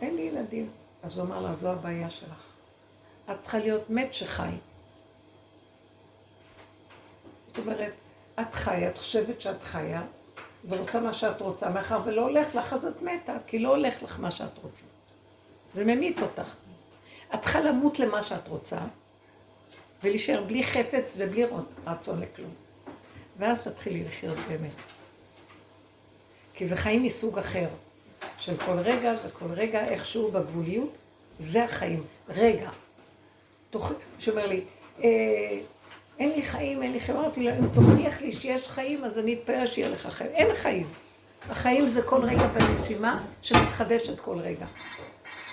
אין 0.00 0.16
לי 0.16 0.22
ילדים. 0.22 0.70
אז 1.02 1.18
הוא 1.18 1.26
אמר 1.26 1.40
לה, 1.40 1.56
זו 1.56 1.70
הבעיה 1.70 2.10
שלך. 2.10 2.44
את 3.30 3.40
צריכה 3.40 3.58
להיות 3.58 3.90
מת 3.90 4.14
שחי. 4.14 4.50
זאת 7.48 7.58
אומרת, 7.58 7.92
את 8.40 8.54
חיה, 8.54 8.90
את 8.90 8.98
חושבת 8.98 9.40
שאת 9.40 9.62
חיה, 9.62 10.02
ורוצה 10.68 11.00
מה 11.00 11.14
שאת 11.14 11.40
רוצה, 11.40 11.70
מאחר 11.70 12.00
ולא 12.04 12.22
הולך 12.22 12.54
לך, 12.54 12.72
אז 12.72 12.84
את 12.84 13.02
מתה, 13.02 13.36
כי 13.46 13.58
לא 13.58 13.68
הולך 13.68 14.02
לך 14.02 14.20
מה 14.20 14.30
שאת 14.30 14.58
רוצה. 14.62 14.84
זה 15.74 15.84
ממית 15.84 16.22
אותך. 16.22 16.54
את 17.34 17.40
צריכה 17.42 17.60
למות 17.60 17.98
למה 17.98 18.22
שאת 18.22 18.48
רוצה, 18.48 18.78
ולהישאר 20.02 20.42
בלי 20.46 20.64
חפץ 20.64 21.14
ובלי 21.18 21.44
רצון 21.86 22.20
לכלום. 22.20 22.50
ואז 23.38 23.68
תתחילי 23.68 24.04
לחיות 24.04 24.38
באמת. 24.48 24.70
כי 26.54 26.66
זה 26.66 26.76
חיים 26.76 27.02
מסוג 27.02 27.38
אחר, 27.38 27.68
של 28.38 28.56
כל 28.56 28.78
רגע 28.78 29.12
וכל 29.26 29.52
רגע 29.52 29.84
איכשהו 29.84 30.30
בגבוליות, 30.30 30.92
זה 31.38 31.64
החיים. 31.64 32.02
רגע. 32.28 32.70
שאומר 34.18 34.46
לי, 34.46 34.64
אה, 35.02 35.58
אין 36.18 36.30
לי 36.30 36.42
חיים, 36.42 36.82
אין 36.82 36.92
לי 36.92 37.00
חיים. 37.00 37.18
אמרתי 37.18 37.44
לו, 37.44 37.50
אם 37.50 37.68
תוכיח 37.74 38.20
לי 38.20 38.32
שיש 38.32 38.68
חיים, 38.68 39.04
אז 39.04 39.18
אני 39.18 39.34
אתפלל 39.34 39.66
שיהיה 39.66 39.88
לך 39.88 40.06
חיים. 40.06 40.30
אין 40.30 40.54
חיים. 40.54 40.86
החיים 41.50 41.88
זה 41.88 42.02
כל 42.02 42.20
רגע 42.22 42.46
בנשימה 42.46 43.24
שמתחדשת 43.42 44.20
כל 44.20 44.38
רגע. 44.38 44.66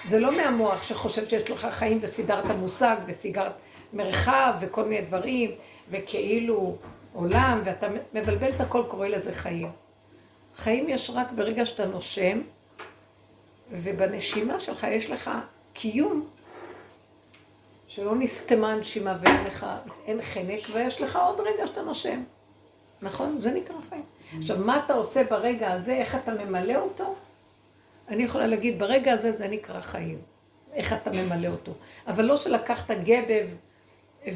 זה 0.08 0.20
לא 0.20 0.38
מהמוח 0.38 0.84
שחושב 0.84 1.28
שיש 1.28 1.50
לך 1.50 1.68
חיים 1.72 2.00
וסידרת 2.02 2.46
מושג 2.46 2.96
וסיגרת 3.06 3.52
מרחב 3.94 4.54
וכל 4.60 4.84
מיני 4.84 5.02
דברים, 5.02 5.52
וכאילו 5.92 6.76
עולם, 7.14 7.62
ואתה 7.64 7.88
מבלבל 8.14 8.50
את 8.50 8.62
הכל, 8.62 8.84
קורא 8.88 9.08
לזה 9.08 9.34
חיים. 9.34 9.72
חיים 10.58 10.90
יש 10.90 11.10
רק 11.14 11.32
ברגע 11.32 11.66
שאתה 11.66 11.86
נושם, 11.86 12.42
ובנשימה 13.72 14.60
שלך 14.60 14.88
יש 14.90 15.10
לך 15.10 15.32
קיום 15.74 16.28
שלא 17.88 18.16
נסתמה 18.16 18.74
הנשימה 18.74 19.18
ואין 19.22 19.44
לך, 19.46 19.66
אין 20.06 20.22
חנק, 20.22 20.60
ויש 20.74 21.02
לך 21.02 21.16
עוד 21.16 21.40
רגע 21.40 21.68
שאתה 21.68 21.82
נושם. 21.82 22.24
נכון? 23.02 23.42
זה 23.42 23.52
נקרא 23.52 23.76
חיים. 23.90 24.04
עכשיו, 24.38 24.58
מה 24.58 24.82
אתה 24.86 24.94
עושה 24.94 25.24
ברגע 25.24 25.72
הזה, 25.72 25.94
איך 25.94 26.16
אתה 26.16 26.32
ממלא 26.34 26.76
אותו? 26.76 27.16
אני 28.12 28.24
יכולה 28.24 28.48
להגיד, 28.48 28.80
ברגע 28.80 29.14
הזה 29.14 29.32
זה 29.32 29.48
נקרא 29.48 29.80
חיים. 29.80 30.18
איך 30.74 30.94
אתה 30.94 31.12
ממלא 31.12 31.48
אותו. 31.48 31.72
אבל 32.08 32.26
לא 32.26 32.36
שלקחת 32.36 32.92
גבב 32.92 33.50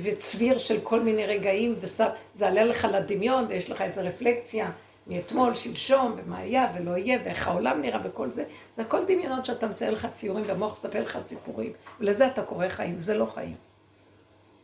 וצביר 0.04 0.58
של 0.58 0.80
כל 0.84 1.00
מיני 1.00 1.26
רגעים, 1.26 1.76
וזה 1.80 2.48
עלה 2.48 2.64
לך 2.64 2.88
לדמיון, 2.92 3.46
ויש 3.50 3.70
לך 3.70 3.82
איזו 3.82 4.02
רפלקציה 4.04 4.72
מאתמול, 5.08 5.56
שלשום, 5.56 6.16
ומה 6.18 6.38
היה 6.38 6.72
ולא 6.76 6.98
יהיה, 6.98 7.20
ואיך 7.24 7.48
העולם 7.48 7.82
נראה 7.82 8.00
וכל 8.04 8.32
זה. 8.32 8.44
זה 8.76 8.82
הכל 8.82 9.06
דמיונות 9.08 9.46
שאתה 9.46 9.68
מצייר 9.68 9.92
לך 9.92 10.08
ציורים, 10.12 10.44
והמוח 10.48 10.74
מספר 10.74 11.02
לך 11.02 11.20
סיפורים. 11.26 11.72
ולזה 12.00 12.28
אתה 12.28 12.44
קורא 12.44 12.68
חיים, 12.68 13.04
זה 13.04 13.18
לא 13.18 13.26
חיים. 13.26 13.56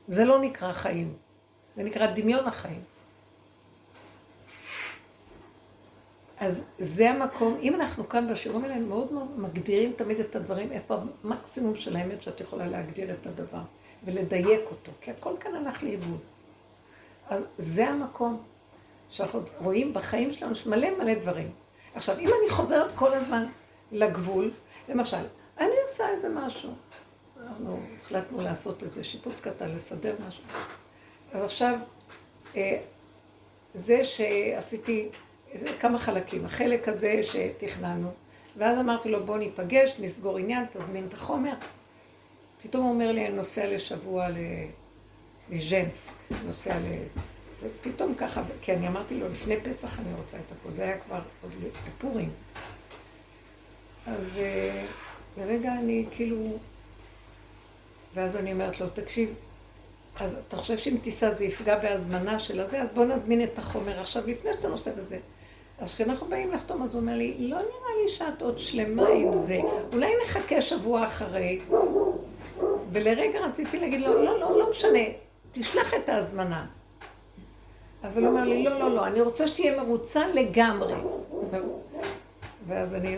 זה 0.07 0.25
לא 0.25 0.39
נקרא 0.39 0.71
חיים, 0.71 1.13
זה 1.75 1.83
נקרא 1.83 2.05
דמיון 2.05 2.47
החיים. 2.47 2.81
אז 6.41 6.63
זה 6.79 7.09
המקום, 7.09 7.57
אם 7.61 7.75
אנחנו 7.75 8.09
כאן 8.09 8.33
בשיעורים 8.33 8.65
האלה, 8.65 8.79
מאוד 8.79 9.13
מאוד 9.13 9.39
מגדירים 9.39 9.93
תמיד 9.95 10.19
את 10.19 10.35
הדברים, 10.35 10.71
איפה 10.71 10.97
המקסימום 11.23 11.75
של 11.75 11.95
האמת 11.95 12.21
שאת 12.21 12.41
יכולה 12.41 12.67
להגדיר 12.67 13.11
את 13.11 13.27
הדבר, 13.27 13.61
ולדייק 14.05 14.61
אותו, 14.65 14.91
כי 15.01 15.11
הכל 15.11 15.33
כאן 15.39 15.55
הלך 15.55 15.83
לאיבוד. 15.83 16.19
אז 17.29 17.43
זה 17.57 17.89
המקום 17.89 18.43
שאנחנו 19.09 19.41
רואים 19.59 19.93
בחיים 19.93 20.33
שלנו, 20.33 20.51
יש 20.51 20.67
מלא 20.67 20.87
מלא 20.99 21.13
דברים. 21.13 21.51
עכשיו, 21.95 22.19
אם 22.19 22.27
אני 22.27 22.49
חוזרת 22.49 22.91
כל 22.95 23.13
הזמן 23.13 23.45
לגבול, 23.91 24.51
למשל, 24.89 25.25
אני 25.59 25.75
עושה 25.87 26.09
איזה 26.09 26.29
משהו, 26.29 26.71
אנחנו 27.41 27.79
החלטנו 28.01 28.41
לעשות 28.41 28.83
איזה 28.83 29.03
שיפוץ 29.03 29.39
קטן, 29.39 29.69
לסדר 29.69 30.15
משהו. 30.27 30.43
אז 31.33 31.43
עכשיו, 31.43 31.79
אה, 32.55 32.79
זה 33.75 34.03
שעשיתי 34.03 35.09
כמה 35.79 35.99
חלקים, 35.99 36.45
החלק 36.45 36.87
הזה 36.87 37.21
שתכננו, 37.23 38.11
ואז 38.57 38.79
אמרתי 38.79 39.09
לו 39.09 39.25
בוא 39.25 39.37
ניפגש, 39.37 39.95
נסגור 39.99 40.37
עניין, 40.37 40.65
תזמין 40.73 41.05
את 41.09 41.13
החומר. 41.13 41.53
פתאום 42.63 42.83
הוא 42.83 42.93
אומר 42.93 43.11
לי, 43.11 43.27
אני 43.27 43.35
נוסע 43.35 43.67
לשבוע 43.67 44.27
לז'נסק, 45.49 46.13
נוסע 46.45 46.79
ל... 46.79 46.83
פתאום 47.81 48.15
ככה, 48.15 48.41
כי 48.61 48.73
אני 48.73 48.87
אמרתי 48.87 49.19
לו, 49.19 49.29
לפני 49.29 49.61
פסח 49.61 49.99
אני 49.99 50.13
רוצה 50.13 50.37
את 50.37 50.51
הכל, 50.51 50.73
זה 50.75 50.83
היה 50.83 50.97
כבר 50.97 51.19
עוד 51.41 51.51
בפורים. 51.87 52.29
אז 54.07 54.37
אה, 54.37 54.85
לרגע 55.37 55.73
אני 55.73 56.05
כאילו... 56.11 56.57
ואז 58.13 58.35
אני 58.35 58.53
אומרת 58.53 58.79
לו, 58.79 58.89
תקשיב, 58.89 59.33
אז 60.19 60.35
אתה 60.47 60.57
חושב 60.57 60.77
שאם 60.77 60.97
תיסע 61.03 61.31
זה 61.31 61.45
יפגע 61.45 61.79
בהזמנה 61.79 62.39
של 62.39 62.59
הזה, 62.59 62.81
אז 62.81 62.87
בוא 62.93 63.05
נזמין 63.05 63.43
את 63.43 63.57
החומר 63.57 63.99
עכשיו, 63.99 64.27
לפני 64.27 64.53
שאתה 64.53 64.67
נוסע 64.67 64.91
בזה. 64.91 65.17
אז 65.81 65.95
כשאנחנו 65.95 66.27
באים 66.27 66.51
לחתום, 66.51 66.83
אז 66.83 66.93
הוא 66.93 67.01
אומר 67.01 67.15
לי, 67.15 67.35
לא 67.39 67.57
נראה 67.57 68.03
לי 68.03 68.09
שאת 68.09 68.41
עוד 68.41 68.59
שלמה 68.59 69.07
עם 69.07 69.33
זה, 69.33 69.59
אולי 69.93 70.11
נחכה 70.25 70.61
שבוע 70.61 71.07
אחרי. 71.07 71.59
ולרגע 72.91 73.39
רציתי 73.39 73.79
להגיד 73.79 74.01
לו, 74.01 74.23
לא, 74.23 74.39
לא, 74.39 74.59
לא 74.59 74.69
משנה, 74.69 74.99
תשלח 75.51 75.93
את 75.93 76.09
ההזמנה. 76.09 76.65
אבל 78.03 78.21
הוא 78.21 78.29
אומר 78.29 78.43
לי, 78.43 78.63
לא, 78.63 78.79
לא, 78.79 78.95
לא, 78.95 79.07
אני 79.07 79.21
רוצה 79.21 79.47
שתהיה 79.47 79.83
מרוצה 79.83 80.27
לגמרי. 80.27 80.93
ואז 82.67 82.95
אני, 82.95 83.17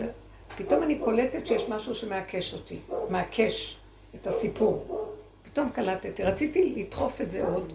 פתאום 0.58 0.84
אני 0.84 1.00
קולטת 1.00 1.48
שיש 1.48 1.70
משהו 1.70 1.96
שמעקש 1.96 2.54
אותי, 2.54 2.80
מעקש 3.10 3.78
את 4.16 4.28
הסיפור. 4.28 5.06
פתאום 5.44 5.70
קלטתי, 5.70 6.24
רציתי 6.24 6.74
לדחוף 6.78 7.22
את 7.22 7.32
זה 7.32 7.48
עוד. 7.48 7.74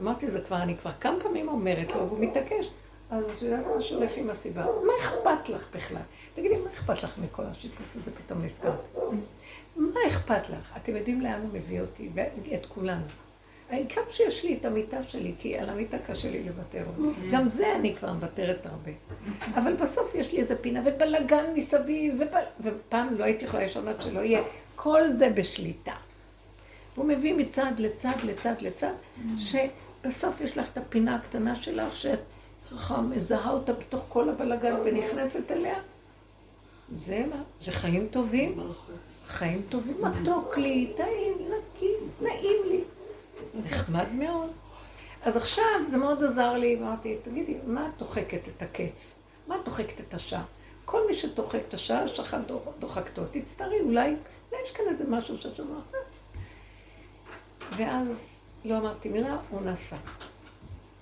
אמרתי, 0.00 0.30
זה 0.30 0.40
כבר, 0.40 0.56
אני 0.56 0.76
כבר 0.76 0.90
כמה 1.00 1.20
פעמים 1.20 1.48
אומרת 1.48 1.92
לו, 1.94 2.08
והוא 2.08 2.18
מתעקש. 2.20 2.66
אז 3.10 3.24
את 3.36 3.42
יודעת 3.42 3.64
מה 3.76 3.82
שהולך 3.82 4.10
עם 4.16 4.30
הסיבה. 4.30 4.64
מה 4.64 4.92
אכפת 5.02 5.48
לך 5.48 5.68
בכלל? 5.74 6.02
תגידי, 6.34 6.56
מה 6.56 6.70
אכפת 6.72 7.02
לך 7.02 7.18
מכל 7.18 7.42
השיפוץ 7.42 7.86
הזה 7.94 8.10
פתאום 8.16 8.44
נזכרת? 8.44 8.80
מה 9.76 10.00
אכפת 10.08 10.48
לך? 10.50 10.72
אתם 10.76 10.96
יודעים 10.96 11.20
לאן 11.20 11.40
הוא 11.40 11.48
מביא 11.52 11.80
אותי, 11.80 12.08
ואת 12.14 12.66
כולנו. 12.66 13.04
העיקר 13.70 14.00
שיש 14.10 14.44
לי 14.44 14.56
את 14.60 14.64
המיטה 14.64 15.02
שלי, 15.02 15.34
כי 15.38 15.58
על 15.58 15.68
המיטה 15.68 15.96
קשה 16.06 16.30
לי 16.30 16.44
לוותר. 16.44 16.84
גם 17.30 17.48
זה 17.48 17.76
אני 17.76 17.94
כבר 17.96 18.12
מוותרת 18.12 18.66
הרבה. 18.66 18.90
אבל 19.54 19.72
בסוף 19.74 20.14
יש 20.14 20.32
לי 20.32 20.38
איזה 20.38 20.62
פינה 20.62 20.80
ובלאגן 20.84 21.44
מסביב, 21.54 22.20
ופעם 22.60 23.14
לא 23.18 23.24
הייתי 23.24 23.44
יכולה 23.44 23.62
לישון 23.62 23.88
עד 23.88 24.00
שלא 24.00 24.20
יהיה. 24.20 24.42
כל 24.76 25.02
זה 25.18 25.30
בשליטה. 25.30 25.92
הוא 26.94 27.04
מביא 27.04 27.34
מצד 27.34 27.72
לצד 27.78 28.14
לצד 28.24 28.54
לצד, 28.60 28.92
שבסוף 29.38 30.40
יש 30.40 30.58
לך 30.58 30.66
את 30.72 30.78
הפינה 30.78 31.14
הקטנה 31.14 31.56
שלך, 31.56 31.96
שאת 31.96 32.18
ככה 32.72 33.00
מזהה 33.00 33.50
אותה 33.50 33.72
בתוך 33.72 34.04
כל 34.08 34.28
הבלאגן 34.28 34.74
ונכנסת 34.84 35.50
אליה. 35.50 35.78
זה 36.92 37.24
מה, 37.30 37.42
זה 37.62 37.72
חיים 37.72 38.08
טובים. 38.10 38.60
חיים 39.26 39.62
טובים, 39.68 39.96
מתוק 40.02 40.58
לי, 40.58 40.92
טעים, 40.96 41.34
נקי, 41.40 41.90
נעים 42.20 42.56
לי. 42.68 42.84
נחמד 43.64 44.12
מאוד. 44.12 44.50
אז 45.22 45.36
עכשיו 45.36 45.64
זה 45.90 45.96
מאוד 45.96 46.24
עזר 46.24 46.52
לי, 46.52 46.78
אמרתי, 46.78 47.16
תגידי, 47.22 47.56
מה 47.66 47.88
את 47.88 47.98
דוחקת 47.98 48.48
את 48.48 48.62
הקץ? 48.62 49.14
מה 49.46 49.56
את 49.56 49.64
דוחקת 49.64 50.00
את 50.00 50.14
השעה? 50.14 50.44
כל 50.84 51.06
מי 51.06 51.14
שדוחק 51.14 51.60
את 51.68 51.74
השעה, 51.74 52.02
השחת 52.02 52.38
דוחקתו. 52.78 53.22
תצטערי, 53.30 53.80
אולי, 53.80 54.14
אולי 54.50 54.62
יש 54.64 54.70
כאן 54.70 54.84
איזה 54.88 55.04
משהו 55.08 55.38
שאת 55.38 55.60
אומרת. 55.60 56.04
ואז 57.76 58.28
לא 58.64 58.78
אמרתי 58.78 59.08
מילה, 59.08 59.36
הוא 59.50 59.60
נסע. 59.60 59.96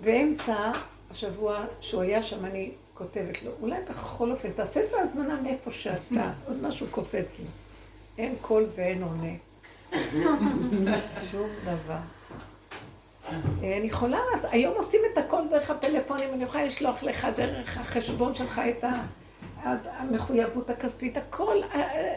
באמצע 0.01 0.73
השבוע 1.15 1.65
שהוא 1.81 2.03
היה 2.03 2.23
שם, 2.23 2.45
אני 2.45 2.71
כותבת 2.95 3.43
לו, 3.43 3.51
אולי 3.63 3.77
בכל 3.91 4.31
אופן, 4.31 4.51
תעשה 4.51 4.81
את 4.85 4.95
ההזמנה 4.95 5.41
מאיפה 5.43 5.71
שאתה, 5.71 6.33
עוד 6.49 6.63
משהו 6.63 6.87
קופץ 6.91 7.39
לי. 7.39 7.45
אין 8.19 8.35
קול 8.41 8.67
ואין 8.75 9.03
עונה. 9.03 9.33
שום 11.31 11.49
דבר. 11.65 11.97
אני 13.59 13.87
יכולה, 13.87 14.19
היום 14.43 14.75
עושים 14.77 15.01
את 15.13 15.19
הכל 15.19 15.43
דרך 15.51 15.71
הפלאפונים, 15.71 16.35
אני 16.35 16.45
יכולה 16.45 16.65
לשלוח 16.65 17.03
לך 17.03 17.27
דרך 17.37 17.79
החשבון 17.79 18.35
שלך 18.35 18.61
את 18.69 18.85
המחויבות 19.65 20.71
הכספית, 20.71 21.17
הכל, 21.17 21.57
אה, 21.63 21.81
אה, 21.81 22.17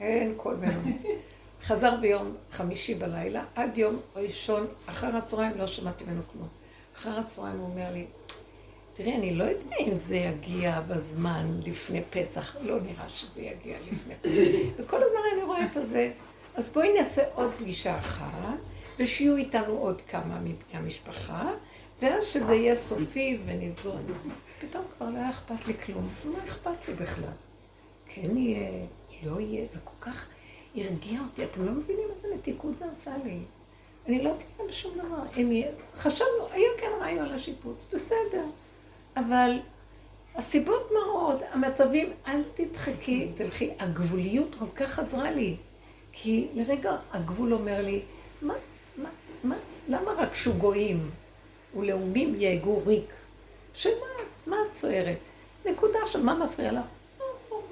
אין 0.00 0.34
כל 0.36 0.54
מיני. 0.54 0.98
חזר 1.62 1.96
ביום 1.96 2.34
חמישי 2.50 2.94
בלילה, 2.94 3.44
עד 3.54 3.78
יום 3.78 4.00
ראשון, 4.16 4.66
אחר 4.86 5.16
הצהריים 5.16 5.58
לא 5.58 5.66
שמעתי 5.66 6.04
ממנו 6.04 6.22
כלום. 6.32 6.57
אחר 6.98 7.18
הצהריים 7.18 7.58
הוא 7.58 7.68
אומר 7.70 7.92
לי, 7.92 8.06
תראי, 8.94 9.14
אני 9.14 9.34
לא 9.34 9.44
יודע 9.44 9.76
אם 9.80 9.98
זה 9.98 10.16
יגיע 10.16 10.80
בזמן 10.80 11.46
לפני 11.66 12.02
פסח, 12.10 12.56
לא 12.62 12.80
נראה 12.80 13.08
שזה 13.08 13.42
יגיע 13.42 13.76
לפני 13.92 14.14
פסח. 14.20 14.42
וכל 14.76 14.96
הזמן 14.96 15.20
אני 15.34 15.42
רואה 15.42 15.64
את 15.64 15.86
זה. 15.88 16.12
אז 16.54 16.68
בואי 16.68 16.98
נעשה 16.98 17.22
עוד 17.34 17.50
פגישה 17.58 17.98
אחת, 17.98 18.58
ושיהיו 18.98 19.36
איתנו 19.36 19.72
עוד 19.72 20.02
כמה 20.08 20.38
מבני 20.40 20.54
המשפחה, 20.72 21.50
ואז 22.02 22.24
שזה 22.24 22.54
יהיה 22.54 22.76
סופי 22.76 23.38
ונסגור. 23.44 23.96
פתאום 24.60 24.84
כבר 24.96 25.10
לא 25.10 25.16
היה 25.16 25.30
אכפת 25.30 25.66
לי 25.66 25.74
כלום. 25.74 26.08
מה 26.24 26.38
אכפת 26.44 26.88
לי 26.88 26.94
בכלל? 26.94 27.32
כן 28.08 28.36
יהיה, 28.36 28.70
לא 29.22 29.40
יהיה, 29.40 29.66
זה 29.70 29.78
כל 29.84 30.10
כך 30.10 30.26
הרגיע 30.76 31.20
אותי. 31.20 31.44
אתם 31.44 31.66
לא 31.66 31.72
מבינים 31.72 32.04
איזה 32.16 32.34
מתיקות 32.34 32.76
זה 32.76 32.84
עשה 32.92 33.14
לי. 33.24 33.38
אני 34.08 34.22
לא 34.22 34.34
מבינה 34.34 34.68
בשום 34.68 34.94
דבר. 34.94 35.22
אם 35.36 35.52
יהיה... 35.52 35.68
חשבנו, 35.96 36.48
היה 36.50 36.68
כן 36.78 36.90
רעיון 37.00 37.28
לשיפוץ, 37.28 37.84
בסדר. 37.92 38.44
אבל 39.16 39.58
הסיבות 40.34 40.90
מראות, 40.92 41.38
המצבים, 41.52 42.12
אל 42.28 42.42
תדחקי, 42.54 43.28
תלכי. 43.36 43.70
הגבוליות 43.78 44.54
כל 44.58 44.64
כך 44.76 44.98
עזרה 44.98 45.30
לי. 45.30 45.56
כי 46.12 46.48
לרגע 46.54 46.96
הגבול 47.12 47.52
אומר 47.54 47.82
לי, 47.82 48.00
מה, 48.42 48.54
מה, 48.96 49.08
מה, 49.44 49.54
למה 49.88 50.12
רק 50.12 50.34
שוגויים 50.34 51.10
ולאומים 51.76 52.34
יהגו 52.38 52.82
ריק? 52.86 53.12
שמה, 53.74 53.92
מה 54.46 54.56
את 54.66 54.72
צוערת? 54.72 55.18
נקודה 55.66 55.98
עכשיו, 56.02 56.22
מה 56.22 56.34
מפריע 56.34 56.72
לך? 56.72 56.84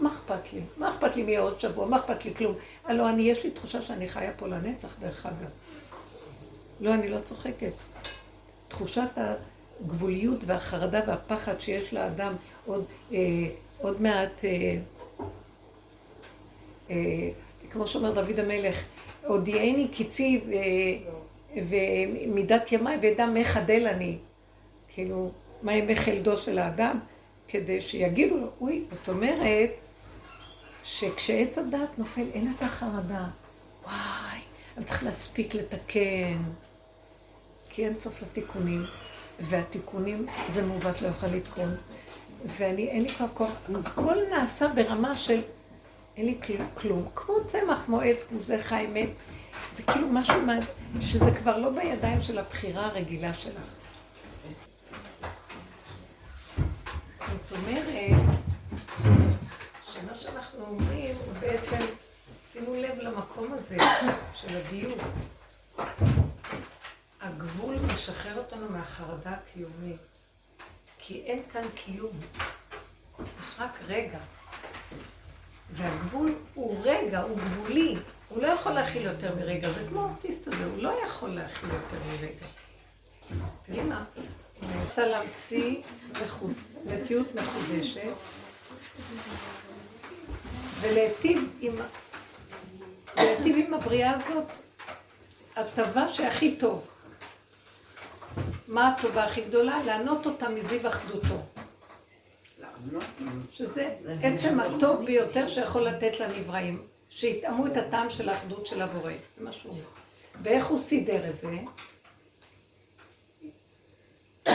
מה 0.01 0.09
אכפת 0.09 0.53
לי? 0.53 0.61
מה 0.77 0.89
אכפת 0.89 1.17
לי 1.17 1.23
מי 1.23 1.37
עוד 1.37 1.61
שבוע? 1.61 1.87
מה 1.87 1.97
אכפת 1.97 2.25
לי 2.25 2.35
כלום? 2.35 2.55
הלוא 2.85 3.09
אני, 3.09 3.23
יש 3.23 3.45
לי 3.45 3.51
תחושה 3.51 3.83
שאני 3.83 4.09
חיה 4.09 4.33
פה 4.33 4.47
לנצח, 4.47 4.99
דרך 5.01 5.27
אגב. 5.27 5.51
לא, 6.81 6.95
אני 6.95 7.09
לא 7.09 7.21
צוחקת. 7.21 7.73
תחושת 8.69 9.09
הגבוליות 9.17 10.41
והחרדה 10.47 11.01
והפחד 11.07 11.61
שיש 11.61 11.95
לאדם 11.95 12.33
עוד, 12.67 12.85
אה, 13.13 13.19
עוד 13.79 14.03
מעט, 14.03 14.45
אה, 14.45 14.77
אה, 16.91 17.31
כמו 17.71 17.87
שאומר 17.87 18.13
דוד 18.13 18.41
המלך, 18.41 18.85
הודיעני 19.27 19.89
קיצי 19.89 20.41
ומידת 21.57 22.73
ימיי 22.73 22.99
ואדע 23.03 23.27
מי 23.27 23.45
חדל 23.45 23.87
אני. 23.87 24.17
כאילו, 24.95 25.31
מה 25.63 25.75
ימי 25.75 25.97
חלדו 25.97 26.39
של 26.39 26.59
האדם? 26.59 26.99
כדי 27.49 27.81
שיגידו 27.81 28.37
לו, 28.37 28.47
אוי, 28.61 28.85
זאת 28.91 29.09
אומרת 29.09 29.71
שכשעץ 30.85 31.59
הדת 31.59 31.99
נופל 31.99 32.27
אין 32.35 32.53
את 32.57 32.63
החרדה. 32.63 33.25
וואי, 33.85 34.41
אני 34.77 34.85
צריך 34.85 35.05
להספיק 35.05 35.55
לתקן. 35.55 36.37
כי 37.77 37.85
אין 37.85 37.95
סוף 37.95 38.23
לתיקונים, 38.23 38.85
והתיקונים 39.41 40.27
זה 40.49 40.67
מעוות 40.67 41.03
לא 41.03 41.09
יוכל 41.09 41.27
לתקון. 41.27 41.77
ואני, 42.47 42.89
אין 42.89 43.03
לי 43.03 43.09
כבר 43.09 43.27
כוח, 43.35 43.51
הכל 43.85 44.15
נעשה 44.31 44.69
ברמה 44.69 45.15
של 45.15 45.41
אין 46.17 46.27
לי 46.27 46.39
כלום. 46.75 47.09
כמו 47.15 47.35
צמח, 47.47 47.79
כמו 47.87 48.01
עץ, 48.01 48.23
כמו 48.23 48.43
זה 48.43 48.63
חי 48.63 48.87
מת. 48.93 49.09
זה 49.73 49.83
כאילו 49.83 50.09
משהו 50.09 50.41
מה... 50.41 50.53
שזה 51.01 51.31
כבר 51.31 51.57
לא 51.57 51.71
בידיים 51.71 52.21
של 52.21 52.39
הבחירה 52.39 52.87
הרגילה 52.87 53.35
שלך. 53.35 53.63
זאת 57.29 57.53
אומרת, 57.59 58.19
שמה 59.93 60.15
שאנחנו 60.15 60.65
אומרים 60.67 61.17
בעצם, 61.41 61.87
שימו 62.53 62.75
לב 62.75 62.99
למקום 62.99 63.53
הזה 63.53 63.77
של 64.35 64.57
הדיוק. 64.57 64.99
הגבול 67.27 67.77
משחרר 67.95 68.39
אותנו 68.39 68.71
מהחרדה 68.71 69.31
הקיומית, 69.31 70.01
כי 70.99 71.23
אין 71.27 71.43
כאן 71.53 71.63
קיום, 71.75 72.17
יש 73.19 73.55
רק 73.59 73.79
רגע. 73.87 74.19
והגבול 75.73 76.35
הוא 76.55 76.81
רגע, 76.85 77.21
הוא 77.21 77.37
גבולי, 77.37 77.97
הוא 78.29 78.43
לא 78.43 78.47
יכול 78.47 78.73
להכיל 78.73 79.03
יותר 79.03 79.35
מרגע, 79.35 79.71
זה 79.71 79.85
כמו 79.89 80.01
האוטיסט 80.01 80.49
הזה, 80.49 80.65
הוא 80.65 80.83
לא 80.83 80.99
יכול 81.07 81.29
להכיל 81.29 81.69
יותר 81.69 81.97
מרגע. 82.09 82.47
תראי 83.67 83.83
מה, 83.83 84.05
אני 84.63 84.85
רוצה 84.85 85.07
להמציא 85.07 85.83
מציאות 86.85 87.35
מחודשת 87.35 88.01
ולהיטיב 90.81 91.49
עם, 91.61 91.75
עם 93.17 93.75
הבריאה 93.75 94.15
הזאת 94.15 94.47
הטבה 95.57 96.09
שהכי 96.09 96.57
טוב. 96.57 96.87
מה 98.69 98.89
הטובה 98.89 99.25
הכי 99.25 99.41
גדולה? 99.41 99.83
לענות 99.87 100.27
אותה 100.27 100.49
מזיו 100.49 100.89
אחדותו. 100.89 101.39
שזה 103.53 103.97
עצם 104.23 104.61
הטוב 104.61 105.05
ביותר 105.07 105.49
שיכול 105.49 105.83
לתת 105.83 106.21
לנבראים, 106.21 106.87
שיטעמו 107.11 107.67
את 107.67 107.77
הטעם 107.77 108.11
של 108.11 108.29
האחדות 108.29 108.67
של 108.67 108.83
הבורא. 108.83 109.13
זה 109.39 109.45
מה 109.45 109.53
שהוא 109.53 109.73
אומר. 109.73 109.83
ואיך 110.43 110.67
הוא 110.67 110.79
סידר 110.79 111.31
את 111.31 111.39
זה? 111.39 111.57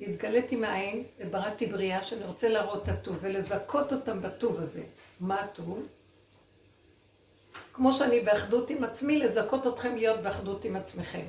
התגליתי 0.00 0.56
מהעין 0.56 1.04
ובראתי 1.18 1.66
בריאה 1.66 2.02
שאני 2.02 2.24
רוצה 2.24 2.48
להראות 2.48 2.82
את 2.82 2.88
הטוב 2.88 3.16
ולזכות 3.20 3.92
אותם 3.92 4.22
בטוב 4.22 4.60
הזה. 4.60 4.82
מה 5.20 5.40
הטוב? 5.40 5.86
כמו 7.80 7.92
שאני 7.92 8.20
באחדות 8.20 8.70
עם 8.70 8.84
עצמי, 8.84 9.18
לזכות 9.18 9.66
אתכם 9.66 9.96
להיות 9.96 10.20
באחדות 10.20 10.64
עם 10.64 10.76
עצמכם. 10.76 11.24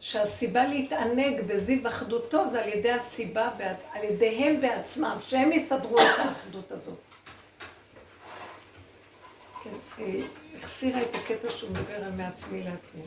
שהסיבה 0.00 0.66
להתענג 0.66 1.40
בזיו 1.46 1.88
אחדותו 1.88 2.48
זה 2.48 2.62
על 2.62 2.68
ידי 2.68 2.92
הסיבה, 2.92 3.50
על 3.92 4.04
ידיהם 4.04 4.60
בעצמם, 4.60 5.18
שהם 5.20 5.52
יסדרו 5.52 5.98
את 5.98 6.18
האחדות 6.18 6.72
הזאת. 6.72 7.11
החסירה 10.58 11.02
את 11.02 11.14
הקטע 11.14 11.50
שהוא 11.50 11.70
מדבר 11.70 12.10
מעצמי 12.16 12.62
לעצמי. 12.62 13.02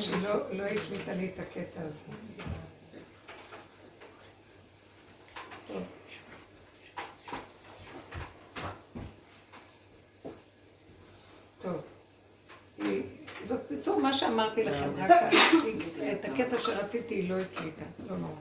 שהיא 0.00 0.22
לא 0.52 0.62
הקליטה 0.64 1.12
לי 1.12 1.30
את 1.34 1.40
הקטע 1.40 1.80
הזה. 1.80 1.98
טוב. 11.62 11.82
זאת 13.44 13.60
בקיצור 13.70 14.00
מה 14.00 14.18
שאמרתי 14.18 14.64
לכם, 14.64 14.90
רק 14.98 15.10
את 16.12 16.24
הקטע 16.24 16.58
שרציתי 16.62 17.14
היא 17.14 17.30
לא 17.30 17.40
הקליטה, 17.40 17.84
לא 18.08 18.16
נורא. 18.16 18.32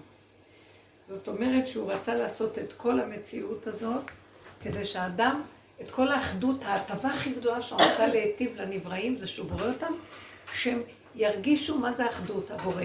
זאת 1.09 1.27
אומרת 1.27 1.67
שהוא 1.67 1.91
רצה 1.91 2.15
לעשות 2.15 2.57
את 2.57 2.73
כל 2.73 2.99
המציאות 2.99 3.67
הזאת, 3.67 4.03
כדי 4.61 4.85
שהאדם, 4.85 5.41
את 5.81 5.91
כל 5.91 6.07
האחדות, 6.07 6.55
ההטבה 6.61 7.09
הכי 7.09 7.31
גדולה 7.31 7.61
שהוא 7.61 7.81
רצה 7.81 8.07
להיטיב 8.07 8.61
לנבראים, 8.61 9.17
זה 9.17 9.27
שהוא 9.27 9.49
בורא 9.49 9.67
אותם, 9.67 9.93
שהם 10.53 10.81
ירגישו 11.15 11.77
מה 11.77 11.93
זה 11.93 12.09
אחדות, 12.09 12.51
הבורא. 12.51 12.83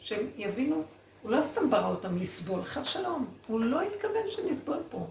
שהם 0.00 0.26
יבינו, 0.36 0.84
הוא 1.22 1.30
לא 1.30 1.40
סתם 1.52 1.70
ברא 1.70 1.88
אותם 1.88 2.16
לסבול, 2.22 2.64
חד 2.64 2.84
שלום, 2.84 3.26
הוא 3.46 3.60
לא 3.60 3.80
התכוון 3.80 4.30
שנסבול 4.30 4.78
פה. 4.90 5.06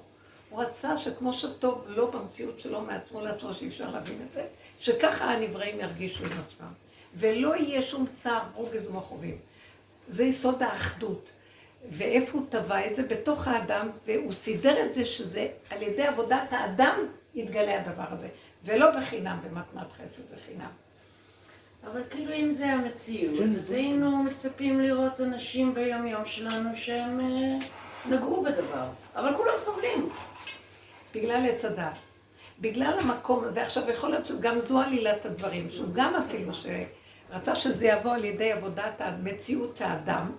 הוא 0.49 0.63
רצה 0.63 0.97
שכמו 0.97 1.33
שטוב 1.33 1.85
לא 1.87 2.11
במציאות 2.11 2.59
שלו 2.59 2.81
מעצמו 2.81 3.21
לעצמו, 3.21 3.53
שאי 3.53 3.67
אפשר 3.67 3.89
להבין 3.89 4.17
את 4.27 4.31
זה, 4.31 4.45
שככה 4.79 5.25
הנבראים 5.25 5.79
ירגישו 5.79 6.25
עם 6.25 6.31
עצמם. 6.45 6.71
ולא 7.15 7.55
יהיה 7.55 7.81
שום 7.81 8.05
צער, 8.15 8.41
רוגז 8.55 8.87
ומכאובים. 8.87 9.37
זה 10.09 10.23
יסוד 10.23 10.63
האחדות. 10.63 11.31
ואיפה 11.91 12.37
הוא 12.37 12.45
טבע 12.49 12.87
את 12.87 12.95
זה? 12.95 13.03
בתוך 13.03 13.47
האדם, 13.47 13.89
והוא 14.05 14.33
סידר 14.33 14.85
את 14.85 14.93
זה 14.93 15.05
שזה 15.05 15.47
על 15.69 15.81
ידי 15.81 16.03
עבודת 16.03 16.47
האדם 16.51 16.95
יתגלה 17.35 17.81
הדבר 17.81 18.05
הזה, 18.09 18.27
ולא 18.63 18.99
בחינם 18.99 19.37
במתנת 19.43 19.91
חסד 19.91 20.23
וחינם. 20.35 20.69
אבל 21.83 22.01
כאילו 22.09 22.33
אם 22.33 22.53
זה 22.53 22.65
המציאות, 22.65 23.45
אז 23.59 23.71
היינו 23.71 24.23
מצפים 24.23 24.81
לראות 24.81 25.21
אנשים 25.21 25.73
ביום 25.73 26.07
יום 26.07 26.25
שלנו 26.25 26.69
שהם 26.75 27.19
אה, 27.19 27.57
נגעו 28.09 28.43
בדבר, 28.43 28.87
אבל 29.15 29.35
כולם 29.35 29.53
סובלים. 29.57 30.09
בגלל 31.15 31.45
עץ 31.49 31.65
הדת. 31.65 31.97
בגלל 32.61 32.99
המקום, 32.99 33.43
ועכשיו 33.53 33.89
יכול 33.89 34.09
להיות 34.09 34.25
שגם 34.25 34.59
זו 34.61 34.79
עלילת 34.79 35.25
הדברים, 35.25 35.69
שהוא 35.69 35.87
גם 35.93 36.15
אפילו 36.15 36.51
שרצה 36.53 37.55
שזה 37.55 37.87
יבוא 37.87 38.11
על 38.11 38.25
ידי 38.25 38.51
עבודת 38.51 39.01
מציאות 39.23 39.81
האדם, 39.81 40.31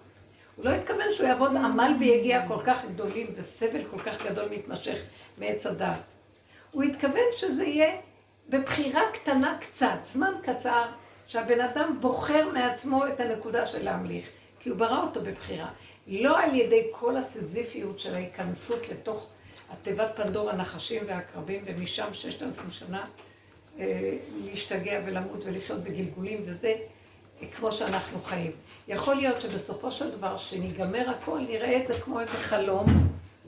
הוא 0.57 0.65
לא 0.65 0.71
התכוון 0.71 1.13
שהוא 1.13 1.27
יעבוד 1.29 1.57
עמל 1.57 1.93
ויגיע 2.01 2.49
כל 2.49 2.63
כך 2.67 2.85
גדולים 2.85 3.27
וסבל 3.37 3.81
כל 3.91 3.99
כך 3.99 4.27
גדול 4.27 4.49
מתמשך 4.51 5.01
מעץ 5.39 5.67
הדת. 5.67 6.15
הוא 6.71 6.83
התכוון 6.83 7.25
שזה 7.37 7.65
יהיה 7.65 7.97
בבחירה 8.49 9.03
קטנה 9.13 9.59
קצת, 9.61 9.99
זמן 10.05 10.33
קצר, 10.43 10.87
שהבן 11.27 11.61
אדם 11.61 11.97
בוחר 12.01 12.49
מעצמו 12.53 13.07
את 13.07 13.21
הנקודה 13.21 13.67
של 13.67 13.85
להמליך, 13.85 14.29
כי 14.61 14.69
הוא 14.69 14.79
ברא 14.79 15.03
אותו 15.03 15.21
בבחירה. 15.21 15.69
לא 16.07 16.41
על 16.41 16.55
ידי 16.55 16.87
כל 16.93 17.17
הסיזיפיות 17.17 18.01
של 18.01 18.15
ההיכנסות 18.15 18.89
לתוך 18.89 19.29
התיבת 19.71 20.11
פנדור 20.17 20.51
הנחשים 20.51 21.03
והעקרבים, 21.07 21.63
ומשם 21.65 22.07
ששת 22.13 22.43
אלפים 22.43 22.71
שנה 22.71 23.05
אה, 23.79 24.17
להשתגע 24.45 25.01
ולמות 25.07 25.41
ולחיות 25.45 25.81
בגלגולים, 25.81 26.43
וזה 26.47 26.75
כמו 27.57 27.73
שאנחנו 27.73 28.23
חיים. 28.23 28.53
יכול 28.91 29.15
להיות 29.15 29.41
שבסופו 29.41 29.93
של 29.93 30.11
דבר, 30.11 30.37
שניגמר 30.37 31.11
הכל, 31.11 31.39
נראה 31.49 31.83
את 31.83 31.87
זה 31.87 32.01
כמו 32.01 32.21
איזה 32.21 32.37
חלום, 32.37 32.87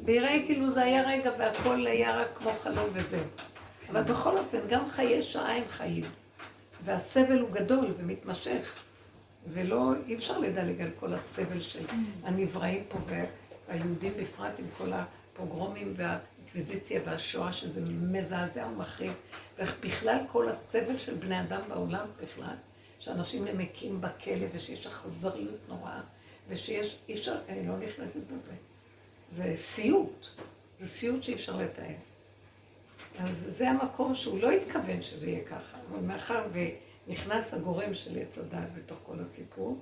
ויראה 0.05 0.43
כאילו 0.47 0.72
זה 0.72 0.82
היה 0.82 1.09
רגע 1.09 1.30
והכל 1.38 1.86
היה 1.86 2.16
רק 2.16 2.28
כמו 2.38 2.51
חלום 2.62 2.86
וזהו. 2.93 3.24
אבל 3.90 4.03
בכל 4.03 4.38
אופן, 4.38 4.59
גם 4.68 4.88
חיי 4.88 5.22
שעה 5.22 5.57
הם 5.57 5.64
חיים, 5.68 6.05
והסבל 6.84 7.38
הוא 7.38 7.51
גדול 7.51 7.86
ומתמשך, 7.99 8.82
ולא, 9.53 9.93
אי 10.07 10.14
אפשר 10.14 10.38
לדלג 10.38 10.80
על 10.80 10.90
כל 11.01 11.14
הסבל 11.14 11.62
של 11.62 11.84
הנבראים 12.24 12.84
פה, 12.88 12.99
והיהודים 13.68 14.12
בפרט 14.20 14.59
עם 14.59 14.66
כל 14.78 14.93
הפוגרומים 14.93 15.95
והאינקוויזיציה 15.97 17.01
והשואה, 17.05 17.53
שזה 17.53 17.80
מזעזע 18.01 18.66
ומחריב, 18.66 19.12
ובכלל 19.59 20.18
כל 20.32 20.49
הסבל 20.49 20.99
של 20.99 21.14
בני 21.14 21.40
אדם 21.40 21.61
בעולם 21.68 22.07
בכלל. 22.22 22.55
שאנשים 23.03 23.44
נמקים 23.44 24.00
בכלא 24.00 24.46
ושיש 24.55 24.86
אכזריות 24.86 25.59
נוראה 25.68 26.00
ושיש, 26.48 26.96
אי 27.09 27.14
אפשר, 27.14 27.36
אני 27.48 27.68
לא 27.68 27.78
נכנסת 27.78 28.20
בזה. 28.20 28.53
זה 29.36 29.55
סיוט, 29.57 30.26
זה 30.80 30.88
סיוט 30.88 31.22
שאי 31.22 31.34
אפשר 31.34 31.57
לתאר. 31.57 31.94
אז 33.18 33.44
זה 33.48 33.70
המקום 33.70 34.14
שהוא 34.14 34.40
לא 34.42 34.50
התכוון 34.50 35.03
שזה 35.03 35.30
יהיה 35.30 35.44
ככה, 35.44 35.78
אבל 35.90 36.00
מאחר 36.00 36.44
ונכנס 37.09 37.55
הגורם 37.55 37.94
של 37.94 38.18
עץ 38.18 38.38
הדת 38.38 38.68
בתוך 38.76 38.98
כל 39.07 39.16
הסיפור, 39.20 39.78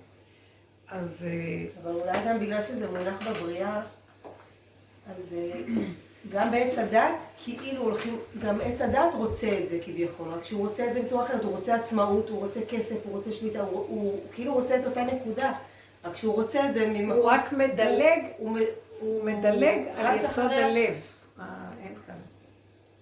אז... 0.89 1.27
אה, 1.29 1.67
אבל 1.83 2.01
אולי 2.01 2.19
גם 2.27 2.41
בגלל 2.41 2.63
שזה 2.63 2.91
מונח 2.91 3.27
בבריאה, 3.29 3.83
אז 5.07 5.35
אה, 5.35 5.63
גם 6.29 6.51
בעץ 6.51 6.79
הדת, 6.79 7.25
כאילו 7.45 7.83
הולכים, 7.83 8.19
גם 8.39 8.61
עץ 8.65 8.81
הדת 8.81 9.15
רוצה 9.15 9.59
את 9.63 9.69
זה 9.69 9.79
כביכול, 9.85 10.29
רק 10.29 10.45
שהוא 10.45 10.67
רוצה 10.67 10.89
את 10.89 10.93
זה 10.93 11.03
בצורה 11.03 11.25
אחרת, 11.25 11.45
הוא 11.45 11.57
רוצה 11.57 11.75
עצמאות, 11.75 12.29
הוא 12.29 12.39
רוצה 12.39 12.61
כסף, 12.69 12.97
הוא 13.05 13.17
רוצה 13.17 13.33
שליטה, 13.33 13.61
הוא, 13.61 13.69
הוא, 13.71 13.85
הוא 13.89 14.21
כאילו 14.33 14.55
רוצה 14.55 14.79
את 14.79 14.85
אותה 14.85 15.05
נקודה, 15.05 15.53
רק 16.05 16.17
שהוא 16.17 16.35
רוצה 16.35 16.69
את 16.69 16.75
זה 16.75 16.89
ממקום... 16.89 17.11
הוא 17.11 17.31
רק 17.31 17.53
מדלג, 17.53 18.23
הוא, 18.39 18.51
הוא, 18.51 18.59
הוא 19.01 19.25
מדלג 19.25 19.79
על 19.97 20.17
יסוד 20.17 20.45
אחרי... 20.45 20.65
הלב. 20.65 20.95
אה, 21.41 21.45
אין 21.85 21.95
כאן. 22.07 22.15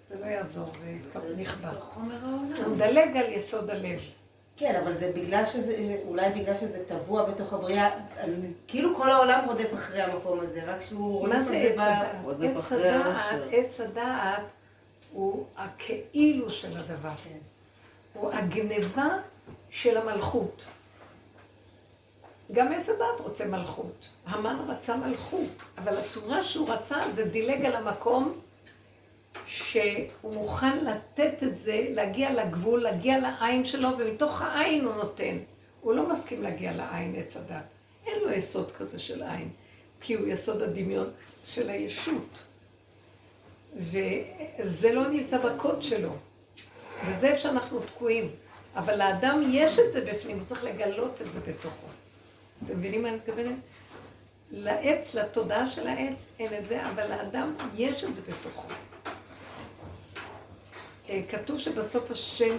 זה 0.09 0.15
לא 0.21 0.27
יעזור, 0.27 0.73
זה 1.15 1.37
נכבה. 1.37 1.71
הוא 2.65 2.77
מדלג 2.77 3.17
על 3.17 3.33
יסוד 3.33 3.71
הלב. 3.71 4.01
כן, 4.59 4.81
אבל 4.85 4.95
זה 4.95 5.13
בגלל 5.15 5.47
שזה, 5.47 5.97
אולי 6.07 6.31
בגלל 6.31 6.57
שזה 6.57 6.85
טבוע 6.89 7.25
בתוך 7.25 7.53
הבריאה, 7.53 7.91
אז 8.21 8.37
כאילו 8.69 8.97
כל 8.97 9.11
העולם 9.11 9.45
רודף 9.47 9.75
אחרי 9.75 10.03
המקום 10.03 10.41
הזה, 10.41 10.61
רק 10.67 10.81
שהוא 10.81 11.29
רודף 12.23 12.59
אחרי 12.59 12.83
זה 12.83 12.95
עץ 12.95 13.01
הדעת, 13.01 13.41
עץ 13.53 13.81
הדעת 13.81 14.43
הוא 15.13 15.47
הכאילו 15.57 16.51
של 16.51 16.77
הדבר. 16.77 17.11
כן. 17.25 17.39
הוא 18.13 18.33
הגניבה 18.33 19.09
של 19.71 19.97
המלכות. 19.97 20.67
גם 22.53 22.73
עץ 22.73 22.89
הדעת 22.89 23.21
רוצה 23.21 23.47
מלכות. 23.47 24.09
המן 24.27 24.57
רצה 24.69 24.97
מלכות, 24.97 25.63
אבל 25.79 25.99
הצורה 25.99 26.45
שהוא 26.45 26.71
רצה 26.71 26.97
זה 27.15 27.25
דילג 27.25 27.65
על 27.65 27.77
המקום 27.77 28.41
שהוא 29.47 30.35
מוכן 30.35 30.85
לתת 30.85 31.43
את 31.43 31.59
זה, 31.59 31.87
להגיע 31.91 32.33
לגבול, 32.33 32.83
להגיע 32.83 33.19
לעין 33.19 33.65
שלו, 33.65 33.89
ומתוך 33.99 34.43
העין 34.43 34.85
הוא 34.85 34.95
נותן. 34.95 35.39
הוא 35.81 35.95
לא 35.95 36.09
מסכים 36.09 36.43
להגיע 36.43 36.73
לעין 36.73 37.15
עץ 37.19 37.37
הדת. 37.37 37.65
אין 38.07 38.21
לו 38.21 38.33
יסוד 38.33 38.73
כזה 38.73 38.99
של 38.99 39.23
עין, 39.23 39.49
כי 40.01 40.15
הוא 40.15 40.27
יסוד 40.27 40.63
הדמיון 40.63 41.11
של 41.47 41.71
הישות. 41.71 42.45
וזה 43.77 44.93
לא 44.93 45.09
נמצא 45.09 45.39
בקוד 45.39 45.83
שלו. 45.83 46.13
וזה 47.07 47.29
איפה 47.29 47.41
שאנחנו 47.41 47.81
תקועים. 47.81 48.31
אבל 48.77 48.99
לאדם 48.99 49.43
יש 49.51 49.79
את 49.79 49.93
זה 49.93 50.01
בפנים, 50.01 50.37
הוא 50.39 50.45
צריך 50.49 50.65
לגלות 50.65 51.23
את 51.23 51.33
זה 51.33 51.41
בתוכו. 51.41 51.87
אתם 52.65 52.79
מבינים 52.79 53.03
מה 53.03 53.09
אני 53.09 53.17
מתכוונת? 53.17 53.57
לעץ, 54.51 55.15
לתודעה 55.15 55.71
של 55.71 55.89
העץ, 55.89 56.33
אין 56.39 56.55
את 56.59 56.67
זה, 56.67 56.87
אבל 56.89 57.11
לאדם 57.11 57.55
יש 57.75 58.05
את 58.05 58.15
זה 58.15 58.21
בתוכו. 58.21 58.69
אה, 61.09 61.23
כתוב 61.31 61.59
שבסוף 61.61 62.11
השם 62.11 62.57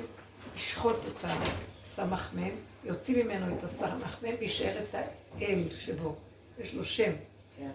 ישחוט 0.58 0.96
את 1.08 1.26
הסמ"ם, 1.26 2.50
יוציא 2.84 3.24
ממנו 3.24 3.58
את 3.58 3.64
הסמ"ם 3.64 4.00
ויישאר 4.40 4.80
את 4.84 4.96
האל 4.96 5.64
שבו. 5.80 6.16
יש 6.60 6.74
לו 6.74 6.86
שם. 6.86 7.12
כן. 7.58 7.70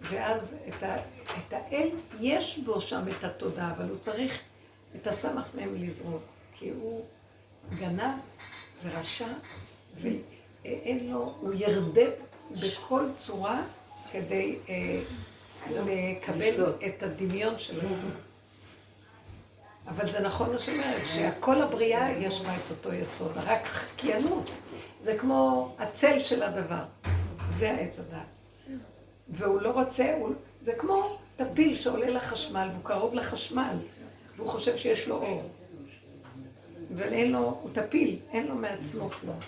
ואז 0.00 0.56
את, 0.68 0.82
ה, 0.82 0.96
את 1.22 1.52
האל, 1.52 1.88
יש 2.20 2.58
בו 2.58 2.80
שם 2.80 3.04
את 3.08 3.24
התודעה, 3.24 3.72
אבל 3.76 3.88
הוא 3.88 3.98
צריך 4.02 4.40
את 4.96 5.06
הסמ"ם 5.06 5.74
לזרוק, 5.74 6.22
כי 6.54 6.70
הוא 6.70 7.04
גנב 7.78 8.14
ורשע, 8.84 9.28
ואין 10.02 11.12
לו, 11.12 11.34
הוא 11.40 11.54
ירדף 11.54 12.12
בכל 12.50 13.04
צורה 13.26 13.62
כדי 14.12 14.56
אה, 14.68 15.00
לקבל 15.70 16.72
את 16.86 17.02
הדמיון 17.02 17.58
של 17.58 17.78
עצמו. 17.80 18.27
אבל 19.88 20.10
זה 20.10 20.20
נכון 20.20 20.52
מה 20.52 20.58
שאומרת, 20.58 21.02
שכל 21.14 21.62
הבריאה 21.62 22.10
יש 22.10 22.40
בה 22.40 22.54
את 22.56 22.70
אותו 22.70 22.94
יסוד, 22.94 23.32
רק 23.36 23.66
חקיינות. 23.66 24.50
זה 25.02 25.16
כמו 25.18 25.72
הצל 25.78 26.18
של 26.18 26.42
הדבר. 26.42 26.82
זה 27.58 27.70
העץ 27.70 27.98
הדת. 27.98 28.18
והוא 29.28 29.60
לא 29.60 29.70
רוצה, 29.70 30.14
הוא, 30.18 30.34
זה 30.62 30.72
כמו 30.78 31.18
טפיל 31.36 31.74
שעולה 31.74 32.10
לחשמל, 32.10 32.68
והוא 32.72 32.84
קרוב 32.84 33.14
לחשמל, 33.14 33.76
והוא 34.36 34.48
חושב 34.48 34.76
שיש 34.76 35.08
לו 35.08 35.16
אור. 35.16 35.42
אבל 36.94 37.12
אין 37.12 37.32
לו, 37.32 37.38
הוא 37.38 37.70
טפיל, 37.72 38.16
אין 38.32 38.46
לו 38.46 38.54
מעצמו 38.54 39.10
כלום. 39.10 39.38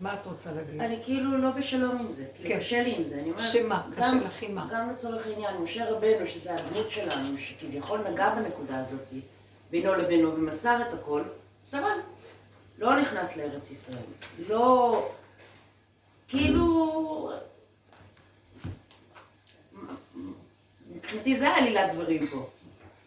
מה 0.00 0.14
את 0.14 0.26
רוצה 0.26 0.52
להגיד? 0.52 0.80
אני 0.80 0.98
כאילו 1.04 1.38
לא 1.38 1.50
בשלום 1.50 1.98
עם 1.98 2.10
זה, 2.10 2.24
כאילו 2.34 2.48
כן. 2.48 2.60
קשה 2.60 2.82
לי 2.82 2.96
עם 2.96 3.04
זה. 3.04 3.14
אני 3.14 3.30
אומרת, 3.30 3.52
שמה? 3.52 3.82
קשה 3.96 4.12
לך 4.26 4.42
עם 4.42 4.54
מה? 4.54 4.66
גם 4.70 4.90
לצורך 4.90 5.26
העניין, 5.26 5.56
משה 5.56 5.90
רבנו, 5.90 6.26
שזה 6.26 6.54
הדמות 6.54 6.90
שלנו, 6.90 7.38
שכביכול 7.38 8.00
נגע 8.10 8.34
בנקודה 8.34 8.80
הזאת, 8.80 9.06
בינו 9.70 9.94
לבינו, 9.94 10.34
ומסר 10.34 10.82
את 10.88 10.94
הכל, 10.94 11.22
סבל. 11.62 11.98
לא 12.78 13.00
נכנס 13.00 13.36
לארץ 13.36 13.70
ישראל. 13.70 13.98
לא... 14.48 15.02
כאילו... 16.28 17.32
מבחינתי 20.94 21.36
זה 21.36 21.48
עלילת 21.48 21.92
דברים 21.92 22.26
פה. 22.26 22.48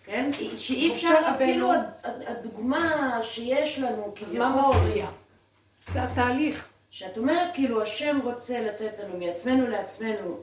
כן? 0.05 0.31
שאי 0.57 0.91
אפשר 0.91 1.19
אפילו 1.35 1.71
הדוגמה 2.05 3.19
שיש 3.23 3.79
לנו 3.79 4.13
כביכול... 4.15 4.39
מה 4.39 4.69
מפריע? 4.69 5.07
זה 5.93 6.03
התהליך. 6.03 6.68
שאת 6.89 7.17
אומרת 7.17 7.53
כאילו 7.53 7.81
השם 7.81 8.19
רוצה 8.23 8.61
לתת 8.61 8.91
לנו 8.99 9.17
מעצמנו 9.17 9.67
לעצמנו 9.67 10.39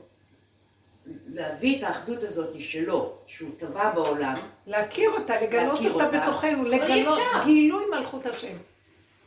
להביא 1.27 1.77
את 1.77 1.83
האחדות 1.83 2.23
הזאת 2.23 2.61
שלו, 2.61 3.13
שהוא 3.25 3.49
טבע 3.57 3.89
בעולם. 3.93 4.33
להכיר 4.67 5.09
אותה, 5.09 5.41
לגלות 5.41 5.73
להכיר 5.73 5.93
אותה, 5.93 6.05
אותה 6.05 6.19
בתוכנו, 6.19 6.63
לגלות 6.63 7.19
גילוי 7.45 7.83
מלכות 7.97 8.25
השם. 8.25 8.57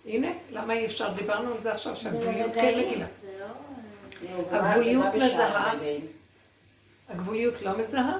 הנה, 0.06 0.28
למה 0.50 0.72
אי 0.72 0.86
אפשר? 0.86 1.12
דיברנו 1.12 1.52
על 1.54 1.62
זה 1.62 1.72
עכשיו, 1.72 1.96
שהגבוליות 1.96 2.52
כן 2.54 2.78
מגילה. 2.78 3.06
לא- 4.30 4.56
הגבוליות 4.56 5.14
מזהה. 5.14 5.74
הגבוליות 7.08 7.62
לא 7.62 7.78
מזהה? 7.78 8.18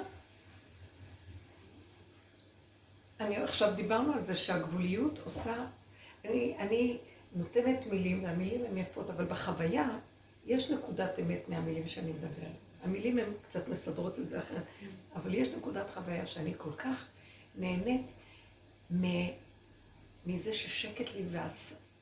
אני 3.20 3.36
עכשיו 3.36 3.72
דיברנו 3.74 4.12
על 4.12 4.24
זה 4.24 4.36
שהגבוליות 4.36 5.18
עושה, 5.24 5.55
אני, 6.24 6.55
אני 6.59 6.98
נותנת 7.35 7.87
מילים, 7.87 8.24
והמילים 8.24 8.64
הן 8.64 8.78
יפות, 8.78 9.11
אבל 9.11 9.24
בחוויה 9.24 9.89
יש 10.47 10.70
נקודת 10.70 11.18
אמת 11.18 11.49
מהמילים 11.49 11.89
שאני 11.89 12.12
מדברת. 12.12 12.57
המילים 12.85 13.18
הן 13.18 13.33
קצת 13.49 13.68
מסדרות 13.68 14.18
את 14.18 14.28
זה 14.28 14.39
אחרת, 14.39 14.62
אבל 15.16 15.35
יש 15.35 15.49
נקודת 15.49 15.87
חוויה 15.95 16.26
שאני 16.26 16.53
כל 16.57 16.72
כך 16.78 17.05
נהנית 17.59 18.07
מזה 20.26 20.55
ששקט 20.55 21.14
לי 21.14 21.22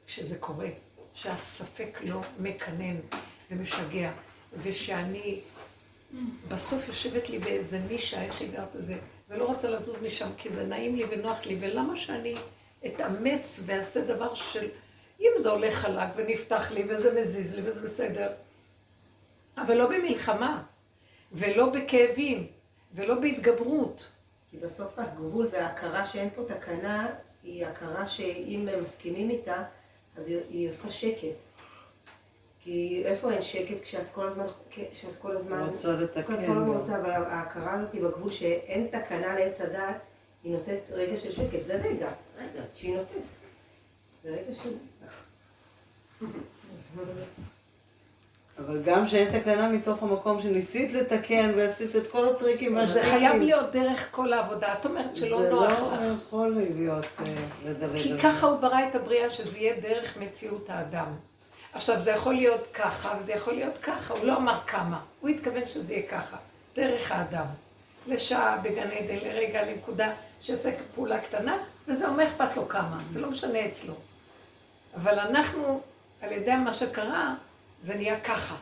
כשזה 0.06 0.38
קורה, 0.38 0.68
שהספק 1.14 1.98
לא 2.02 2.20
מקנן 2.40 2.96
ומשגע, 3.50 4.12
ושאני 4.62 5.40
בסוף 6.48 6.88
יושבת 6.88 7.30
לי 7.30 7.38
באיזה 7.38 7.78
נישה, 7.78 8.22
איך 8.22 8.42
הגעת 8.42 8.68
לזה, 8.74 8.98
ולא 9.28 9.44
רוצה 9.44 9.70
לזוז 9.70 9.96
משם, 10.02 10.28
כי 10.36 10.50
זה 10.50 10.66
נעים 10.66 10.96
לי 10.96 11.04
ונוח 11.10 11.46
לי, 11.46 11.56
ולמה 11.60 11.96
שאני 11.96 12.34
אתאמץ 12.86 13.60
ואעשה 13.66 14.04
דבר 14.04 14.34
של... 14.34 14.68
אם 15.20 15.30
זה 15.38 15.50
הולך 15.50 15.74
חלק 15.74 16.08
ונפתח 16.16 16.70
לי 16.70 16.84
וזה 16.88 17.20
מזיז 17.20 17.54
לי 17.54 17.70
וזה 17.70 17.88
בסדר, 17.88 18.32
אבל 19.58 19.74
לא 19.74 19.86
במלחמה, 19.86 20.62
ולא 21.32 21.70
בכאבים, 21.70 22.46
ולא 22.94 23.14
בהתגברות. 23.14 24.06
כי 24.50 24.56
בסוף 24.56 24.98
הגבול 24.98 25.48
וההכרה 25.50 26.06
שאין 26.06 26.30
פה 26.34 26.42
תקנה, 26.48 27.08
היא 27.42 27.66
הכרה 27.66 28.08
שאם 28.08 28.68
מסכימים 28.82 29.30
איתה, 29.30 29.64
אז 30.16 30.28
היא, 30.28 30.38
היא 30.50 30.70
עושה 30.70 30.90
שקט. 30.90 31.36
כי 32.60 33.02
איפה 33.04 33.32
אין 33.32 33.42
שקט 33.42 33.82
כשאת 33.82 34.08
כל 34.12 34.28
הזמן, 34.28 34.46
כשאת 34.70 35.16
כל 35.20 35.36
הזמן... 35.36 35.60
רוצה 35.60 35.92
לתקן. 35.92 36.22
כל 36.22 36.32
הזמן 36.32 36.68
רוצה, 36.68 37.00
אבל 37.00 37.10
ההכרה 37.10 37.72
הזאת 37.72 37.92
היא 37.92 38.02
בגבול 38.02 38.32
שאין 38.32 38.86
תקנה 38.86 39.34
לעץ 39.38 39.60
הדת, 39.60 39.96
היא 40.44 40.52
נותנת 40.52 40.80
רגע 40.90 41.16
של 41.16 41.32
שקט. 41.32 41.64
זה 41.66 41.74
רגע, 41.74 42.08
רגע, 42.38 42.62
שהיא 42.74 42.96
נותנת. 42.96 43.22
זה 44.24 44.30
רגע 44.30 44.54
של... 44.54 44.70
אבל 48.58 48.82
גם 48.82 49.08
שאין 49.08 49.40
תקנה 49.40 49.68
מתוך 49.68 50.02
המקום 50.02 50.42
שניסית 50.42 50.92
לתקן 50.92 51.52
ועשית 51.56 51.96
את 51.96 52.10
כל 52.10 52.28
הטריקים 52.28 52.86
זה 52.86 53.02
חייב 53.02 53.42
להיות 53.42 53.72
דרך 53.72 54.08
כל 54.10 54.32
העבודה. 54.32 54.74
את 54.80 54.86
אומרת 54.86 55.16
שלא 55.16 55.50
נוח 55.50 55.70
לך. 55.70 55.78
זה 56.00 56.06
לא 56.06 56.12
יכול 56.12 56.48
להיות 56.48 57.06
אה, 57.20 57.70
על 57.82 57.98
כי. 57.98 58.18
ככה 58.22 58.46
הוא 58.46 58.60
ברא 58.60 58.88
את 58.90 58.94
הבריאה, 58.94 59.30
שזה 59.30 59.58
יהיה 59.58 59.80
דרך 59.80 60.16
מציאות 60.16 60.70
האדם. 60.70 61.06
עכשיו, 61.72 62.00
זה 62.00 62.10
יכול 62.10 62.34
להיות 62.34 62.66
ככה, 62.74 63.14
וזה 63.20 63.32
יכול 63.32 63.54
להיות 63.54 63.78
ככה, 63.82 64.14
הוא 64.14 64.24
לא 64.24 64.36
אמר 64.36 64.58
כמה, 64.66 65.00
הוא 65.20 65.30
התכוון 65.30 65.66
שזה 65.66 65.94
יהיה 65.94 66.08
ככה, 66.08 66.36
דרך 66.76 67.12
האדם. 67.12 67.46
לשעה 68.06 68.56
בגן 68.56 68.90
עדן, 68.90 69.16
לרגע, 69.16 69.64
לנקודה, 69.64 70.12
שיעשה 70.40 70.70
פעולה 70.94 71.20
קטנה, 71.20 71.56
וזה 71.88 72.08
אומר 72.08 72.24
אכפת 72.24 72.56
לו 72.56 72.68
כמה, 72.68 72.98
זה 73.12 73.20
לא 73.20 73.30
משנה 73.30 73.66
אצלו. 73.66 73.94
אבל 74.94 75.18
אנחנו, 75.18 75.80
על 76.22 76.32
ידי 76.32 76.54
מה 76.64 76.74
שקרה, 76.74 77.34
זה 77.82 77.94
נהיה 77.94 78.20
ככה. 78.20 78.56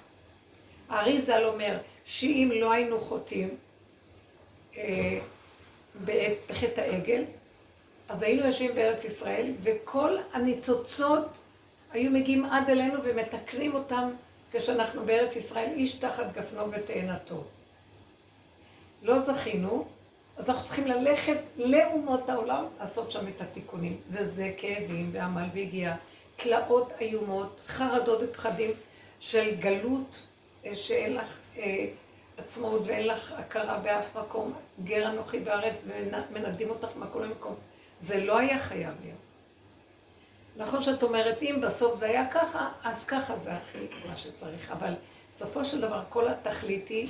הארי 0.89 1.23
ז"ל 1.23 1.45
אומר 1.45 1.79
שאם 2.05 2.51
לא 2.61 2.73
היינו 2.73 3.01
חוטאים 3.01 3.49
אה, 4.77 5.19
בחטא 6.49 6.81
העגל, 6.81 7.25
אז 8.09 8.23
היינו 8.23 8.47
יושבים 8.47 8.75
בארץ 8.75 9.05
ישראל, 9.05 9.53
וכל 9.63 10.17
הניצוצות 10.33 11.27
היו 11.93 12.11
מגיעים 12.11 12.45
עד 12.45 12.71
אלינו 12.71 12.99
ומתקנים 13.05 13.75
אותם 13.75 14.11
כשאנחנו 14.53 15.05
בארץ 15.05 15.37
ישראל, 15.37 15.71
איש 15.75 15.95
תחת 15.95 16.33
גפנו 16.33 16.71
ותאנתו. 16.71 17.45
לא 19.03 19.19
זכינו, 19.19 19.87
אז 20.37 20.51
אנחנו 20.51 20.65
צריכים 20.65 20.87
ללכת 20.87 21.39
לאומות 21.57 22.29
העולם 22.29 22.65
לעשות 22.81 23.13
שם 23.13 23.29
את 23.29 23.41
התיקונים. 23.41 23.97
וזה 24.11 24.53
כאבים 24.57 25.11
ועמל 25.13 25.45
והגיעה, 25.55 25.97
תלאות 26.37 26.93
איומות, 27.01 27.61
חרדות 27.67 28.21
ופחדים 28.23 28.71
של 29.21 29.55
גלות, 29.61 30.17
אה, 30.65 30.77
שאין 30.77 31.15
לך 31.15 31.39
אה, 31.57 31.87
עצמאות 32.39 32.83
ואין 32.87 33.07
לך 33.07 33.33
הכרה 33.33 33.79
באף 33.79 34.17
מקום, 34.17 34.53
גר 34.85 35.09
אנוכי 35.09 35.39
בארץ 35.39 35.83
ומנדים 35.87 36.71
אותך 36.71 36.89
ממקום 36.97 37.23
למקום. 37.23 37.55
זה 38.01 38.25
לא 38.25 38.39
היה 38.39 38.59
חייב 38.59 38.95
להיות. 39.05 39.19
נכון 40.57 40.83
שאת 40.83 41.03
אומרת, 41.03 41.43
אם 41.43 41.59
בסוף 41.63 41.99
זה 41.99 42.07
היה 42.07 42.31
ככה, 42.31 42.69
אז 42.85 43.07
ככה 43.07 43.37
זה 43.37 43.53
הכי 43.53 43.87
מה 44.09 44.17
שצריך. 44.17 44.73
אבל 44.73 44.95
בסופו 45.35 45.65
של 45.65 45.81
דבר, 45.81 46.03
כל 46.09 46.29
התכלית 46.29 46.89
היא 46.89 47.09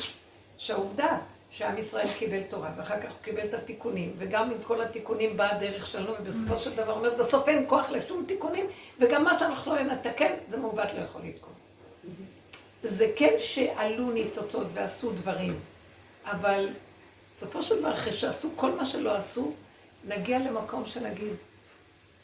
שהעובדה 0.59 1.19
שעם 1.57 1.79
ישראל 1.79 2.07
קיבל 2.19 2.43
תורה, 2.43 2.71
ואחר 2.77 3.01
כך 3.01 3.11
הוא 3.11 3.23
קיבל 3.23 3.45
את 3.45 3.55
התיקונים, 3.55 4.13
וגם 4.19 4.51
עם 4.51 4.63
כל 4.63 4.83
התיקונים 4.83 5.37
באה 5.37 5.57
הדרך 5.57 5.87
שלנו, 5.87 6.13
ובסופו 6.21 6.59
של 6.59 6.77
דבר 6.77 6.93
אומרת, 6.93 7.17
בסוף 7.19 7.49
אין 7.49 7.65
כוח 7.69 7.91
לשום 7.91 8.25
תיקונים, 8.29 8.67
וגם 9.01 9.25
מה 9.25 9.39
שאנחנו 9.39 9.75
לא 9.75 9.83
נתקן, 9.83 10.33
זה 10.49 10.57
מעוות 10.57 10.95
לא 10.95 11.01
יכול 11.01 11.23
לתקון. 11.25 11.53
זה 12.83 13.13
כן 13.17 13.35
שעלו 13.39 14.11
ניצוצות 14.11 14.67
ועשו 14.75 15.13
דברים, 15.13 15.61
אבל 16.25 16.69
בסופו 17.37 17.63
של 17.63 17.81
דבר, 17.81 17.93
אחרי 17.93 18.13
שעשו 18.13 18.51
כל 18.57 18.71
מה 18.71 18.87
שלא 18.87 19.17
עשו, 19.17 19.53
נגיע 20.05 20.39
למקום 20.39 20.87
שנגיד, 20.87 21.35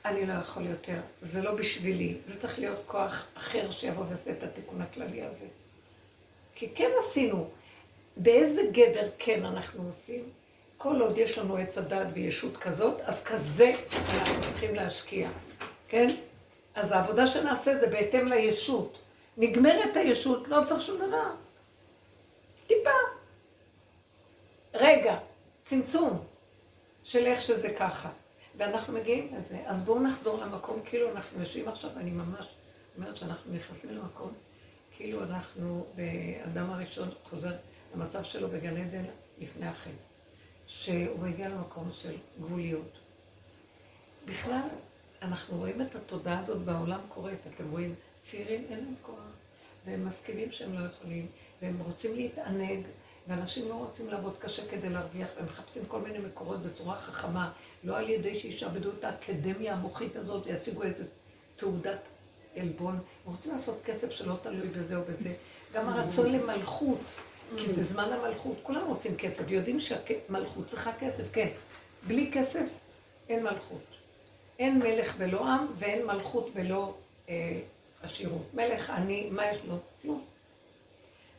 אני 0.05 0.27
לא 0.27 0.33
יכול 0.33 0.67
יותר, 0.67 1.01
זה 1.23 1.43
לא 1.43 1.55
בשבילי, 1.55 2.17
זה 2.27 2.41
צריך 2.41 2.59
להיות 2.59 2.79
כוח 2.87 3.27
אחר 3.35 3.71
שיבוא 3.71 4.05
ויעשה 4.09 4.31
את 4.31 4.43
התיקון 4.43 4.81
הכללי 4.81 5.23
הזה. 5.23 5.47
כי 6.55 6.69
כן 6.75 6.91
עשינו, 7.05 7.51
באיזה 8.17 8.63
גדר 8.73 9.09
כן 9.19 9.45
אנחנו 9.45 9.83
עושים? 9.89 10.25
כל 10.79 11.01
עוד 11.01 11.19
יש 11.19 11.39
לנו 11.39 11.57
עץ 11.57 11.79
הדת 11.79 12.07
וישות 12.15 12.57
כזאת, 12.57 13.01
אז 13.01 13.25
כזה 13.25 13.75
אנחנו 13.93 14.41
צריכים 14.43 14.75
להשקיע, 14.75 15.29
כן? 15.89 16.15
אז 16.75 16.93
העבודה 16.93 17.27
שנעשה 17.27 17.79
זה 17.79 17.87
בהתאם 17.87 18.29
לישות. 18.29 18.99
נגמרת 19.37 19.97
הישות, 19.97 20.49
לא 20.49 20.59
צריך 20.67 20.83
שום 20.83 20.97
דבר. 20.97 21.31
טיפה. 22.67 22.91
רגע, 24.75 25.19
צמצום 25.65 26.25
של 27.05 27.27
איך 27.27 27.41
שזה 27.41 27.75
ככה. 27.79 28.09
ואנחנו 28.57 28.93
מגיעים 28.93 29.35
לזה. 29.39 29.59
אז 29.67 29.85
בואו 29.85 30.01
נחזור 30.01 30.41
למקום, 30.41 30.81
כאילו 30.85 31.11
אנחנו 31.11 31.41
יושבים 31.41 31.69
עכשיו, 31.69 31.91
אני 31.97 32.11
ממש 32.11 32.47
אומרת 32.97 33.17
שאנחנו 33.17 33.55
נכנסים 33.55 33.91
למקום, 33.91 34.33
כאילו 34.97 35.23
אנחנו, 35.23 35.87
באדם 35.95 36.71
הראשון 36.71 37.09
חוזר 37.31 37.53
למצב 37.95 38.25
שלו 38.25 38.49
בגן 38.49 38.77
עדן 38.77 39.05
לפני 39.39 39.67
החטא, 39.67 39.91
שהוא 40.67 41.19
מגיע 41.19 41.49
למקום 41.49 41.91
של 41.93 42.15
גבוליות. 42.41 42.93
בכלל, 44.27 44.69
אנחנו 45.23 45.57
רואים 45.57 45.83
את 45.83 45.95
התודעה 45.95 46.39
הזאת 46.39 46.59
בעולם 46.59 47.01
קורית, 47.09 47.39
אתם 47.55 47.71
רואים, 47.71 47.95
צעירים 48.23 48.65
אין 48.71 48.79
להם 48.79 48.95
כוח, 49.03 49.15
והם 49.87 50.07
מסכימים 50.07 50.53
שהם 50.53 50.79
לא 50.79 50.87
יכולים, 50.87 51.27
והם 51.63 51.77
רוצים 51.79 52.15
להתענג, 52.15 52.85
ואנשים 53.29 53.69
לא 53.69 53.75
רוצים 53.75 54.09
לעבוד 54.11 54.37
קשה 54.39 54.69
כדי 54.69 54.89
להרוויח, 54.89 55.29
והם 55.37 55.45
מחפשים 55.45 55.83
כל 55.89 56.01
מיני 56.01 56.19
מקורות 56.19 56.63
בצורה 56.63 56.97
חכמה, 56.97 57.53
לא 57.85 57.99
על 57.99 58.11
ידי 58.11 58.41
שישעבדו 58.41 58.91
את 58.99 59.05
האקדמיה 59.05 59.75
המוחית 59.75 60.17
הזאת 60.17 60.47
וישיגו 60.47 60.83
איזה 60.83 61.05
תעודת 61.57 61.99
עלבון. 62.57 62.95
הם 62.95 63.33
רוצים 63.35 63.55
לעשות 63.55 63.81
כסף 63.85 64.11
שלא 64.11 64.35
תלוי 64.43 64.69
בזה 64.69 64.97
או 64.97 65.03
בזה. 65.03 65.35
גם 65.75 65.89
הרצון 65.89 66.33
למלכות, 66.33 67.01
כי 67.59 67.73
זה 67.73 67.85
זמן 67.85 68.13
המלכות, 68.13 68.57
כולם 68.63 68.87
רוצים 68.87 69.17
כסף, 69.17 69.45
ויודעים 69.47 69.79
שמלכות 69.81 70.67
צריכה 70.67 70.91
כסף, 71.01 71.25
כן. 71.33 71.49
בלי 72.07 72.31
כסף 72.35 72.65
אין 73.29 73.45
מלכות. 73.45 73.85
אין 74.59 74.79
מלך 74.79 75.17
בלא 75.17 75.47
עם 75.47 75.67
ואין 75.79 76.07
מלכות 76.07 76.55
בלא 76.55 76.95
אה, 77.29 77.61
עשירות. 78.03 78.47
מלך 78.55 78.91
עני, 78.91 79.29
מה 79.31 79.47
יש 79.47 79.59
לו? 79.69 79.75
כלום. 80.03 80.25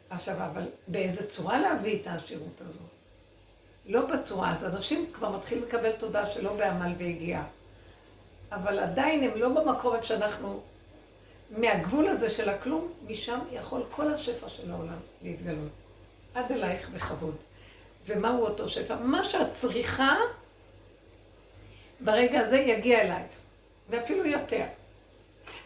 עכשיו, 0.09 0.35
אבל 0.45 0.63
באיזה 0.87 1.29
צורה 1.29 1.61
להביא 1.61 2.01
את 2.01 2.07
העשירות 2.07 2.61
הזאת? 2.61 2.81
לא 3.85 4.05
בצורה, 4.05 4.51
אז 4.51 4.65
אנשים 4.65 5.05
כבר 5.13 5.37
מתחילים 5.37 5.63
לקבל 5.63 5.91
תודה 5.91 6.31
שלא 6.31 6.53
בעמל 6.53 6.93
והגיעה. 6.97 7.43
אבל 8.51 8.79
עדיין 8.79 9.23
הם 9.23 9.31
לא 9.35 9.49
במקום 9.49 9.95
איפה 9.95 10.07
שאנחנו, 10.07 10.61
מהגבול 11.57 12.07
הזה 12.07 12.29
של 12.29 12.49
הכלום, 12.49 12.91
משם 13.07 13.39
יכול 13.51 13.83
כל 13.91 14.13
השפע 14.13 14.49
של 14.49 14.71
העולם 14.71 14.97
להתגלות. 15.23 15.82
עד 16.33 16.51
אלייך 16.51 16.89
בכבוד. 16.89 17.35
ומהו 18.05 18.45
אותו 18.45 18.69
שפע? 18.69 18.95
מה 18.95 19.23
שאת 19.23 19.51
צריכה, 19.51 20.15
ברגע 21.99 22.39
הזה 22.39 22.57
יגיע 22.57 23.01
אלייך. 23.01 23.31
ואפילו 23.89 24.25
יותר. 24.25 24.65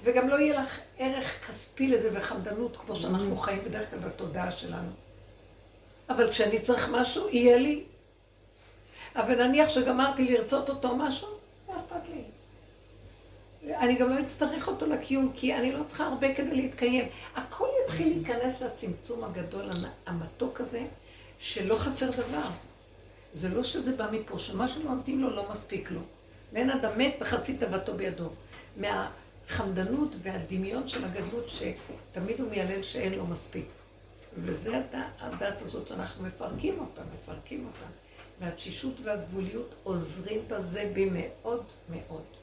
וגם 0.03 0.29
לא 0.29 0.35
יהיה 0.35 0.61
לך 0.61 0.79
ערך 0.97 1.47
כספי 1.47 1.87
לזה 1.87 2.09
וחמדנות, 2.13 2.77
כמו 2.77 2.95
שאנחנו 2.95 3.37
חיים 3.37 3.63
בדרך 3.63 3.89
כלל 3.89 3.99
בתודעה 3.99 4.51
שלנו. 4.51 4.91
אבל 6.09 6.31
כשאני 6.31 6.61
צריך 6.61 6.89
משהו, 6.91 7.29
יהיה 7.29 7.57
לי. 7.57 7.83
אבל 9.15 9.47
נניח 9.47 9.69
שגמרתי 9.69 10.25
לרצות 10.37 10.69
אותו 10.69 10.95
משהו, 10.95 11.27
מה 11.67 11.75
אכפת 11.79 12.09
לי? 12.09 12.21
אני 13.75 13.95
גם 13.95 14.09
לא 14.09 14.21
אצטרך 14.21 14.67
אותו 14.67 14.85
לקיום, 14.85 15.31
כי 15.35 15.55
אני 15.55 15.71
לא 15.71 15.83
צריכה 15.87 16.05
הרבה 16.05 16.35
כדי 16.35 16.55
להתקיים. 16.55 17.05
הכל 17.35 17.67
יתחיל 17.83 18.07
להיכנס 18.07 18.61
לצמצום 18.61 19.23
הגדול, 19.23 19.69
המתוק 20.05 20.61
הזה, 20.61 20.85
שלא 21.39 21.77
חסר 21.77 22.11
דבר. 22.11 22.47
זה 23.33 23.49
לא 23.49 23.63
שזה 23.63 23.95
בא 23.95 24.07
מפה, 24.11 24.39
שמה 24.39 24.67
שנותנים 24.67 25.21
לו 25.21 25.29
לא 25.29 25.51
מספיק 25.51 25.91
לו. 25.91 25.99
ואין 26.53 26.69
אדם 26.69 26.97
מת 26.97 27.15
בחצי 27.19 27.57
תאוותו 27.57 27.93
בידו. 27.93 28.29
מהחמדנות 28.77 30.15
והדמיון 30.23 30.87
של 30.87 31.05
הגדלות, 31.05 31.49
שתמיד 31.49 32.39
הוא 32.39 32.49
מיילל 32.49 32.83
שאין 32.83 33.13
לו 33.13 33.27
מספיק. 33.27 33.65
וזה 34.37 34.81
הדת 35.19 35.61
הזאת 35.61 35.87
שאנחנו 35.87 36.23
מפרקים 36.25 36.79
אותה, 36.79 37.01
מפרקים 37.13 37.65
אותה. 37.65 37.85
והתשישות 38.39 38.93
והגבוליות 39.03 39.75
עוזרים 39.83 40.39
בזה 40.47 40.91
במאוד 40.95 41.63
מאוד. 41.89 42.36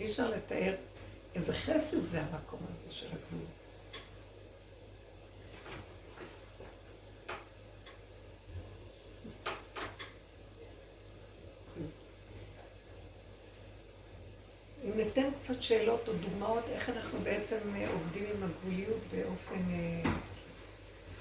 אי 0.00 0.10
אפשר 0.10 0.30
לתאר 0.30 0.74
איזה 1.34 1.52
חסד 1.52 2.06
זה 2.06 2.20
המקום 2.22 2.60
הזה 2.68 2.94
של 2.94 3.06
הגבול. 3.06 3.46
אם 14.84 14.96
ניתן 14.96 15.30
קצת 15.42 15.62
שאלות 15.62 16.08
או 16.08 16.12
דוגמאות 16.12 16.64
איך 16.68 16.88
אנחנו 16.88 17.18
בעצם 17.20 17.58
אה, 17.76 17.90
עובדים 17.92 18.24
עם 18.34 18.42
הגבוליות 18.42 19.00
באופן 19.12 19.62
אה, 19.70 20.10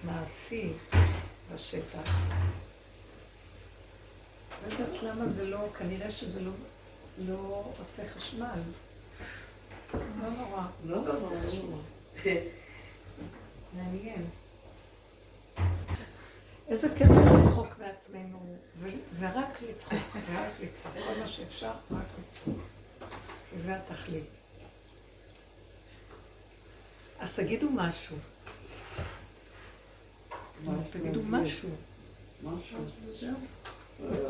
מעשי 0.03 0.71
בשטח. 1.53 2.17
לא 4.67 4.73
יודעת 4.73 5.03
למה 5.03 5.27
זה 5.27 5.45
לא, 5.45 5.69
כנראה 5.77 6.11
שזה 6.11 6.41
לא 6.41 6.51
לא 7.19 7.63
עושה 7.79 8.09
חשמל. 8.09 8.59
לא 9.93 10.29
נורא. 10.37 10.63
לא 10.85 11.13
עושה 11.13 11.47
חשמל. 11.47 11.77
מעניין. 13.75 14.25
איזה 16.67 16.95
כיף 16.95 17.07
לצחוק 17.07 17.67
מעצמנו, 17.79 18.57
ורק 19.19 19.61
לצחוק, 19.69 19.99
ורק 20.13 20.51
לצחוק. 20.59 20.91
כל 20.93 21.19
מה 21.19 21.29
שאפשר, 21.29 21.71
רק 21.91 22.05
לצחוק. 22.19 22.59
זה 23.57 23.75
התכלית. 23.75 24.23
אז 27.19 27.33
תגידו 27.33 27.69
משהו. 27.71 28.17
תגידו 30.91 31.23
משהו. 31.23 31.69
משהו. 32.43 32.79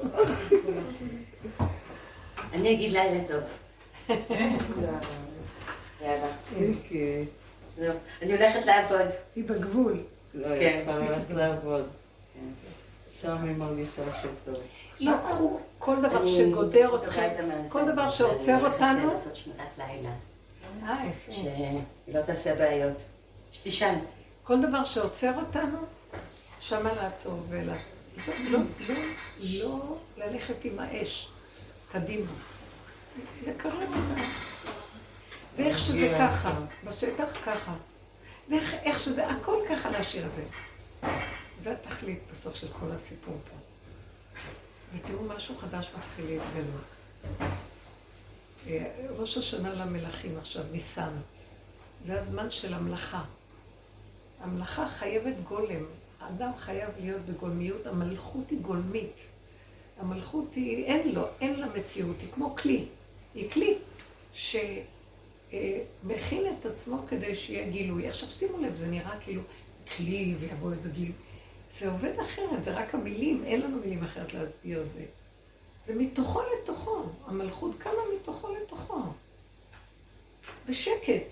אני 2.53 2.73
אגיד 2.73 2.91
לילה 2.91 3.27
טוב. 3.27 3.43
יאללה. 6.01 6.27
זהו. 7.77 7.93
אני 8.21 8.33
הולכת 8.33 8.65
לעבוד. 8.65 9.07
היא 9.35 9.43
בגבול. 9.43 9.97
לא, 10.33 10.47
היא 10.47 10.77
צריכה 10.77 10.97
ללכת 10.97 11.29
לעבוד. 11.29 11.87
שם 13.21 13.43
היא 13.43 13.55
מרגישה 13.55 14.01
שטוב. 14.21 14.63
לא, 14.99 15.11
קחו 15.27 15.59
כל 15.79 15.95
דבר 16.01 16.27
שגודר 16.27 16.95
אתכם, 16.95 17.29
כל 17.69 17.91
דבר 17.91 18.09
שעוצר 18.09 18.65
אותנו. 18.65 18.87
אני 18.87 19.05
לעשות 19.05 19.35
שמירת 19.35 19.77
לילה. 19.77 20.09
אה, 20.83 21.05
יפה. 21.05 21.31
שהיא 21.31 22.15
לא 22.15 22.21
תעשה 22.21 22.55
בעיות. 22.55 22.97
שתישן. 23.51 23.95
כל 24.43 24.61
דבר 24.61 24.83
שעוצר 24.85 25.31
אותנו, 25.39 25.77
שמה 26.59 26.93
לעצור 26.93 27.39
ולה... 27.49 27.73
לא, 28.27 28.59
לא, 28.59 28.59
לא 29.39 29.97
ללכת 30.17 30.65
עם 30.65 30.79
האש 30.79 31.27
קדימה. 31.91 32.31
לקרב 33.47 33.73
אותה. 33.73 34.21
ואיך 35.57 35.79
שזה 35.79 36.15
ככה, 36.19 36.59
בשטח 36.87 37.45
ככה. 37.45 37.75
ואיך 38.49 38.99
שזה, 38.99 39.27
הכל 39.27 39.55
ככה 39.69 39.89
להשאיר 39.89 40.25
את 40.25 40.35
זה. 40.35 40.43
זה 41.63 41.71
התכלית 41.71 42.19
בסוף 42.31 42.55
של 42.55 42.67
כל 42.79 42.91
הסיפור 42.91 43.37
פה. 43.49 43.55
ותראו, 44.93 45.23
משהו 45.23 45.57
חדש 45.57 45.91
מתחיל 45.97 46.25
להתגלות. 46.25 46.83
אה, 48.67 48.91
ראש 49.17 49.37
השנה 49.37 49.73
למלכים 49.73 50.37
עכשיו, 50.37 50.63
ניסן. 50.71 51.13
זה 52.05 52.19
הזמן 52.19 52.51
של 52.51 52.73
המלאכה. 52.73 53.23
המלאכה 54.41 54.87
חייבת 54.87 55.35
גולם. 55.43 55.85
האדם 56.21 56.51
חייב 56.59 56.89
להיות 56.99 57.21
בגולמיות, 57.21 57.87
המלכות 57.87 58.49
היא 58.49 58.59
גולמית. 58.59 59.15
המלכות 59.99 60.53
היא, 60.55 60.85
אין 60.85 61.15
לו, 61.15 61.21
אין 61.41 61.59
לה 61.59 61.67
מציאות, 61.75 62.15
היא 62.21 62.29
כמו 62.33 62.55
כלי. 62.55 62.85
היא 63.35 63.49
כלי 63.51 63.77
שמכין 64.33 64.73
את 66.59 66.65
עצמו 66.65 66.97
כדי 67.09 67.35
שיהיה 67.35 67.69
גילוי. 67.69 68.07
עכשיו 68.07 68.31
שימו 68.31 68.57
לב, 68.57 68.75
זה 68.75 68.87
נראה 68.87 69.19
כאילו 69.19 69.41
כלי 69.97 70.35
ויבוא 70.39 70.73
איזה 70.73 70.89
גילוי. 70.89 71.11
זה 71.71 71.91
עובד 71.91 72.19
אחרת, 72.19 72.63
זה 72.63 72.73
רק 72.73 72.95
המילים, 72.95 73.43
אין 73.45 73.61
לנו 73.61 73.77
מילים 73.77 74.03
אחרת 74.03 74.33
להסביר 74.33 74.81
את 74.81 74.87
זה. 74.93 75.05
זה 75.85 75.95
מתוכו 75.95 76.41
לתוכו, 76.41 77.03
המלכות 77.25 77.75
קמה 77.77 78.01
מתוכו 78.15 78.47
לתוכו. 78.55 79.01
ושקט. 80.65 81.25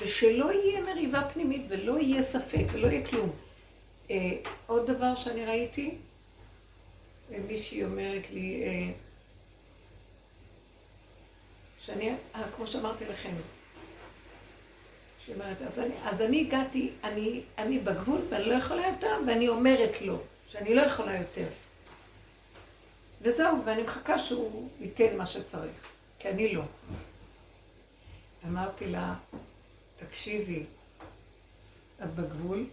ושלא 0.00 0.52
יהיה 0.52 0.80
מריבה 0.82 1.28
פנימית 1.32 1.62
ולא 1.68 1.98
יהיה 1.98 2.22
ספק 2.22 2.64
ולא 2.72 2.86
יהיה 2.86 3.06
כלום. 3.06 3.30
אה, 4.10 4.32
עוד 4.66 4.90
דבר 4.90 5.14
שאני 5.14 5.44
ראיתי, 5.44 5.94
מישהי 7.30 7.84
אומרת 7.84 8.30
לי, 8.30 8.62
אה, 8.62 8.92
שאני, 11.80 12.14
אה, 12.34 12.42
כמו 12.56 12.66
שאמרתי 12.66 13.04
לכם, 13.04 13.34
שהיא 15.24 15.34
אומרת, 15.34 15.62
אז 15.62 15.78
אני, 15.78 15.94
אז 16.04 16.22
אני 16.22 16.40
הגעתי, 16.40 16.90
אני, 17.04 17.42
אני 17.58 17.78
בגבול 17.78 18.20
ואני 18.30 18.44
לא 18.44 18.54
יכולה 18.54 18.88
יותר, 18.88 19.16
ואני 19.26 19.48
אומרת 19.48 20.02
לו 20.02 20.18
שאני 20.48 20.74
לא 20.74 20.82
יכולה 20.82 21.16
יותר. 21.16 21.46
וזהו, 23.22 23.64
ואני 23.64 23.82
מחכה 23.82 24.18
שהוא 24.18 24.68
ייתן 24.80 25.16
מה 25.16 25.26
שצריך, 25.26 25.88
כי 26.18 26.28
אני 26.28 26.54
לא. 26.54 26.62
אמרתי 28.48 28.86
לה, 28.86 29.14
תקשיבי, 29.98 30.64
את 32.04 32.14
בגבול, 32.14 32.66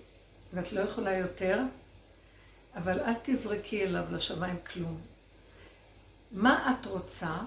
ואת 0.54 0.72
לא 0.72 0.82
יכולה 0.82 1.18
יותר, 1.18 1.60
אבל 2.76 3.00
אל 3.00 3.14
תזרקי 3.24 3.84
אליו 3.84 4.04
לשמיים 4.12 4.58
כלום. 4.74 4.98
מה 6.32 6.76
את 6.82 6.86
רוצה 6.86 7.38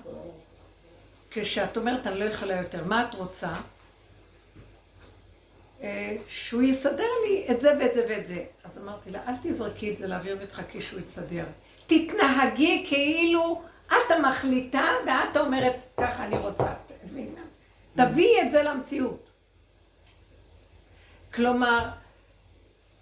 כשאת 1.30 1.76
אומרת 1.76 2.06
אני 2.06 2.18
לא 2.18 2.24
יכולה 2.24 2.56
יותר? 2.56 2.84
מה 2.84 3.08
את 3.08 3.14
רוצה? 3.14 3.54
אה, 5.82 6.16
שהוא 6.28 6.62
יסדר 6.62 7.08
לי 7.28 7.46
את 7.50 7.60
זה 7.60 7.72
ואת 7.80 7.94
זה 7.94 8.06
ואת 8.08 8.26
זה. 8.26 8.44
אז 8.64 8.78
אמרתי 8.78 9.10
לה, 9.10 9.20
אל 9.28 9.34
תזרקי 9.42 9.92
את 9.92 9.98
זה 9.98 10.06
לאוויר 10.06 10.36
ותחכי 10.40 10.82
שהוא 10.82 11.00
יסדר. 11.00 11.44
תתנהגי 11.86 12.84
כאילו 12.88 13.62
את 13.86 14.10
המחליטה 14.10 14.84
ואת 15.06 15.36
אומרת, 15.36 15.76
ככה 15.96 16.24
אני 16.24 16.38
רוצה. 16.38 16.74
תביאי 17.96 18.42
את 18.42 18.50
זה 18.50 18.62
למציאות. 18.62 19.30
כלומר, 21.34 21.88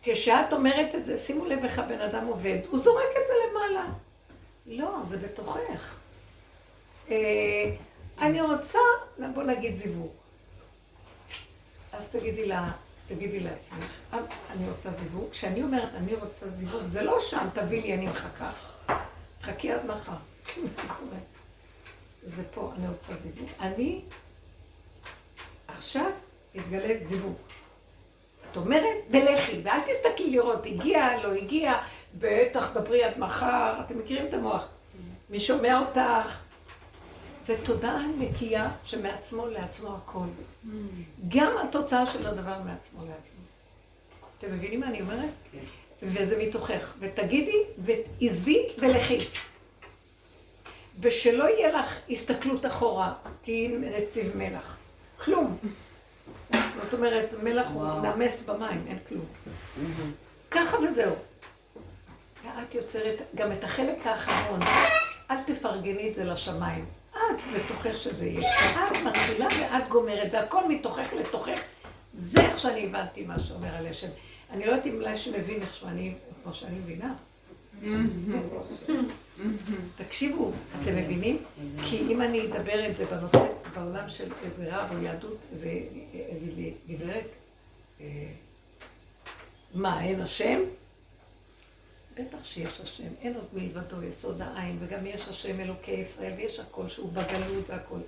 כשאת 0.05 0.53
אומרת 0.53 0.95
את 0.95 1.05
זה, 1.05 1.19
שימו 1.19 1.45
לב 1.45 1.65
איך 1.65 1.79
הבן 1.79 2.01
אדם 2.01 2.27
עובד, 2.27 2.59
הוא 2.71 2.79
זורק 2.79 3.11
את 3.23 3.27
זה 3.27 3.33
למעלה. 3.51 3.87
לא, 4.67 4.99
זה 5.09 5.19
בתוכך. 5.19 5.95
אה, 7.11 7.75
אני 8.19 8.41
רוצה, 8.41 8.79
בוא 9.35 9.43
נגיד 9.43 9.77
זיווג. 9.77 10.13
אז 11.93 12.09
תגידי 12.11 12.47
לה, 12.47 12.71
תגידי 13.09 13.41
לעצמך, 13.41 14.01
אני 14.51 14.71
רוצה 14.71 14.91
זיווג. 14.91 15.31
כשאני 15.31 15.63
אומרת 15.63 15.95
אני 15.95 16.15
רוצה 16.15 16.49
זיווג, 16.49 16.83
זה 16.93 17.03
לא 17.03 17.21
שם, 17.21 17.49
תביא 17.55 17.83
לי, 17.83 17.95
אני 17.95 18.07
מחכה. 18.07 18.53
חכי 19.43 19.73
עד 19.73 19.87
מחר. 19.87 20.17
זה 22.27 22.43
פה, 22.55 22.73
אני 22.76 22.89
רוצה 22.89 23.17
זיווג. 23.22 23.49
אני 23.61 24.01
עכשיו 25.68 26.11
מתגלה 26.55 26.95
זיווג. 27.05 27.37
את 28.55 28.59
אומרת, 28.59 28.97
בלכי, 29.11 29.61
ואל 29.63 29.81
תסתכלי 29.81 30.31
לראות, 30.31 30.67
הגיע, 30.67 31.22
לא 31.22 31.33
הגיע, 31.33 31.75
בטח 32.18 32.72
דברי 32.75 33.05
עד 33.05 33.18
מחר, 33.18 33.81
אתם 33.87 33.99
מכירים 33.99 34.26
את 34.26 34.35
המוח. 34.35 34.67
מי 35.31 35.41
שומע 35.41 35.79
אותך? 35.79 36.41
זה 37.45 37.57
תודעה 37.64 38.03
נקייה 38.18 38.71
שמעצמו 38.85 39.47
לעצמו 39.47 39.97
הכל. 39.97 40.26
גם 41.29 41.53
התוצאה 41.59 42.07
של 42.07 42.26
הדבר 42.26 42.59
מעצמו 42.64 43.01
לעצמו. 43.01 43.41
אתם 44.39 44.53
מבינים 44.53 44.81
מה 44.81 44.87
אני 44.87 45.01
אומרת? 45.01 45.31
כן. 45.53 45.59
וזה 46.03 46.43
מתוכך. 46.43 46.95
ותגידי, 47.01 47.63
ועזבי 47.79 48.68
ולכי. 48.79 49.18
ושלא 51.01 51.45
יהיה 51.45 51.79
לך 51.79 51.99
הסתכלות 52.11 52.67
אחורה, 52.67 53.13
תהיי 53.43 53.68
נציב 53.68 54.37
מלח. 54.37 54.76
כלום. 55.25 55.57
זאת 56.51 56.92
אומרת, 56.92 57.29
מלח 57.42 57.71
הוא 57.71 57.84
נמס 57.84 58.42
במים, 58.42 58.84
אין 58.87 58.99
כלום. 59.09 59.25
ככה 60.51 60.76
וזהו. 60.79 61.14
ואת 62.45 62.75
יוצרת 62.75 63.18
גם 63.34 63.53
את 63.53 63.64
החלק 63.64 64.07
האחרון, 64.07 64.61
אל 65.30 65.37
תפרגני 65.46 66.11
את 66.11 66.14
זה 66.14 66.25
לשמיים. 66.25 66.84
את 67.11 67.18
בתוכך 67.57 67.99
שזה 67.99 68.26
יהיה. 68.26 68.51
את 68.75 68.96
מתחילה 69.07 69.46
ואת 69.61 69.88
גומרת, 69.88 70.29
והכל 70.33 70.68
מתוכך 70.68 71.13
לתוכך. 71.13 71.61
זה 72.14 72.41
איך 72.41 72.59
שאני 72.59 72.87
הבנתי 72.87 73.25
מה 73.25 73.38
שאומר 73.38 73.75
על 73.75 73.87
השם. 73.87 74.09
אני 74.51 74.67
לא 74.67 74.71
יודעת 74.71 74.87
אם 74.87 74.95
אולי 74.95 75.18
שמבין 75.18 75.63
איך 75.63 75.75
שאני, 75.75 76.14
כמו 76.42 76.55
שאני 76.55 76.79
מבינה. 76.79 77.14
תקשיבו, 79.96 80.53
אתם 80.83 80.96
מבינים? 80.96 81.38
כי 81.84 81.99
אם 81.99 82.22
אני 82.22 82.46
אדבר 82.46 82.88
את 82.88 82.96
זה 82.96 83.07
בנושא, 83.07 83.46
בעולם 83.75 84.09
של 84.09 84.33
איזה 84.45 84.76
רב 84.76 84.88
או 84.92 85.03
יהדות, 85.03 85.38
זה 85.53 85.68
יגיד 86.13 86.57
לי, 86.57 86.75
גברת, 86.88 87.26
אה, 88.01 88.26
מה, 89.75 90.05
אין 90.05 90.21
השם? 90.21 90.61
בטח 92.14 92.45
שיש 92.45 92.80
השם, 92.80 93.09
אין 93.21 93.34
עוד 93.34 93.46
מלבדו 93.53 94.03
יסוד 94.03 94.41
העין, 94.41 94.76
וגם 94.80 95.07
יש 95.07 95.29
השם 95.29 95.61
אלוקי 95.61 95.91
ישראל, 95.91 96.33
ויש 96.37 96.61
הכל 96.61 96.88
שהוא 96.88 97.13
בגלות 97.13 97.71
והכל. 97.71 97.99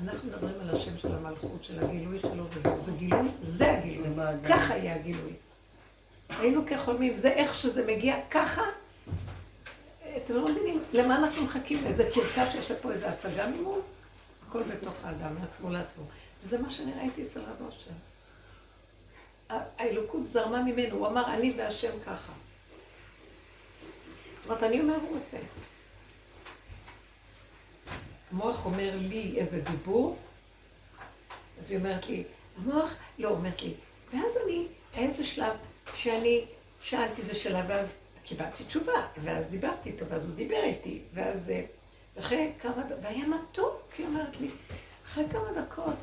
אנחנו 0.00 0.28
מדברים 0.28 0.54
על 0.60 0.76
השם 0.76 0.98
של 0.98 1.12
המלכות, 1.12 1.64
של 1.64 1.84
הגילוי 1.84 2.18
שלו, 2.18 2.44
וזהו, 2.50 2.84
זה 2.86 2.92
גילוי, 2.98 3.28
זה 3.42 3.72
הגילוי, 3.72 4.08
ככה 4.48 4.76
יהיה 4.76 4.94
הגילוי. 4.94 5.32
היינו 6.28 6.62
כחולמים, 6.66 7.16
זה 7.16 7.28
איך 7.28 7.54
שזה 7.54 7.86
מגיע 7.86 8.16
ככה, 8.30 8.62
אתם 10.16 10.34
לא 10.34 10.48
מבינים 10.48 10.84
למה 10.92 11.16
אנחנו 11.16 11.44
מחכים, 11.44 11.86
איזה 11.86 12.10
קרקס 12.14 12.52
שיש 12.52 12.72
פה 12.72 12.92
איזה 12.92 13.08
הצגה 13.08 13.46
ממול? 13.46 13.80
הכל 14.48 14.62
בתוך 14.62 14.94
האדם, 15.04 15.34
מעצמו 15.40 15.70
לעצמו. 15.70 16.04
וזה 16.44 16.58
מה 16.58 16.70
שאני 16.70 16.92
ראיתי 16.98 17.26
אצל 17.26 17.40
רב 17.40 17.66
אושר. 17.66 17.90
האלוקות 19.78 20.28
זרמה 20.28 20.62
ממנו, 20.62 20.96
הוא 20.96 21.06
אמר, 21.06 21.34
אני 21.34 21.54
והשם 21.56 21.92
ככה. 22.06 22.32
זאת 24.40 24.50
אומרת, 24.50 24.62
אני 24.62 24.80
אומר, 24.80 24.94
הוא 24.94 25.18
עושה. 25.18 25.38
המוח 28.32 28.64
אומר 28.66 28.96
לי 29.00 29.34
איזה 29.36 29.60
דיבור, 29.60 30.18
אז 31.60 31.70
היא 31.70 31.78
אומרת 31.78 32.08
לי, 32.08 32.24
המוח 32.58 32.94
לא 33.18 33.28
אומרת 33.28 33.62
לי. 33.62 33.74
ואז 34.12 34.30
אני, 34.44 34.66
היה 34.94 35.06
איזה 35.06 35.24
שלב 35.24 35.56
שאני 35.94 36.44
שאלתי 36.82 37.22
איזה 37.22 37.34
שאלה, 37.34 37.64
ואז 37.68 37.98
קיבלתי 38.26 38.64
תשובה, 38.64 39.06
ואז 39.16 39.46
דיברתי 39.46 39.90
איתו, 39.90 40.06
ואז 40.08 40.24
הוא 40.24 40.34
דיבר 40.34 40.62
איתי, 40.62 41.00
ואז... 41.14 41.50
אה, 41.50 41.62
אחרי 42.18 42.52
כמה 42.60 42.82
דקות, 42.82 42.98
והיה 43.02 43.24
מתוק, 43.26 43.92
היא 43.98 44.06
אומרת 44.06 44.40
לי, 44.40 44.48
אחרי 45.06 45.24
כמה 45.32 45.62
דקות, 45.62 45.94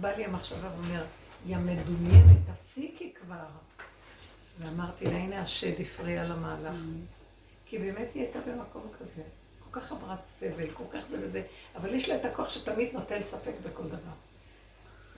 בא 0.00 0.10
לי 0.10 0.24
המחשבה 0.24 0.70
ואומר, 0.76 1.04
יא 1.46 1.56
מדומיינת, 1.56 2.36
תפסיקי 2.56 3.12
כבר. 3.20 3.46
ואמרתי 4.58 5.04
לה, 5.04 5.16
הנה 5.16 5.42
השד 5.42 5.80
הפריע 5.80 6.24
למהלך. 6.24 6.76
כי 7.66 7.78
באמת 7.78 8.08
היא 8.14 8.22
הייתה 8.22 8.38
במקום 8.40 8.88
כזה. 9.00 9.22
כל 9.70 9.80
כך 9.80 9.92
עברת 9.92 10.18
סבל, 10.38 10.70
כל 10.74 10.84
כך 10.92 11.06
זה 11.06 11.16
וזה, 11.20 11.42
אבל 11.76 11.94
יש 11.94 12.08
לה 12.08 12.16
את 12.16 12.24
הכוח 12.24 12.50
שתמיד 12.50 12.88
נוטל 12.92 13.22
ספק 13.22 13.52
בכל 13.62 13.86
דבר. 13.86 14.14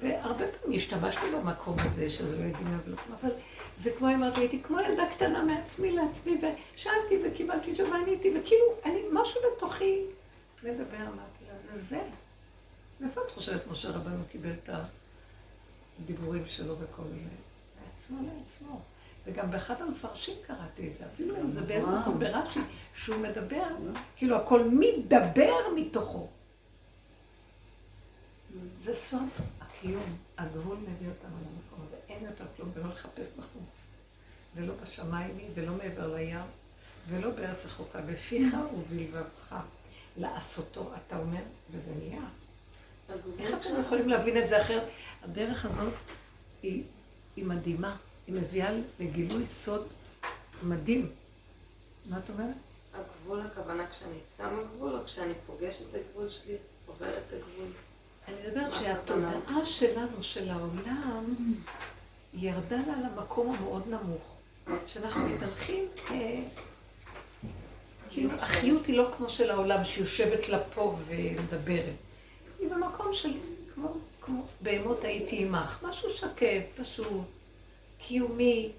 והרבה 0.02 0.44
פעמים 0.48 0.76
השתמשתי 0.76 1.26
במקום 1.36 1.76
הזה, 1.78 2.10
שזה 2.10 2.38
לא 2.38 2.44
יודעים 2.44 2.80
ולא 2.86 2.96
כלום, 2.96 3.16
אבל 3.20 3.30
זה 3.78 3.90
כמו 3.98 4.08
אמרתי, 4.14 4.40
הייתי 4.40 4.62
כמו 4.62 4.80
ילדה 4.80 5.02
קטנה 5.14 5.44
מעצמי 5.44 5.92
לעצמי, 5.92 6.38
ושאלתי 6.38 7.18
וקיבלתי 7.24 7.72
תשובה, 7.72 7.96
עניתי, 7.96 8.28
וכאילו, 8.28 8.64
אני, 8.84 9.00
משהו 9.12 9.40
בתוכי 9.56 10.00
מדבר, 10.62 10.96
אמרתי 10.96 11.44
לה, 11.48 11.54
זה 11.72 11.82
זה. 11.82 12.00
מאיפה 13.00 13.20
את 13.26 13.30
חושבת 13.30 13.66
משה 13.66 13.90
רבנו 13.90 14.24
קיבל 14.32 14.50
את 14.50 14.70
הדיבורים 16.02 16.42
שלו 16.46 16.76
וכל 16.78 17.02
זה? 17.02 17.20
מעצמו 17.76 18.28
לעצמו. 18.28 18.80
וגם 19.26 19.50
באחד 19.50 19.82
המפרשים 19.82 20.34
קראתי 20.46 20.88
את 20.88 20.94
זה, 20.98 21.04
אפילו 21.14 21.36
אם 21.36 21.50
זה 21.50 21.60
באיזה 21.60 21.86
מקום 21.86 22.18
ברש"י, 22.18 22.60
שהוא 22.94 23.16
מדבר, 23.16 23.66
כאילו 24.16 24.36
הכל 24.36 24.64
מדבר 24.64 25.54
מתוכו. 25.76 26.28
זה 28.82 28.94
סוד 28.94 29.20
הקיום, 29.86 30.16
הגבול 30.38 30.76
מביא 30.76 31.08
אותנו 31.08 31.36
למקום 31.40 31.86
הזה, 31.86 31.96
אין 32.08 32.24
יותר 32.24 32.44
כלום, 32.56 32.70
ולא 32.74 32.88
לחפש 32.88 33.26
בחוץ, 33.38 33.74
ולא 34.54 34.74
בשמיים 34.82 35.38
ולא 35.54 35.72
מעבר 35.74 36.14
לים, 36.14 36.40
ולא 37.08 37.30
בארץ 37.30 37.66
רחוקה, 37.66 38.00
בפיך 38.00 38.54
ובלבבך. 38.74 39.56
לעשותו, 40.16 40.92
אתה 40.96 41.18
אומר, 41.18 41.40
וזה 41.70 41.90
נהיה. 41.98 42.22
איך 43.38 43.54
אתם 43.60 43.80
יכולים 43.80 44.08
להבין 44.08 44.42
את 44.42 44.48
זה 44.48 44.62
אחרת? 44.62 44.82
הדרך 45.22 45.66
הזאת 45.66 45.92
היא, 46.62 46.84
היא 47.36 47.44
מדהימה. 47.44 47.96
היא 48.26 48.34
מביאה 48.34 48.70
לגילוי 49.00 49.46
סוד 49.46 49.86
מדהים. 50.62 51.10
מה 52.06 52.18
את 52.18 52.30
אומרת? 52.30 52.54
הגבול 52.94 53.40
הכוונה 53.40 53.86
כשאני 53.90 54.18
שמה 54.36 54.62
גבול, 54.74 54.96
או 54.96 55.04
כשאני 55.04 55.32
פוגשת 55.46 55.80
את 55.90 55.94
הגבול 55.94 56.30
שלי, 56.30 56.56
עוברת 56.86 57.22
את 57.28 57.32
הגבול? 57.32 57.68
אני 58.28 58.36
מדברת 58.46 58.72
שהתודעה 58.74 59.66
שלנו, 59.66 60.22
של 60.22 60.50
העולם, 60.50 61.54
ירדה 62.34 62.76
לה 62.76 62.94
למקום 62.96 63.54
המאוד 63.54 63.82
נמוך. 63.88 64.36
שאנחנו 64.86 65.28
מתהלכים 65.28 65.84
כאילו, 68.10 68.30
החיות 68.32 68.86
היא 68.86 68.96
לא 68.96 69.10
כמו 69.16 69.30
של 69.30 69.50
העולם, 69.50 69.84
שיושבת 69.84 70.48
לה 70.48 70.64
פה 70.74 70.96
ומדברת. 71.06 71.94
היא 72.58 72.68
במקום 72.70 73.14
של, 73.14 73.32
כמו, 73.74 73.88
כמו 74.20 74.46
בהמות 74.60 75.04
הייתי 75.04 75.44
עמך, 75.44 75.84
משהו 75.88 76.10
שקט, 76.10 76.80
פשוט, 76.80 77.24
קיומי. 77.98 78.72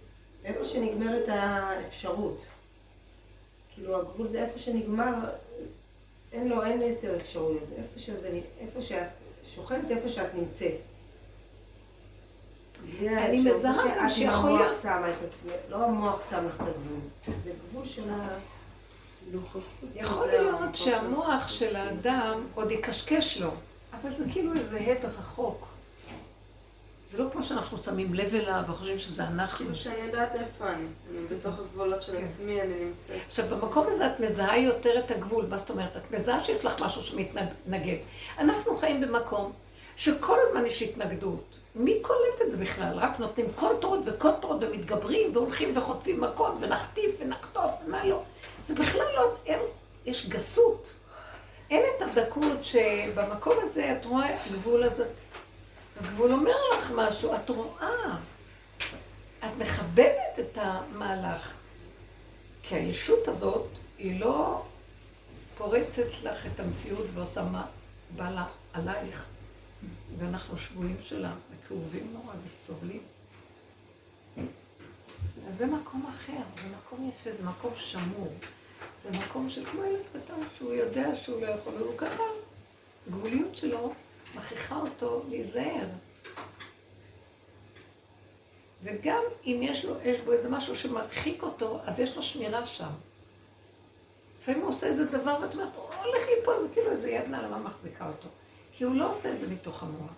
איפה 0.45 0.65
שנגמרת 0.65 1.29
האפשרות. 1.29 2.45
כאילו, 3.73 3.99
הגבול 3.99 4.27
זה 4.27 4.45
איפה 4.45 4.59
שנגמר, 4.59 5.13
אין 6.31 6.47
לו, 6.47 6.63
אין 6.63 6.81
יותר 6.81 7.17
אפשרויות, 7.17 7.69
איפה 7.77 7.99
שזה, 7.99 8.39
איפה 8.59 8.81
שאת 8.81 9.07
שוכנת, 9.55 9.91
איפה 9.91 10.09
שאת 10.09 10.35
נמצאת. 10.35 10.75
אני 13.01 13.51
מזהה 13.51 14.09
שיכול 14.09 14.49
להיות... 14.49 14.75
שהמוח 14.75 14.81
שמה 14.81 15.09
את 15.09 15.15
עצמי, 15.27 15.51
לא 15.69 15.85
המוח 15.85 16.29
שם 16.29 16.47
לך 16.47 16.55
את 16.55 16.61
הגבול, 16.61 17.35
זה 17.43 17.51
גבול 17.69 17.85
של 17.85 18.09
ה... 18.09 18.27
יכול 19.95 20.27
להיות 20.27 20.75
שהמוח 20.75 21.47
של 21.47 21.75
האדם 21.75 22.41
עוד 22.55 22.71
יקשקש 22.71 23.37
לו, 23.37 23.51
אבל 23.93 24.15
זה 24.15 24.25
כאילו 24.31 24.53
איזה 24.53 24.79
הד 24.79 25.05
רחוק. 25.19 25.66
זה 27.11 27.17
לא 27.17 27.29
כמו 27.31 27.43
שאנחנו 27.43 27.83
שמים 27.83 28.13
לב 28.13 28.35
אליו 28.35 28.63
וחושבים 28.67 28.99
שזה 28.99 29.23
אנחנו. 29.23 29.57
כאילו 29.57 29.75
שאני 29.75 29.95
יודעת 30.05 30.35
איפה 30.35 30.67
אני. 30.67 30.85
אני 31.11 31.27
בתוך 31.29 31.59
הגבולות 31.59 32.03
של 32.03 32.17
כן. 32.17 32.25
עצמי, 32.25 32.61
אני 32.61 32.85
נמצאת. 32.85 33.15
עכשיו, 33.25 33.45
במקום 33.49 33.87
הזה 33.87 34.07
את 34.07 34.19
מזהה 34.19 34.57
יותר 34.57 34.99
את 34.99 35.11
הגבול. 35.11 35.45
מה 35.49 35.57
זאת 35.57 35.69
אומרת? 35.69 35.97
את 35.97 36.11
מזהה 36.11 36.43
שיש 36.43 36.65
לך 36.65 36.81
משהו 36.81 37.03
שמתנגד. 37.03 37.97
אנחנו 38.37 38.77
חיים 38.77 39.01
במקום 39.01 39.51
שכל 39.95 40.37
הזמן 40.47 40.65
יש 40.65 40.81
התנגדות. 40.81 41.43
מי 41.75 41.99
קולט 42.01 42.41
את 42.45 42.51
זה 42.51 42.57
בכלל? 42.57 42.93
רק 42.99 43.19
נותנים 43.19 43.45
קונטרות 43.55 43.99
וקונטרות 44.05 44.57
ומתגברים 44.61 45.35
והולכים 45.35 45.77
וחוטפים 45.77 46.21
מכות 46.21 46.53
ונחטיף 46.59 47.15
ונחטוף 47.19 47.71
ומה 47.85 48.05
לא. 48.05 48.21
זה 48.65 48.75
בכלל 48.75 49.07
לא, 49.15 49.35
אין, 49.45 49.59
יש 50.05 50.29
גסות. 50.29 50.93
אין 51.69 51.83
את 51.97 52.01
הדקות 52.01 52.65
שבמקום 52.65 53.53
הזה 53.61 53.95
את 53.99 54.05
רואה 54.05 54.33
את 54.33 54.39
הגבול 54.51 54.83
הזה. 54.83 55.05
הגבול 55.99 56.31
אומר 56.31 56.55
לך 56.73 56.91
משהו, 56.95 57.35
את 57.35 57.49
רואה. 57.49 58.17
את 59.39 59.57
מכבדת 59.57 60.39
את 60.39 60.57
המהלך. 60.57 61.51
כי 62.63 62.75
הישות 62.75 63.27
הזאת, 63.27 63.67
היא 63.97 64.19
לא 64.19 64.65
פורצת 65.57 66.23
לך 66.23 66.45
את 66.45 66.59
המציאות 66.59 67.05
ועושה 67.13 67.43
מה 67.43 67.65
בא 68.15 68.29
לה 68.29 68.45
עלייך. 68.73 69.25
ואנחנו 70.17 70.57
שבויים 70.57 70.97
שלה, 71.03 71.33
וכאובים 71.51 72.13
נורא 72.13 72.33
וסובלים. 72.45 73.01
אז 75.47 75.57
זה 75.57 75.65
מקום 75.65 76.11
אחר, 76.15 76.41
זה 76.61 76.69
מקום 76.77 77.09
יפה, 77.09 77.37
זה 77.37 77.43
מקום 77.43 77.73
שמור. 77.77 78.33
זה 79.03 79.09
מקום 79.11 79.49
של 79.49 79.65
כמו 79.65 79.83
ילד 79.83 80.01
קטן, 80.09 80.41
שהוא 80.57 80.73
יודע 80.73 81.15
שהוא 81.15 81.41
לא 81.41 81.47
יכול, 81.47 81.73
והוא 81.73 81.97
ככה, 81.97 82.23
הגבוליות 83.07 83.57
שלו 83.57 83.93
מכריחה 84.35 84.75
אותו 84.75 85.23
להיזהר. 85.29 85.87
וגם 88.83 89.21
אם 89.45 89.59
יש, 89.63 89.85
לו, 89.85 90.01
יש 90.03 90.19
בו 90.19 90.33
איזה 90.33 90.49
משהו 90.49 90.75
שמרחיק 90.75 91.43
אותו, 91.43 91.79
אז 91.85 91.99
יש 91.99 92.15
לו 92.15 92.23
שמירה 92.23 92.65
שם. 92.65 92.91
לפעמים 94.39 94.61
הוא 94.61 94.69
עושה 94.69 94.87
איזה 94.87 95.05
דבר 95.05 95.37
ואת 95.41 95.53
אומרת, 95.53 95.75
הוא 95.75 95.83
הולך 95.83 96.27
ליפול, 96.37 96.67
וכאילו 96.71 96.91
איזה 96.91 97.11
יד 97.11 97.27
נעלמה 97.27 97.59
מחזיקה 97.59 98.07
אותו. 98.07 98.27
כי 98.77 98.83
הוא 98.83 98.95
לא 98.95 99.11
עושה 99.11 99.33
את 99.33 99.39
זה 99.39 99.47
מתוך 99.47 99.83
המוח. 99.83 100.11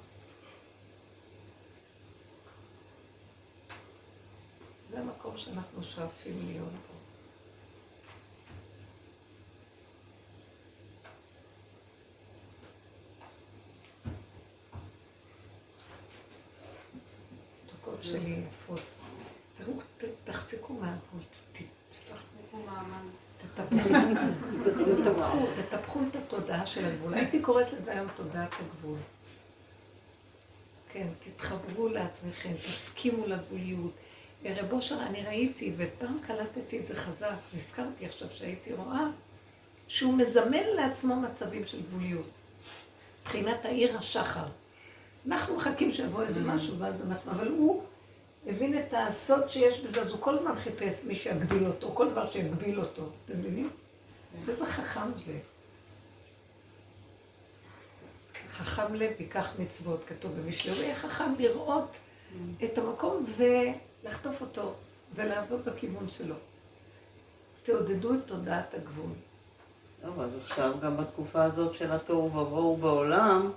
זה 4.90 5.00
המקום 5.00 5.38
שאנחנו 5.38 5.84
שואפים 5.84 6.34
להיות 6.48 6.72
בו. 6.72 6.99
שלי 18.12 18.36
יפות. 18.48 18.82
תראו, 19.58 19.74
תחזיקו 20.24 20.74
מהגבול, 20.74 21.22
תפתחו 21.52 22.58
מעמד. 22.66 23.10
תטפחו, 25.04 25.46
תטפחו 25.56 26.00
את 26.10 26.16
התודעה 26.16 26.68
של 26.68 26.86
הגבול. 26.86 27.14
הייתי 27.14 27.42
קוראת 27.42 27.74
לזה 27.74 27.92
היום 27.92 28.08
תודעת 28.16 28.56
הגבול. 28.60 28.98
כן, 30.94 31.08
תתחברו 31.20 31.88
לעצמכם, 31.88 32.54
תסכימו 32.54 33.28
לגבוליות. 33.28 33.92
רב 34.46 34.72
אושר, 34.72 35.02
אני 35.02 35.24
ראיתי, 35.24 35.74
ופעם 35.78 36.18
קלטתי 36.28 36.80
את 36.80 36.88
זה 36.88 36.96
חזק, 36.96 37.36
נזכרתי 37.54 38.06
עכשיו 38.06 38.28
שהייתי 38.34 38.74
רואה, 38.74 39.06
שהוא 39.88 40.14
מזמן 40.14 40.64
לעצמו 40.76 41.16
מצבים 41.16 41.66
של 41.66 41.82
גבוליות. 41.82 42.28
מבחינת 43.22 43.66
העיר 43.66 43.98
השחר. 43.98 44.46
אנחנו 45.28 45.58
מחכים 45.58 45.94
שיבוא 45.94 46.24
איזה 46.24 46.40
משהו, 46.40 46.80
ואז 46.80 46.96
אנחנו, 47.08 47.32
אבל 47.32 47.48
הוא 47.48 47.84
הבין 48.48 48.80
את 48.80 48.94
הסוד 48.94 49.50
שיש 49.50 49.80
בזה, 49.80 50.02
אז 50.02 50.10
הוא 50.10 50.22
כל 50.22 50.38
הזמן 50.38 50.56
חיפש 50.56 51.04
מי 51.04 51.16
שיגביל 51.16 51.68
אותו, 51.68 51.92
כל 51.94 52.10
דבר 52.10 52.32
שיגביל 52.32 52.80
אותו, 52.80 53.04
אתם 53.26 53.40
מבינים? 53.40 53.70
איזה 54.48 54.66
חכם 54.66 55.12
זה. 55.26 55.40
חכם 58.52 58.96
לב 58.96 59.12
ייקח 59.20 59.54
מצוות, 59.60 60.04
כתוב 60.08 60.32
במשלי, 60.32 60.72
הוא 60.72 60.82
יהיה 60.82 60.96
חכם 60.96 61.34
לראות 61.40 61.98
את 62.64 62.78
המקום 62.78 63.26
ולחטוף 63.38 64.42
אותו 64.42 64.74
ולעבוד 65.16 65.66
בכיוון 65.66 66.10
שלו. 66.10 66.36
תעודדו 67.64 68.14
את 68.14 68.20
תודעת 68.26 68.74
הגבול. 68.74 69.12
טוב, 70.02 70.20
אז 70.20 70.32
עכשיו 70.44 70.74
גם 70.82 70.98
בתקופה 70.98 71.44
הזאת 71.44 71.74
של 71.74 71.92
התוהו 71.92 72.26
ובוהו 72.26 72.78
בעולם, 72.78 73.52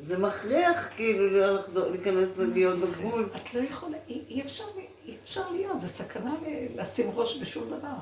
זה 0.00 0.18
מכריח 0.18 0.88
כאילו 0.96 1.48
להיכנס 1.90 2.38
להיות 2.38 2.78
בגבול. 2.78 3.28
את 3.36 3.54
לא 3.54 3.60
יכולה, 3.60 3.98
אי 4.08 4.42
אפשר, 4.42 4.64
אי 5.06 5.16
אפשר 5.24 5.50
להיות, 5.50 5.80
זה 5.80 5.88
סכנה 5.88 6.34
לשים 6.76 7.10
ראש 7.14 7.42
בשום 7.42 7.68
דבר. 7.78 7.96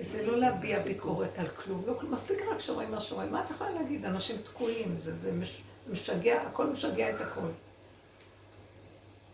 זה 0.00 0.26
לא 0.26 0.38
להביע 0.38 0.82
ביקורת 0.82 1.38
על 1.38 1.48
כלום, 1.48 1.82
לא 1.86 1.94
כלום, 2.00 2.12
מספיק 2.12 2.38
רק 2.50 2.60
שומעים 2.60 2.90
מה 2.90 3.00
שומעים. 3.00 3.32
מה 3.32 3.44
את 3.44 3.50
יכולה 3.50 3.70
להגיד? 3.70 4.04
אנשים 4.04 4.36
תקועים, 4.42 4.96
זה, 5.00 5.14
זה 5.14 5.32
מש, 5.32 5.62
משגע, 5.90 6.42
הכל 6.42 6.66
משגע 6.66 7.10
את 7.10 7.20
הכל. 7.20 7.48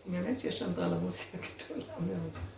באמת 0.05 0.39
שיש 0.39 0.61
אנדרלמוסיה 0.61 1.39
גדולה 1.69 1.93
מאוד. 1.99 2.54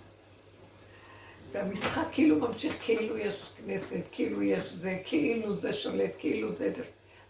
והמשחק 1.52 2.08
כאילו 2.12 2.40
ממשיך, 2.40 2.76
כאילו 2.84 3.18
יש 3.18 3.36
כנסת, 3.58 4.04
כאילו 4.12 4.44
יש 4.44 4.74
זה, 4.74 5.02
כאילו 5.06 5.54
זה 5.54 5.74
שולט, 5.74 6.12
כאילו 6.20 6.56
זה... 6.56 6.74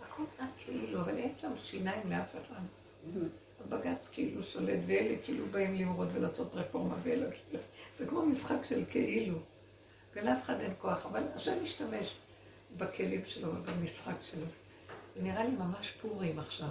הכל 0.02 0.23
רק 0.39 0.49
כאילו, 0.65 1.02
אבל 1.02 1.18
אין 1.18 1.31
שם 1.41 1.52
שיניים 1.64 2.11
לאף 2.11 2.31
אחד. 2.31 2.61
הבג"ץ 3.65 4.07
כאילו 4.11 4.44
שולט, 4.44 4.80
ואלה 4.88 5.15
כאילו 5.23 5.45
באים 5.45 5.76
למרוד 5.76 6.07
ולעשות 6.14 6.56
רפורמה, 6.56 6.95
ואלה 7.03 7.26
כאילו... 7.31 7.64
זה 7.98 8.06
כמו 8.07 8.26
משחק 8.26 8.65
של 8.69 8.84
כאילו. 8.89 9.38
ולאף 10.15 10.44
אחד 10.44 10.60
אין 10.60 10.73
כוח, 10.81 11.06
אבל 11.06 11.23
השם 11.35 11.64
משתמש 11.64 12.15
בכלים 12.77 13.22
שלו 13.27 13.49
ובמשחק 13.49 14.15
שלו. 14.31 14.45
זה 15.15 15.23
נראה 15.23 15.44
לי 15.44 15.52
ממש 15.52 15.94
פורים 16.02 16.39
עכשיו. 16.39 16.69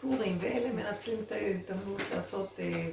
פורים, 0.00 0.36
ואלה 0.40 0.72
מנצלים 0.72 1.18
את 1.26 1.32
ההזדמנות 1.32 2.00
לעשות 2.14 2.48
אה, 2.58 2.88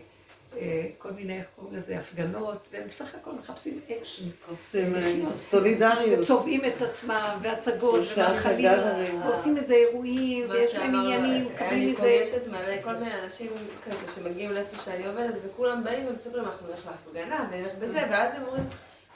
כל 0.97 1.11
מיני, 1.11 1.37
איך 1.37 1.45
קוראים 1.55 1.77
לזה, 1.77 1.99
הפגנות, 1.99 2.57
והם 2.71 2.83
בסך 2.87 3.15
הכל 3.15 3.31
מחפשים 3.31 3.79
אקשן. 3.89 4.25
עושים 4.49 4.95
אה, 4.95 5.11
סולידריות. 5.49 6.19
וצובעים 6.19 6.65
את 6.65 6.81
עצמם, 6.81 7.37
והצגות, 7.41 8.01
ומאכלים. 8.17 9.21
ועושים 9.21 9.57
איזה 9.57 9.73
אירועים, 9.73 10.49
ויש 10.49 10.75
להם 10.75 10.95
עניינים, 10.95 11.31
אני 11.31 11.41
מקבלים 11.41 11.91
מזה... 11.91 12.01
פוגשת 12.01 12.47
מלא 12.47 12.81
כל 12.83 12.93
מיני 12.93 13.11
אנשים 13.23 13.51
כזה 13.85 14.13
שמגיעים 14.15 14.51
לאיפה 14.51 14.77
שאני 14.77 15.07
עובדת, 15.07 15.33
וכולם 15.45 15.83
באים 15.83 16.07
ומספרים, 16.07 16.45
אנחנו 16.45 16.67
נלך 16.67 16.79
להפגנה, 16.85 17.47
ונלך 17.51 17.73
בזה, 17.75 17.99
ואז 18.11 18.35
הם 18.35 18.43
אומרים, 18.47 18.63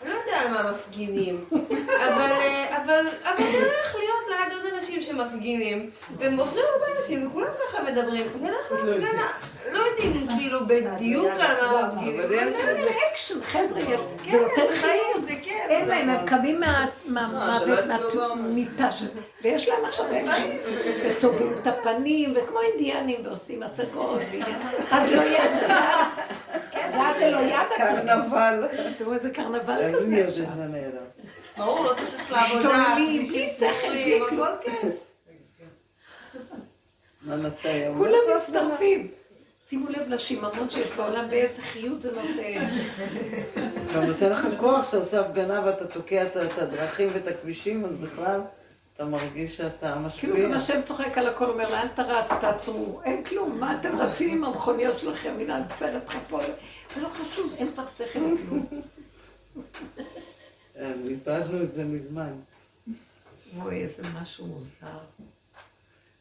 אני 0.01 0.09
לא 0.09 0.15
יודע 0.19 0.37
על 0.37 0.47
מה 0.47 0.71
מפגינים, 0.71 1.45
אבל, 2.07 2.31
אה, 2.31 2.83
אבל, 2.83 3.07
אבל 3.23 3.43
נלך 3.43 3.95
להיות 3.95 4.25
ליד 4.29 4.53
עוד 4.53 4.73
אנשים 4.73 5.03
שמפגינים, 5.03 5.89
והם 6.17 6.39
עוברים 6.39 6.63
הרבה 6.73 6.97
אנשים, 6.97 7.27
וכולם 7.27 7.47
ככה 7.47 7.83
מדברים, 7.83 8.25
נלך 8.41 8.71
להפגנה, 8.71 9.31
לא 9.71 9.79
יודעים 9.79 10.27
כאילו 10.37 10.59
בדיוק 10.67 11.31
על 11.39 11.71
מה 11.71 11.89
מפגינים, 11.95 12.19
אבל 12.21 12.29
זה 12.29 12.69
איזה... 12.69 12.89
אקשן, 13.11 13.41
חבר'ה, 13.41 13.81
זה 13.81 13.95
כן, 14.23 14.39
נותן 14.39 14.75
חיים. 14.75 15.21
זה 15.21 15.33
כיף. 15.41 15.53
אין 15.69 15.87
להם, 15.87 16.09
הם 16.09 16.27
קמים 16.27 16.59
מה- 16.59 16.85
לא, 17.67 17.73
יפגעו 17.73 18.35
מהמיטה 18.35 18.91
שלהם, 18.91 19.11
ויש 19.41 19.67
להם 19.67 19.85
עכשיו 19.85 20.05
אקשן, 20.15 20.57
וצובעים 21.05 21.53
את 21.61 21.67
הפנים, 21.67 22.33
וכמו 22.35 22.59
אינדיאנים, 22.61 23.19
ועושים 23.25 23.63
הצגות, 23.63 24.21
עד 24.91 25.09
לא 25.09 25.21
יד, 25.21 25.41
זה 26.93 27.01
עד 27.01 27.15
אלוהידה 27.21 27.63
כזה. 27.75 27.83
קרנבל. 27.83 28.63
תראו 28.97 29.13
איזה 29.13 29.29
קרנבל 29.29 29.81
כזה 29.93 30.25
עכשיו. 30.27 30.45
ברור, 31.57 31.83
לא 31.85 31.93
צריך 31.93 32.31
לעבודה, 32.31 32.93
בלי 32.95 33.27
שכל, 33.49 33.65
בלי 33.89 34.19
כלום. 34.29 34.47
כיף. 34.63 34.75
מה 37.21 37.35
נעשה 37.35 37.71
היום? 37.73 37.97
כולם 37.97 38.17
מצטרפים. 38.37 39.07
שימו 39.69 39.89
לב 39.89 40.07
לשיממון 40.09 40.69
שיש 40.69 40.87
בעולם, 40.95 41.29
באיזה 41.29 41.61
חיות 41.61 42.01
זה 42.01 42.11
נותן. 42.11 42.65
גם 43.95 44.03
נותן 44.03 44.31
לך 44.31 44.47
כוח 44.59 44.85
שאתה 44.85 44.97
עושה 44.97 45.19
הפגנה 45.19 45.61
ואתה 45.65 45.87
תוקע 45.87 46.23
את- 46.23 46.37
את 46.37 46.57
הדרכים 46.57 47.09
ואת 47.13 47.27
הכבישים, 47.27 47.85
אז 47.85 47.91
בכלל 47.97 48.41
אתה 48.95 49.05
מרגיש 49.05 49.57
שאתה 49.57 49.95
משפיע. 49.95 50.29
כאילו 50.33 50.49
גם 50.49 50.53
השם 50.57 50.81
צוחק 50.85 51.17
על 51.17 51.27
הכל, 51.27 51.45
אומר, 51.49 51.69
לאן 51.71 51.87
אתה 51.93 52.01
רץ, 52.01 52.31
תעצרו, 52.41 53.01
אין 53.03 53.23
כלום, 53.23 53.59
מה 53.59 53.77
אתם 53.79 53.99
רצים 53.99 54.37
עם 54.37 54.43
המכוניות 54.43 54.99
שלכם, 54.99 55.33
הנה 55.39 55.57
הסרט 55.69 56.09
חפול, 56.09 56.43
זה 56.95 57.01
לא 57.01 57.07
חשוב, 57.09 57.53
אין 57.57 57.71
כבר 57.73 57.83
שכל 57.97 58.19
לכלום. 58.19 58.65
אה, 60.79 60.91
איבדנו 61.09 61.63
את 61.63 61.73
זה 61.73 61.83
מזמן. 61.83 62.31
אוי, 63.61 63.75
איזה 63.81 64.03
משהו 64.21 64.45
מוזר. 64.45 64.97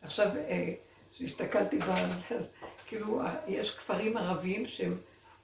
עכשיו, 0.02 0.26
אה, 0.48 0.72
כשהסתכלתי 1.14 1.78
בזה, 1.78 1.92
אז 2.36 2.46
כאילו, 2.94 3.20
אה, 3.20 3.34
יש 3.48 3.74
כפרים 3.74 4.16
ערביים 4.16 4.66
שהם 4.66 4.94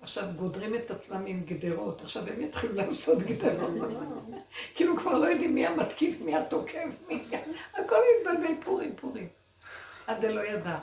עכשיו 0.03 0.25
גודרים 0.37 0.75
את 0.75 0.91
עצמם 0.91 1.27
עם 1.27 1.41
גדרות. 1.45 2.01
עכשיו 2.03 2.23
הם 2.29 2.41
יתחילו 2.41 2.75
לעשות 2.75 3.19
גדרות. 3.19 3.71
כאילו 4.75 4.97
כבר 4.97 5.19
לא 5.19 5.27
יודעים 5.27 5.55
מי 5.55 5.67
המתקיף, 5.67 6.21
מי 6.21 6.37
התוקף, 6.37 6.89
מי... 7.09 7.23
הכל 7.75 7.97
מתבלבל 8.21 8.55
פורים, 8.65 8.93
פורים. 8.97 9.27
עד 10.07 10.25
אלא 10.25 10.41
ידע. 10.41 10.79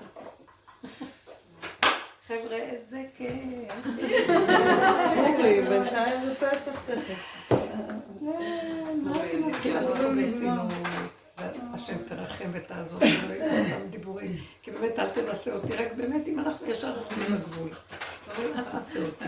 חבר'ה, 2.28 2.58
איזה 2.58 3.04
כיף. 3.18 3.32
אורי, 5.18 5.62
בינתיים 5.62 6.26
זה 6.26 6.36
פסח 6.36 6.82
תכף. 6.86 7.54
השם 11.90 12.04
תרחם 12.08 12.50
ותעזור 12.52 13.00
לי, 13.00 13.18
לא 13.28 13.34
יהיו 13.34 13.66
סתם 13.66 13.88
דיבורים. 13.90 14.44
כי 14.64 14.72
באמת 14.72 15.00
אל 15.00 15.10
תנסה 15.10 15.54
אותי, 15.54 15.74
רק 15.74 15.94
באמת 15.98 16.28
אם 16.28 16.40
אנחנו 16.40 16.68
ישר 16.68 16.96
הולכים 16.96 17.34
לגבול. 17.34 17.70
אומרים, 18.38 18.58
אל 18.58 18.64
תעשה 18.64 19.00
אותי. 19.00 19.26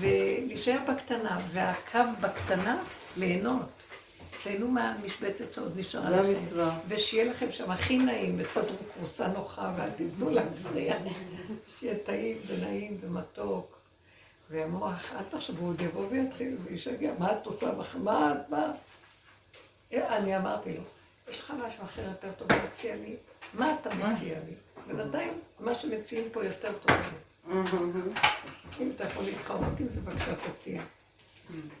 ולהישאר 0.00 0.78
בקטנה, 0.88 1.38
והקו 1.52 1.98
בקטנה, 2.20 2.82
ליהנות. 3.16 3.68
תהנו 4.42 4.68
מהמשבצת 4.68 5.54
שעוד 5.54 5.72
נשארה 5.76 6.10
לכם. 6.10 6.40
ושיהיה 6.88 7.24
לכם 7.24 7.52
שם 7.52 7.70
הכי 7.70 7.98
נעים, 7.98 8.36
ותסדרו 8.38 8.76
כורסה 8.94 9.28
נוחה, 9.28 9.72
ואל 9.76 9.90
תיתנו 9.90 10.30
להפריע. 10.30 10.96
שיהיה 11.78 11.94
טעים 11.98 12.36
ונעים 12.46 12.96
ומתוק. 13.00 13.78
והמוח, 14.50 15.12
אל 15.16 15.24
תחשבו, 15.30 15.66
עוד 15.66 15.80
יבוא 15.80 16.06
ויתחיל 16.10 16.56
וישגע, 16.64 17.12
מה 17.18 17.32
את 17.32 17.46
עושה? 17.46 17.70
מה 17.94 18.32
את, 18.32 18.50
מה? 18.50 18.72
אני 19.92 20.36
אמרתי 20.36 20.72
לו, 20.72 20.82
יש 21.30 21.40
לך 21.40 21.52
משהו 21.66 21.84
אחר 21.84 22.02
יותר 22.02 22.28
טוב 22.38 22.48
להציע 22.52 22.96
לי? 22.96 23.16
מה 23.54 23.74
אתה 23.80 23.90
מציע 23.94 24.38
לי? 24.46 24.54
בינתיים, 24.86 25.32
מה 25.60 25.74
שמציעים 25.74 26.24
פה 26.32 26.44
יותר 26.44 26.72
טוב 26.86 26.96
לי. 26.96 27.52
אם 28.80 28.90
אתה 28.96 29.04
יכול 29.04 29.24
להתחרות 29.24 29.80
עם 29.80 29.88
זה, 29.88 30.00
בבקשה 30.00 30.34
תציע. 30.36 30.82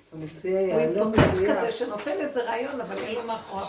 אתה 0.08 0.16
מציע 0.16 0.60
הוא 0.60 0.68
יהלום 0.68 1.12
מדויק. 1.12 1.50
כזה 1.50 1.72
שנותן 1.72 2.10
איזה 2.20 2.42
רעיון, 2.42 2.80
אבל 2.80 2.98
אין 2.98 3.14
לו 3.14 3.22
מאחוריו. 3.22 3.66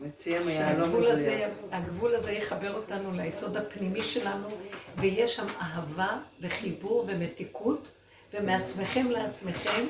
מציע 0.00 0.42
מיהלום 0.42 0.88
מדויק. 0.88 1.48
הגבול 1.72 2.14
הזה 2.14 2.32
יחבר 2.32 2.74
אותנו 2.74 3.12
ליסוד 3.12 3.56
הפנימי 3.56 4.02
שלנו, 4.02 4.48
ויש 4.96 5.36
שם 5.36 5.46
אהבה 5.60 6.18
וחיבור 6.40 7.04
ומתיקות, 7.08 7.90
ומעצמכם 8.32 9.10
לעצמכם, 9.10 9.84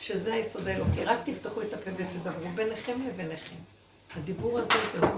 שזה 0.00 0.34
היסוד 0.34 0.68
האלוקי. 0.68 1.04
רק 1.04 1.18
תפתחו 1.24 1.62
את 1.62 1.74
הפה 1.74 1.90
ותדברו 1.96 2.50
ביניכם 2.54 2.98
לביניכם. 3.08 3.56
הדיבור 4.16 4.58
הזה 4.58 4.74
זהו. 4.92 5.08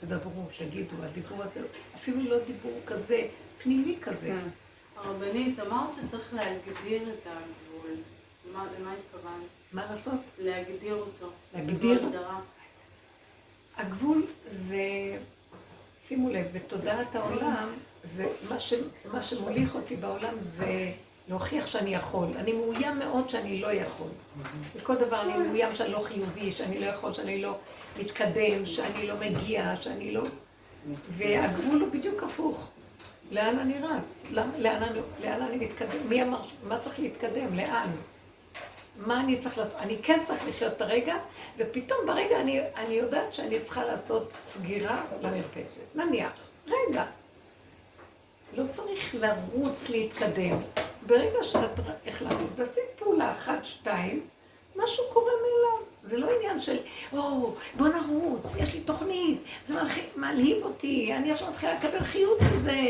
תדברו, 0.00 0.42
תגידו, 0.58 0.96
הדיבור 1.02 1.42
הזה, 1.42 1.60
אפילו 1.94 2.24
לא 2.24 2.36
דיבור 2.46 2.80
כזה, 2.86 3.26
פנימי 3.62 3.96
כזה. 4.02 4.34
הרבנית, 4.96 5.60
אמרת 5.60 5.94
שצריך 5.94 6.34
להגדיר 6.34 7.02
את 7.02 7.26
הגבול. 7.26 7.90
למה 8.54 8.92
התכוונת? 8.92 9.46
מה 9.72 9.86
לעשות? 9.90 10.20
להגדיר 10.38 10.94
אותו. 10.94 11.30
להגדיר? 11.54 12.08
הגבול 13.76 14.26
זה, 14.46 14.78
שימו 16.06 16.30
לב, 16.30 16.46
בתודעת 16.52 17.14
העולם, 17.14 17.72
זה 18.04 18.26
מה, 18.48 18.60
ש, 18.60 18.74
מה 19.12 19.22
שמוליך 19.22 19.74
אותי 19.74 19.96
בעולם 19.96 20.34
זה 20.42 20.92
להוכיח 21.28 21.66
שאני 21.66 21.94
יכול. 21.94 22.26
אני 22.36 22.52
מאוים 22.52 22.98
מאוד 22.98 23.28
שאני 23.28 23.60
לא 23.60 23.72
יכול. 23.72 24.08
בכל 24.76 24.96
דבר 24.96 25.22
אני 25.22 25.36
מאוים 25.36 25.76
שאני 25.76 25.92
לא 25.92 26.00
חיובי, 26.00 26.52
שאני 26.52 26.80
לא 26.80 26.86
יכול, 26.86 27.12
שאני 27.12 27.42
לא 27.42 27.56
מתקדם, 27.98 28.66
שאני 28.66 29.06
לא 29.06 29.14
מגיע, 29.20 29.76
שאני 29.76 30.12
לא... 30.12 30.22
והגבול 31.08 31.80
הוא 31.80 31.88
בדיוק 31.92 32.22
הפוך. 32.22 32.68
לאן 33.30 33.58
אני 33.58 33.78
רץ? 33.78 34.30
לאן, 34.30 34.50
לאן, 34.58 34.82
אני, 34.82 34.98
לאן 35.24 35.42
אני 35.42 35.56
מתקדם? 35.56 36.08
מי 36.08 36.22
אמר, 36.22 36.40
מה 36.68 36.78
צריך 36.78 37.00
להתקדם? 37.00 37.56
לאן? 37.56 37.90
מה 38.96 39.20
אני 39.20 39.38
צריך 39.38 39.58
לעשות? 39.58 39.80
אני 39.80 39.96
כן 40.02 40.20
צריך 40.24 40.48
לחיות 40.48 40.72
את 40.72 40.82
הרגע, 40.82 41.14
ופתאום 41.58 41.98
ברגע 42.06 42.40
אני, 42.40 42.60
אני 42.76 42.94
יודעת 42.94 43.34
שאני 43.34 43.60
צריכה 43.60 43.84
לעשות 43.84 44.32
סגירה 44.44 45.04
למרפסת. 45.22 45.80
נניח, 45.94 46.32
רגע. 46.66 47.04
לא 48.56 48.64
צריך 48.72 49.14
לרוץ 49.14 49.88
להתקדם. 49.88 50.58
ברגע 51.06 51.42
שאת 51.42 51.70
החלטת, 52.06 52.36
ועשית 52.56 52.84
פעולה 52.98 53.32
אחת, 53.32 53.64
שתיים, 53.64 54.26
משהו 54.76 55.04
קורה 55.12 55.32
מאליו. 55.32 55.86
זה 56.04 56.18
לא 56.18 56.30
עניין 56.36 56.60
של, 56.60 56.76
או, 57.12 57.54
בוא 57.76 57.88
נרוץ, 57.88 58.52
יש 58.56 58.74
לי 58.74 58.80
תוכנית, 58.80 59.40
זה 59.66 59.74
מלהיב, 59.74 60.04
מלהיב 60.16 60.64
אותי, 60.64 61.14
אני 61.14 61.32
עכשיו 61.32 61.50
מתחילה 61.50 61.74
לקבל 61.74 62.00
חיות 62.00 62.38
מזה. 62.42 62.80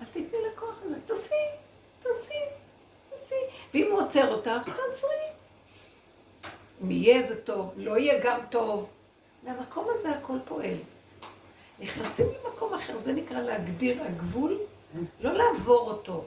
אז 0.00 0.06
תתני 0.10 0.38
לכוח 0.52 0.80
הזה, 0.84 0.94
תעשי, 1.06 1.34
תעשי. 2.02 2.34
ואם 3.74 3.88
הוא 3.90 4.02
עוצר 4.02 4.34
אותך, 4.34 4.48
תעצרי. 4.64 5.14
אם 6.82 6.90
יהיה 6.90 7.26
זה 7.26 7.42
טוב, 7.42 7.72
לא 7.76 7.98
יהיה 7.98 8.20
גם 8.24 8.40
טוב. 8.50 8.88
מהמקום 9.42 9.86
הזה 9.90 10.10
הכל 10.10 10.36
פועל. 10.44 10.76
נכנסים 11.80 12.26
למקום 12.26 12.74
אחר, 12.74 12.96
זה 12.96 13.12
נקרא 13.12 13.40
להגדיר 13.40 14.02
הגבול, 14.02 14.58
לא 15.20 15.32
לעבור 15.32 15.90
אותו 15.90 16.24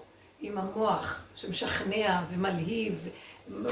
עם 0.48 0.58
המוח 0.58 1.22
שמשכנע 1.36 2.22
ומלהיב, 2.30 3.10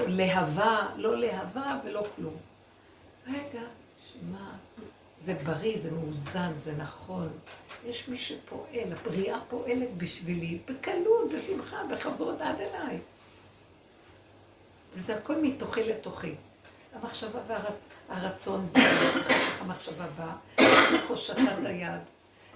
להבה, 0.07 0.87
לא 0.97 1.19
להבה 1.19 1.79
ולא 1.85 2.05
כלום. 2.15 2.37
רגע, 3.27 3.61
שמה, 4.11 4.51
זה 5.19 5.33
בריא, 5.33 5.79
זה 5.79 5.91
מאוזן, 5.91 6.51
זה 6.55 6.73
נכון. 6.77 7.29
יש 7.85 8.07
מי 8.07 8.17
שפועל, 8.17 8.93
הבריאה 8.93 9.39
פועלת 9.49 9.97
בשבילי, 9.97 10.57
בקלות, 10.67 11.31
בשמחה, 11.35 11.83
בכבוד 11.91 12.41
עד 12.41 12.55
אליי. 12.61 12.97
וזה 14.93 15.15
הכל 15.15 15.35
מתוכי 15.41 15.83
לתוכי. 15.83 16.35
המחשבה 16.93 17.39
והרצון 18.09 18.67
בא, 18.71 18.79
ואחר 18.79 19.23
כך 19.23 19.61
המחשבה 19.61 20.05
באה, 20.17 20.35
ואחר 20.57 21.35
כך 21.35 21.65
היד, 21.65 22.01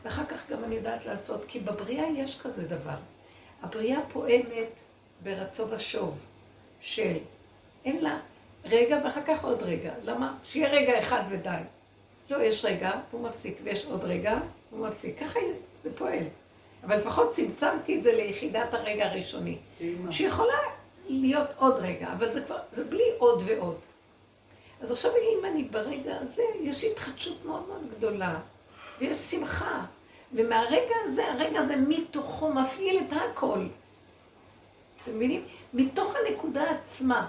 ואחר 0.04 0.26
כך 0.26 0.50
גם 0.50 0.64
אני 0.64 0.76
יודעת 0.76 1.06
לעשות, 1.06 1.44
כי 1.48 1.60
בבריאה 1.60 2.06
יש 2.16 2.40
כזה 2.42 2.68
דבר. 2.68 2.96
הבריאה 3.64 4.00
פועמת 4.14 4.70
ברצו 5.24 5.70
ושוב 5.70 6.20
של, 6.82 7.18
אין 7.86 8.04
לה 8.04 8.20
רגע 8.66 9.00
ואחר 9.04 9.22
כך 9.28 9.44
עוד 9.44 9.64
רגע. 9.64 9.94
למה? 10.04 10.38
שיהיה 10.44 10.70
רגע 10.70 11.00
אחד 11.00 11.24
ודי. 11.30 11.58
לא, 12.30 12.38
יש 12.38 12.66
רגע, 12.66 12.92
הוא 13.12 13.22
מפסיק, 13.22 13.58
ויש 13.64 13.86
עוד 13.86 14.04
רגע, 14.04 14.40
הוא 14.70 14.88
מפסיק. 14.88 15.20
ככה 15.20 15.40
זה 15.84 15.90
פועל. 15.98 16.24
אבל 16.84 16.98
לפחות 16.98 17.32
צמצמתי 17.32 17.98
את 17.98 18.04
זה 18.04 18.14
ליחידת 18.14 18.74
הרגע 18.74 19.10
הראשוני. 19.10 19.58
שיכולה 20.12 20.58
להיות 21.10 21.50
עוד 21.58 21.76
רגע, 21.80 22.08
אבל 22.14 22.34
זה 22.34 22.42
כבר, 22.42 22.58
זה 22.72 22.84
בלי 22.84 23.04
עוד 23.18 23.44
ועוד. 23.46 23.76
אז 24.82 24.92
עכשיו 24.92 25.12
אם 25.16 25.46
אני 25.46 25.64
ברגע 25.64 26.18
הזה, 26.20 26.44
יש 26.62 26.84
התחדשות 26.84 27.46
מאוד 27.46 27.68
מאוד 27.68 27.82
גדולה, 27.98 28.40
ויש 29.00 29.18
שמחה. 29.18 29.86
ומהרגע 30.34 30.96
הזה, 31.04 31.32
הרגע 31.32 31.60
הזה 31.60 31.76
מתוכו 31.76 32.54
מפעיל 32.54 33.04
את 33.08 33.14
הכל. 33.14 33.60
אתם 35.04 35.16
מבינים? 35.16 35.44
מתוך 35.74 36.16
הנקודה 36.16 36.64
עצמה, 36.72 37.28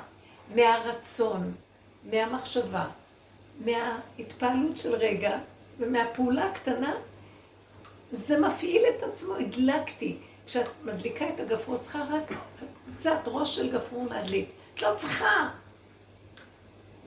מהרצון, 0.54 1.52
מהמחשבה, 2.10 2.86
מההתפעלות 3.64 4.78
של 4.78 4.94
רגע 4.94 5.38
ומהפעולה 5.78 6.44
הקטנה, 6.44 6.94
זה 8.12 8.40
מפעיל 8.40 8.82
את 8.96 9.02
עצמו, 9.02 9.34
הדלקתי. 9.34 10.16
כשאת 10.46 10.68
מדליקה 10.84 11.28
את 11.28 11.40
הגפרור, 11.40 11.78
צריכה 11.78 12.04
רק 12.10 12.32
קצת 12.96 13.18
ראש 13.26 13.56
של 13.56 13.72
גפרור 13.72 14.06
להדליק. 14.10 14.48
את 14.74 14.82
לא 14.82 14.94
צריכה. 14.98 15.50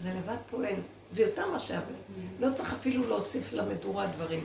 זה 0.03 0.09
לבד 0.09 0.37
פועל. 0.49 0.75
זה 1.11 1.21
יותר 1.21 1.51
מה 1.51 1.59
שהבל. 1.59 1.93
לא 2.39 2.47
צריך 2.55 2.73
אפילו 2.73 3.07
להוסיף 3.07 3.53
למדורה 3.53 4.07
דברים. 4.07 4.43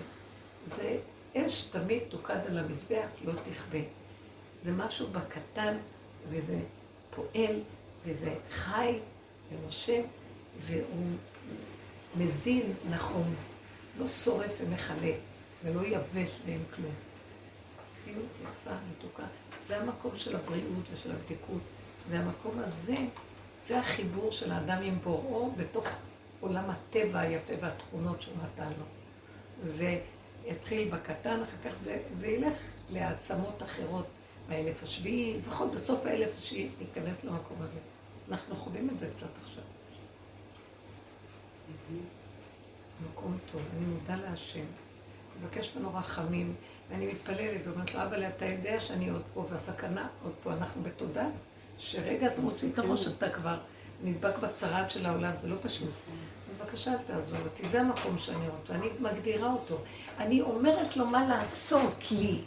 זה 0.64 0.96
אש 1.36 1.62
תמיד 1.62 2.02
תוקד 2.08 2.38
על 2.48 2.58
המזבח, 2.58 3.06
לא 3.24 3.32
תכבה. 3.32 3.78
זה 4.62 4.72
משהו 4.72 5.06
בקטן, 5.06 5.76
וזה 6.30 6.58
פועל, 7.10 7.60
וזה 8.04 8.34
חי 8.50 8.98
ונושם, 9.50 10.02
והוא 10.60 11.16
מזין 12.16 12.72
נכון, 12.90 13.34
לא 13.98 14.08
שורף 14.08 14.52
ומכלה, 14.60 15.12
ולא 15.64 15.86
יבש 15.86 16.30
ואין 16.46 16.62
כלום. 16.74 16.94
חיות 18.04 18.26
יפה, 18.42 18.76
מתוקה. 18.90 19.26
זה 19.64 19.80
המקום 19.80 20.12
של 20.16 20.36
הבריאות 20.36 20.84
ושל 20.92 21.12
הבדיקות. 21.12 21.60
והמקום 22.10 22.58
הזה, 22.58 22.94
זה 23.64 23.78
החיבור 23.78 24.30
של 24.30 24.52
האדם 24.52 24.82
עם 24.82 24.98
בוראו 25.04 25.52
בתוך 25.56 25.88
עולם 26.40 26.64
הטבע 26.70 27.20
היפה 27.20 27.52
והתכונות 27.60 28.22
שהוא 28.22 28.34
נתן 28.44 28.68
לו. 28.78 28.84
זה 29.72 30.00
יתחיל 30.46 30.88
בקטן, 30.88 31.40
אחר 31.42 31.70
כך 31.70 31.76
זה, 31.82 32.02
זה 32.16 32.26
ילך 32.26 32.56
לעצמות 32.90 33.62
אחרות 33.62 34.06
באלף 34.48 34.82
השביעי, 34.82 35.38
לפחות 35.38 35.72
בסוף 35.72 36.06
האלף 36.06 36.30
השביעי 36.38 36.68
ניכנס 36.80 37.24
למקום 37.24 37.56
הזה. 37.60 37.78
אנחנו 38.30 38.56
חווים 38.56 38.90
את 38.90 38.98
זה 38.98 39.08
קצת 39.16 39.28
עכשיו. 39.44 39.64
מקום 43.12 43.38
טוב, 43.52 43.60
אני 43.76 43.86
מודה 43.86 44.16
להשם, 44.16 44.64
מבקש 45.40 45.72
ממנו 45.76 45.94
רחמים, 45.94 46.54
ואני 46.90 47.06
מתפללת 47.06 47.60
ואומרת 47.64 47.94
לו, 47.94 48.02
אבל 48.02 48.26
אתה 48.26 48.44
יודע 48.44 48.80
שאני 48.80 49.08
עוד 49.08 49.22
פה, 49.34 49.46
והסכנה 49.50 50.08
עוד 50.22 50.32
פה, 50.42 50.52
אנחנו 50.52 50.82
בתודה, 50.82 51.26
שרגע 51.78 52.26
אתה 52.26 52.40
מוציא 52.40 52.72
את 52.72 52.78
הראש, 52.78 53.08
אתה 53.08 53.30
כבר 53.30 53.58
נדבק 54.04 54.38
בצרעת 54.38 54.90
של 54.90 55.06
העולם, 55.06 55.32
זה 55.42 55.48
לא 55.48 55.56
פשוט. 55.62 55.90
בבקשה, 56.60 56.92
אל 56.92 56.98
תעזור 57.06 57.38
אותי, 57.44 57.68
זה 57.68 57.80
המקום 57.80 58.18
שאני 58.18 58.48
רוצה, 58.48 58.74
אני 58.74 58.86
מגדירה 59.00 59.52
אותו. 59.52 59.78
אני 60.18 60.40
אומרת 60.40 60.96
לו 60.96 61.06
מה 61.06 61.28
לעשות 61.28 62.04
לי. 62.10 62.38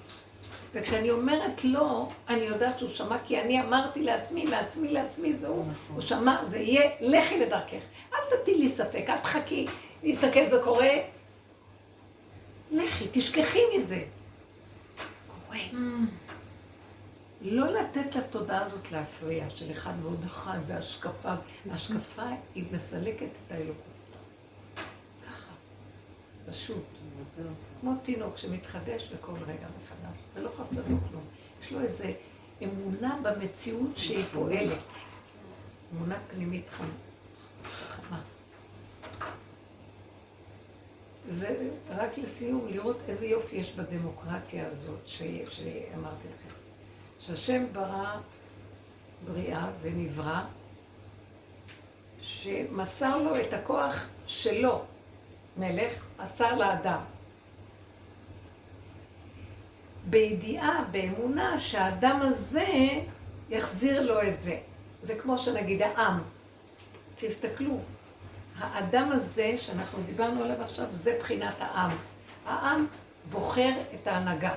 וכשאני 0.74 1.12
אומרת 1.12 1.64
לא, 1.64 2.10
אני 2.30 2.42
יודעת 2.42 2.80
שהוא 2.80 2.90
שמע, 2.90 3.18
כי 3.26 3.42
אני 3.42 3.62
אמרתי 3.62 4.04
לעצמי, 4.04 4.46
מעצמי 4.46 4.88
לעצמי, 4.88 5.34
זה 5.34 5.48
הוא, 5.48 5.66
הוא 5.94 6.02
שמע, 6.02 6.46
זה 6.48 6.60
יהיה, 6.60 6.92
לכי 7.00 7.40
לדרכך. 7.40 7.82
אל 8.14 8.38
תטילי 8.38 8.58
לי 8.58 8.70
ספק, 8.70 9.06
אל 9.10 9.18
תחכי, 9.18 9.66
להסתכל, 10.04 10.50
זה 10.50 10.60
קורה. 10.64 10.90
לכי, 12.72 13.08
תשכחי 13.12 13.62
מזה. 13.78 14.04
קורה. 15.48 15.60
לא 17.42 17.68
לתת 17.68 18.16
לתודעה 18.16 18.64
הזאת 18.64 18.92
להפריע, 18.92 19.50
של 19.56 19.72
אחד 19.72 19.94
ועוד 20.02 20.24
אחד, 20.26 20.60
והשקפה. 20.68 21.34
ההשקפה 21.72 22.24
היא 22.56 22.64
מסלקת 22.72 23.22
את 23.48 23.52
האלוקות. 23.52 23.89
פשוט. 26.52 26.84
כמו 27.82 27.94
תינוק 28.04 28.38
שמתחדש 28.38 29.14
בכל 29.14 29.32
רגע 29.48 29.68
מחדש, 29.84 30.18
ולא 30.34 30.50
חסר 30.58 30.82
לו 30.90 30.98
כלום. 31.10 31.24
יש 31.64 31.72
לו 31.72 31.82
איזו 31.82 32.04
אמונה 32.64 33.18
במציאות 33.24 33.98
שהיא 33.98 34.26
פועלת. 34.34 34.78
אמונה 35.96 36.16
פנימית 36.32 36.66
חמה. 37.64 38.22
זה 41.30 41.70
רק 41.90 42.18
לסיום, 42.18 42.68
לראות 42.70 42.98
איזה 43.08 43.26
יופי 43.26 43.56
יש 43.56 43.72
בדמוקרטיה 43.76 44.68
הזאת 44.68 45.00
שאמרתי 45.06 46.28
לכם. 46.28 46.56
שהשם 47.20 47.66
ברא 47.74 48.16
בריאה 49.26 49.70
ונברא, 49.82 50.42
שמסר 52.22 53.18
לו 53.18 53.42
את 53.42 53.54
הכוח 53.54 54.08
שלו, 54.28 54.82
מלך, 55.58 56.06
מסר 56.24 56.56
לאדם. 56.56 57.00
בידיעה, 60.06 60.84
באמונה, 60.92 61.60
שהאדם 61.60 62.20
הזה 62.22 62.68
יחזיר 63.50 64.02
לו 64.02 64.22
את 64.22 64.42
זה. 64.42 64.58
זה 65.04 65.16
כמו 65.16 65.38
שנגיד 65.38 65.82
העם. 65.82 66.20
תסתכלו, 67.16 67.78
האדם 68.60 69.12
הזה 69.12 69.56
שאנחנו 69.58 70.04
דיברנו 70.06 70.44
עליו 70.44 70.62
עכשיו, 70.62 70.86
זה 70.92 71.18
בחינת 71.20 71.56
העם. 71.60 71.92
העם 72.46 72.88
בוחר 73.32 73.72
את 73.96 74.08
ההנהגה. 74.08 74.56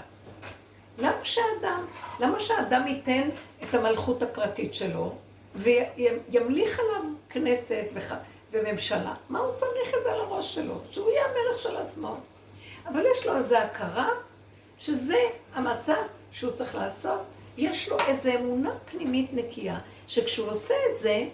למה 0.98 1.24
שהאדם, 1.24 1.84
למה 2.20 2.40
שהאדם 2.40 2.86
ייתן 2.86 3.28
את 3.62 3.74
המלכות 3.74 4.22
הפרטית 4.22 4.74
שלו 4.74 5.14
וימליך 5.54 6.78
עליו 6.80 7.10
כנסת 7.30 7.84
וח... 7.94 8.12
וממשלה? 8.52 9.14
מה 9.28 9.38
הוא 9.38 9.54
צריך 9.54 9.94
את 9.98 10.02
זה 10.02 10.12
על 10.12 10.20
הראש 10.20 10.54
שלו? 10.54 10.74
שהוא 10.90 11.10
יהיה 11.10 11.24
המלך 11.24 11.62
של 11.62 11.76
עצמו. 11.76 12.16
אבל 12.86 13.04
יש 13.12 13.26
לו 13.26 13.36
איזו 13.36 13.56
הכרה 13.56 14.08
שזה 14.78 15.18
המצב 15.54 16.02
שהוא 16.32 16.52
צריך 16.52 16.74
לעשות. 16.74 17.20
יש 17.56 17.88
לו 17.88 17.96
איזו 18.06 18.30
אמונה 18.34 18.70
פנימית 18.90 19.30
נקייה, 19.32 19.78
שכשהוא 20.08 20.50
עושה 20.50 20.74
את 20.74 21.00
זה, 21.00 21.24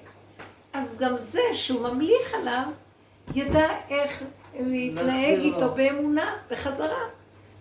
אז 0.73 0.97
גם 0.99 1.17
זה 1.17 1.43
שהוא 1.53 1.81
ממליך 1.81 2.35
עליו, 2.35 2.65
ידע 3.35 3.69
איך 3.91 4.25
להתנהג 4.55 5.39
איתו 5.39 5.71
באמונה 5.75 6.37
בחזרה. 6.51 7.09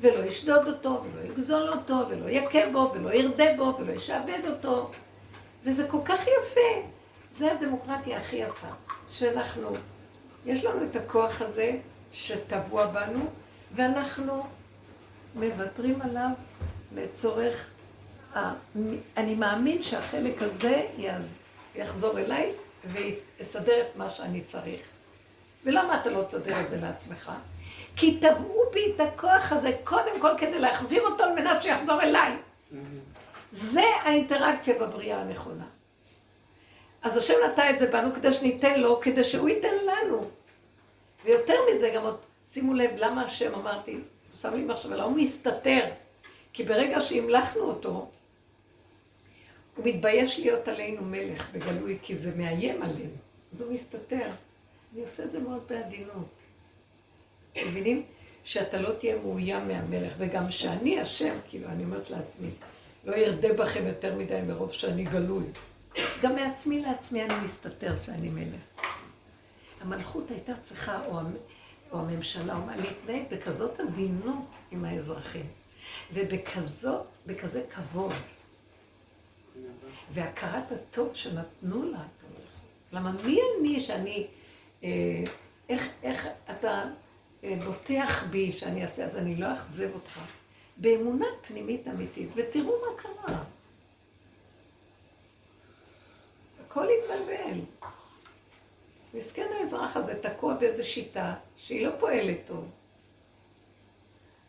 ולא 0.02 0.26
ישדוד 0.26 0.68
אותו, 0.68 1.04
ולא 1.04 1.32
יגזול 1.32 1.70
אותו, 1.70 1.96
ולא 2.10 2.30
יכה 2.30 2.70
בו, 2.72 2.92
ולא 2.94 3.10
ירדה 3.10 3.46
בו, 3.58 3.78
ולא 3.80 3.92
ישעבד 3.92 4.40
אותו. 4.48 4.92
וזה 5.64 5.88
כל 5.88 5.98
כך 6.06 6.22
יפה. 6.22 6.88
זה 7.32 7.52
הדמוקרטיה 7.52 8.18
הכי 8.18 8.36
יפה. 8.36 8.68
שאנחנו, 9.12 9.70
יש 10.46 10.66
לנו 10.66 10.86
את 10.86 10.96
הכוח 10.96 11.42
הזה 11.42 11.72
שטבוע 12.14 12.86
בנו, 12.88 13.26
ואנחנו 13.76 14.46
מוותרים 15.36 16.02
עליו 16.02 16.30
לצורך... 16.96 17.70
אני 19.18 19.36
מאמין 19.36 19.84
שהחלק 19.84 20.42
הזה 20.42 20.86
יחזור 21.76 22.20
אליי 22.20 22.52
ויסדר 22.86 23.82
את 23.82 23.96
מה 23.96 24.10
שאני 24.10 24.42
צריך. 24.42 24.82
ולמה 25.64 26.02
אתה 26.02 26.10
לא 26.10 26.24
תסדר 26.24 26.62
את 26.62 26.70
זה 26.70 26.78
לעצמך? 26.78 27.32
כי 27.96 28.20
טבעו 28.20 28.64
בי 28.74 28.94
את 28.96 29.00
הכוח 29.00 29.52
הזה 29.52 29.72
קודם 29.84 30.22
כל 30.22 30.32
כדי 30.38 30.60
להחזיר 30.60 31.02
אותו 31.02 31.24
על 31.24 31.34
מנת 31.34 31.62
שיחזור 31.62 32.02
אליי. 32.02 32.34
זה 33.52 33.84
האינטראקציה 34.04 34.80
בבריאה 34.80 35.22
הנכונה. 35.22 35.66
אז 37.02 37.18
השם 37.18 37.34
נטע 37.52 37.70
את 37.70 37.80
זה 37.80 37.92
בנו 37.92 38.14
כדי 38.16 38.34
שניתן 38.34 38.80
לו, 38.80 39.02
כדי 39.02 39.24
שהוא 39.24 39.50
ייתן 39.50 39.76
לנו. 39.86 40.22
ויותר 41.26 41.56
מזה, 41.72 41.92
גם 41.96 42.04
עוד, 42.04 42.18
שימו 42.52 42.74
לב, 42.74 42.92
למה 42.98 43.26
השם 43.26 43.54
אמרתי, 43.56 43.92
הוא 43.92 44.02
שם 44.42 44.56
לי 44.56 44.64
מחשבה, 44.64 45.04
הוא 45.04 45.18
מסתתר. 45.18 45.86
כי 46.54 46.64
ברגע 46.64 47.02
שהמלכנו 47.02 47.62
אותו, 47.62 48.10
הוא 49.76 49.86
מתבייש 49.86 50.40
להיות 50.40 50.68
עלינו 50.68 51.02
מלך 51.02 51.50
בגלוי, 51.52 51.98
כי 52.02 52.16
זה 52.16 52.32
מאיים 52.38 52.82
עלינו. 52.82 53.16
אז 53.54 53.62
הוא 53.62 53.74
מסתתר. 53.74 54.30
אני 54.94 55.02
עושה 55.02 55.24
את 55.24 55.32
זה 55.32 55.40
מאוד 55.40 55.64
בעדינות. 55.70 56.28
אתם 57.54 57.68
מבינים? 57.68 58.04
שאתה 58.44 58.82
לא 58.82 58.94
תהיה 59.00 59.16
מאוים 59.18 59.68
מהמלך, 59.68 60.14
וגם 60.18 60.52
שאני 60.52 61.00
השם, 61.00 61.36
כאילו, 61.50 61.68
אני 61.68 61.84
אומרת 61.84 62.10
לעצמי, 62.10 62.50
לא 63.06 63.16
ירדה 63.16 63.54
בכם 63.54 63.88
יותר 63.88 64.16
מדי 64.16 64.40
מרוב 64.48 64.74
שאני 64.74 65.04
גלוי. 65.04 65.44
גם 66.22 66.36
מעצמי 66.36 66.82
לעצמי 66.82 67.24
אני 67.24 67.34
מסתתר 67.46 67.96
שאני 68.06 68.30
מלך. 68.30 68.88
המלכות 69.82 70.32
הייתה 70.32 70.54
צריכה, 70.64 71.06
או, 71.06 71.20
או 71.92 72.00
הממשלה, 72.00 72.56
או 72.56 72.62
מה, 72.62 72.78
להתנהג 72.78 73.24
בכזאת 73.32 73.80
עדינות 73.80 74.46
עם 74.72 74.86
האזרחים, 74.86 75.46
ובכזאת, 76.14 77.06
בכזה 77.26 77.64
כבוד. 77.74 78.14
והכרת 80.14 80.72
הטוב 80.72 81.16
שנתנו 81.16 81.92
לה, 81.92 82.04
למה 82.92 83.12
מי 83.12 83.40
אני 83.60 83.80
שאני, 83.80 84.28
אה, 84.84 84.90
איך, 85.70 85.88
איך 86.04 86.28
אתה 86.52 86.84
אה, 87.44 87.56
בוטח 87.66 88.24
בי 88.30 88.52
שאני 88.52 88.84
אעשה, 88.84 89.06
אז 89.06 89.18
אני 89.18 89.36
לא 89.36 89.54
אכזב 89.54 89.94
אותך. 89.94 90.20
באמונה 90.78 91.26
פנימית 91.48 91.88
אמיתית, 91.88 92.30
ותראו 92.36 92.72
מה 92.72 93.02
קרה. 93.02 93.44
הכל 96.68 96.88
התבלבל. 96.90 97.60
מסכן 99.14 99.48
האזרח 99.60 99.98
הזה 99.98 100.22
תקוע 100.22 100.54
באיזו 100.54 100.84
שיטה 100.84 101.34
שהיא 101.58 101.88
לא 101.88 101.92
פועלת 102.00 102.38
טוב. 102.48 102.72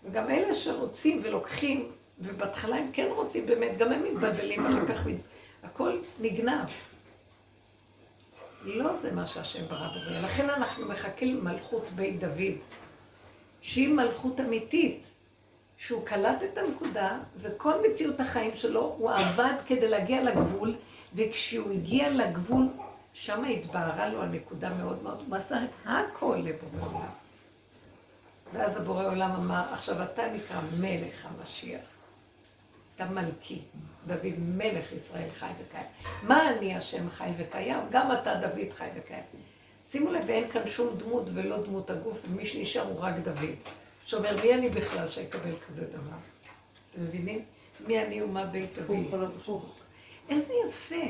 וגם 0.05 0.31
אלה 0.31 0.55
שרוצים 0.55 1.20
ולוקחים, 1.24 1.90
ובהתחלה 2.20 2.77
הם 2.77 2.90
כן 2.93 3.09
רוצים 3.11 3.47
באמת, 3.47 3.78
גם 3.78 3.93
הם 3.93 4.05
מתבלבלים, 4.05 4.65
ואחר 4.65 4.86
כך 4.86 5.07
מת... 5.07 5.16
הכל 5.62 5.99
נגנב. 6.20 6.69
לא 8.65 8.97
זה 8.97 9.12
מה 9.12 9.27
שהשם 9.27 9.66
ברא 9.69 9.89
בבריאה. 9.89 10.23
לכן 10.23 10.51
אנחנו 10.51 10.86
מחכים 10.86 11.36
למלכות 11.36 11.90
בית 11.95 12.20
דוד, 12.20 12.55
שהיא 13.62 13.89
מלכות 13.89 14.40
אמיתית, 14.40 15.07
שהוא 15.78 16.07
קלט 16.07 16.43
את 16.43 16.59
הנקודה, 16.59 17.19
וכל 17.40 17.73
מציאות 17.89 18.20
החיים 18.20 18.57
שלו, 18.57 18.95
הוא 18.99 19.11
עבד 19.11 19.55
כדי 19.66 19.89
להגיע 19.89 20.23
לגבול, 20.23 20.74
וכשהוא 21.14 21.72
הגיע 21.72 22.10
לגבול, 22.10 22.66
שם 23.12 23.44
התבהרה 23.44 24.09
לו 24.09 24.22
הנקודה 24.22 24.74
מאוד 24.74 25.02
מאוד, 25.02 25.18
הוא 25.18 25.39
מסר 25.39 25.64
את 25.64 25.70
הכל 25.86 26.39
לבורא 26.44 26.89
עולם. 26.89 27.10
ואז 28.52 28.76
הבורא 28.76 29.06
עולם 29.06 29.30
אמר, 29.30 29.74
עכשיו 29.74 30.02
אתה 30.02 30.22
נקרא 30.32 30.60
מלך 30.78 31.26
המשיח. 31.26 31.80
אתה 32.97 33.05
מלכי, 33.05 33.59
דוד 34.06 34.35
מלך 34.39 34.93
ישראל 34.93 35.30
חי 35.39 35.47
וקיים. 35.60 35.86
מה 36.22 36.51
אני 36.51 36.76
השם 36.76 37.10
חי 37.10 37.30
וקיים? 37.39 37.78
גם 37.90 38.12
אתה 38.12 38.35
דוד 38.35 38.72
חי 38.74 38.89
וקיים. 38.97 39.22
שימו 39.90 40.12
לב, 40.12 40.30
אין 40.30 40.51
כאן 40.51 40.66
שום 40.66 40.97
דמות 40.97 41.24
ולא 41.35 41.62
דמות 41.62 41.90
הגוף, 41.90 42.18
ומי 42.28 42.47
שנשאר 42.47 42.82
הוא 42.82 43.01
רק 43.01 43.14
דוד. 43.24 43.55
שאומר, 44.06 44.36
מי 44.43 44.55
אני 44.55 44.68
בכלל 44.70 45.09
שאקבל 45.09 45.52
כזה 45.68 45.86
דבר? 45.86 46.16
אתם 46.90 47.02
מבינים? 47.02 47.44
מי 47.86 48.05
אני 48.05 48.22
ומה 48.22 48.44
בית 48.44 48.78
דוד? 48.78 48.97
איזה 50.28 50.52
יפה. 50.68 51.06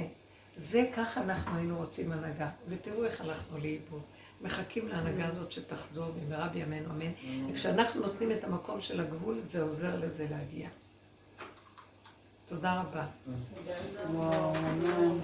זה 0.57 0.91
ככה 0.97 1.21
אנחנו 1.21 1.57
היינו 1.57 1.77
רוצים 1.77 2.13
הנהגה. 2.13 2.49
ותראו 2.69 3.05
איך 3.05 3.21
הלכנו 3.21 3.59
לאיבוד. 3.59 4.03
מחכים 4.43 4.89
להנהגה 4.89 5.27
הזאת 5.27 5.53
שתחזור 5.53 6.11
במהרה 6.11 6.49
בימינו 6.49 6.91
אמן. 6.91 7.13
וכשאנחנו 7.53 8.01
נותנים 8.01 8.33
את 8.33 8.45
המקום 8.45 8.81
של 8.81 9.01
הגבול, 9.01 9.41
זה 9.49 9.63
עוזר 9.63 9.97
לזה 10.01 10.27
להגיע. 10.31 10.69
תודה 12.49 12.81
רבה. 12.81 13.07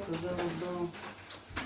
תודה 0.06 0.30
רבה. 0.30 0.86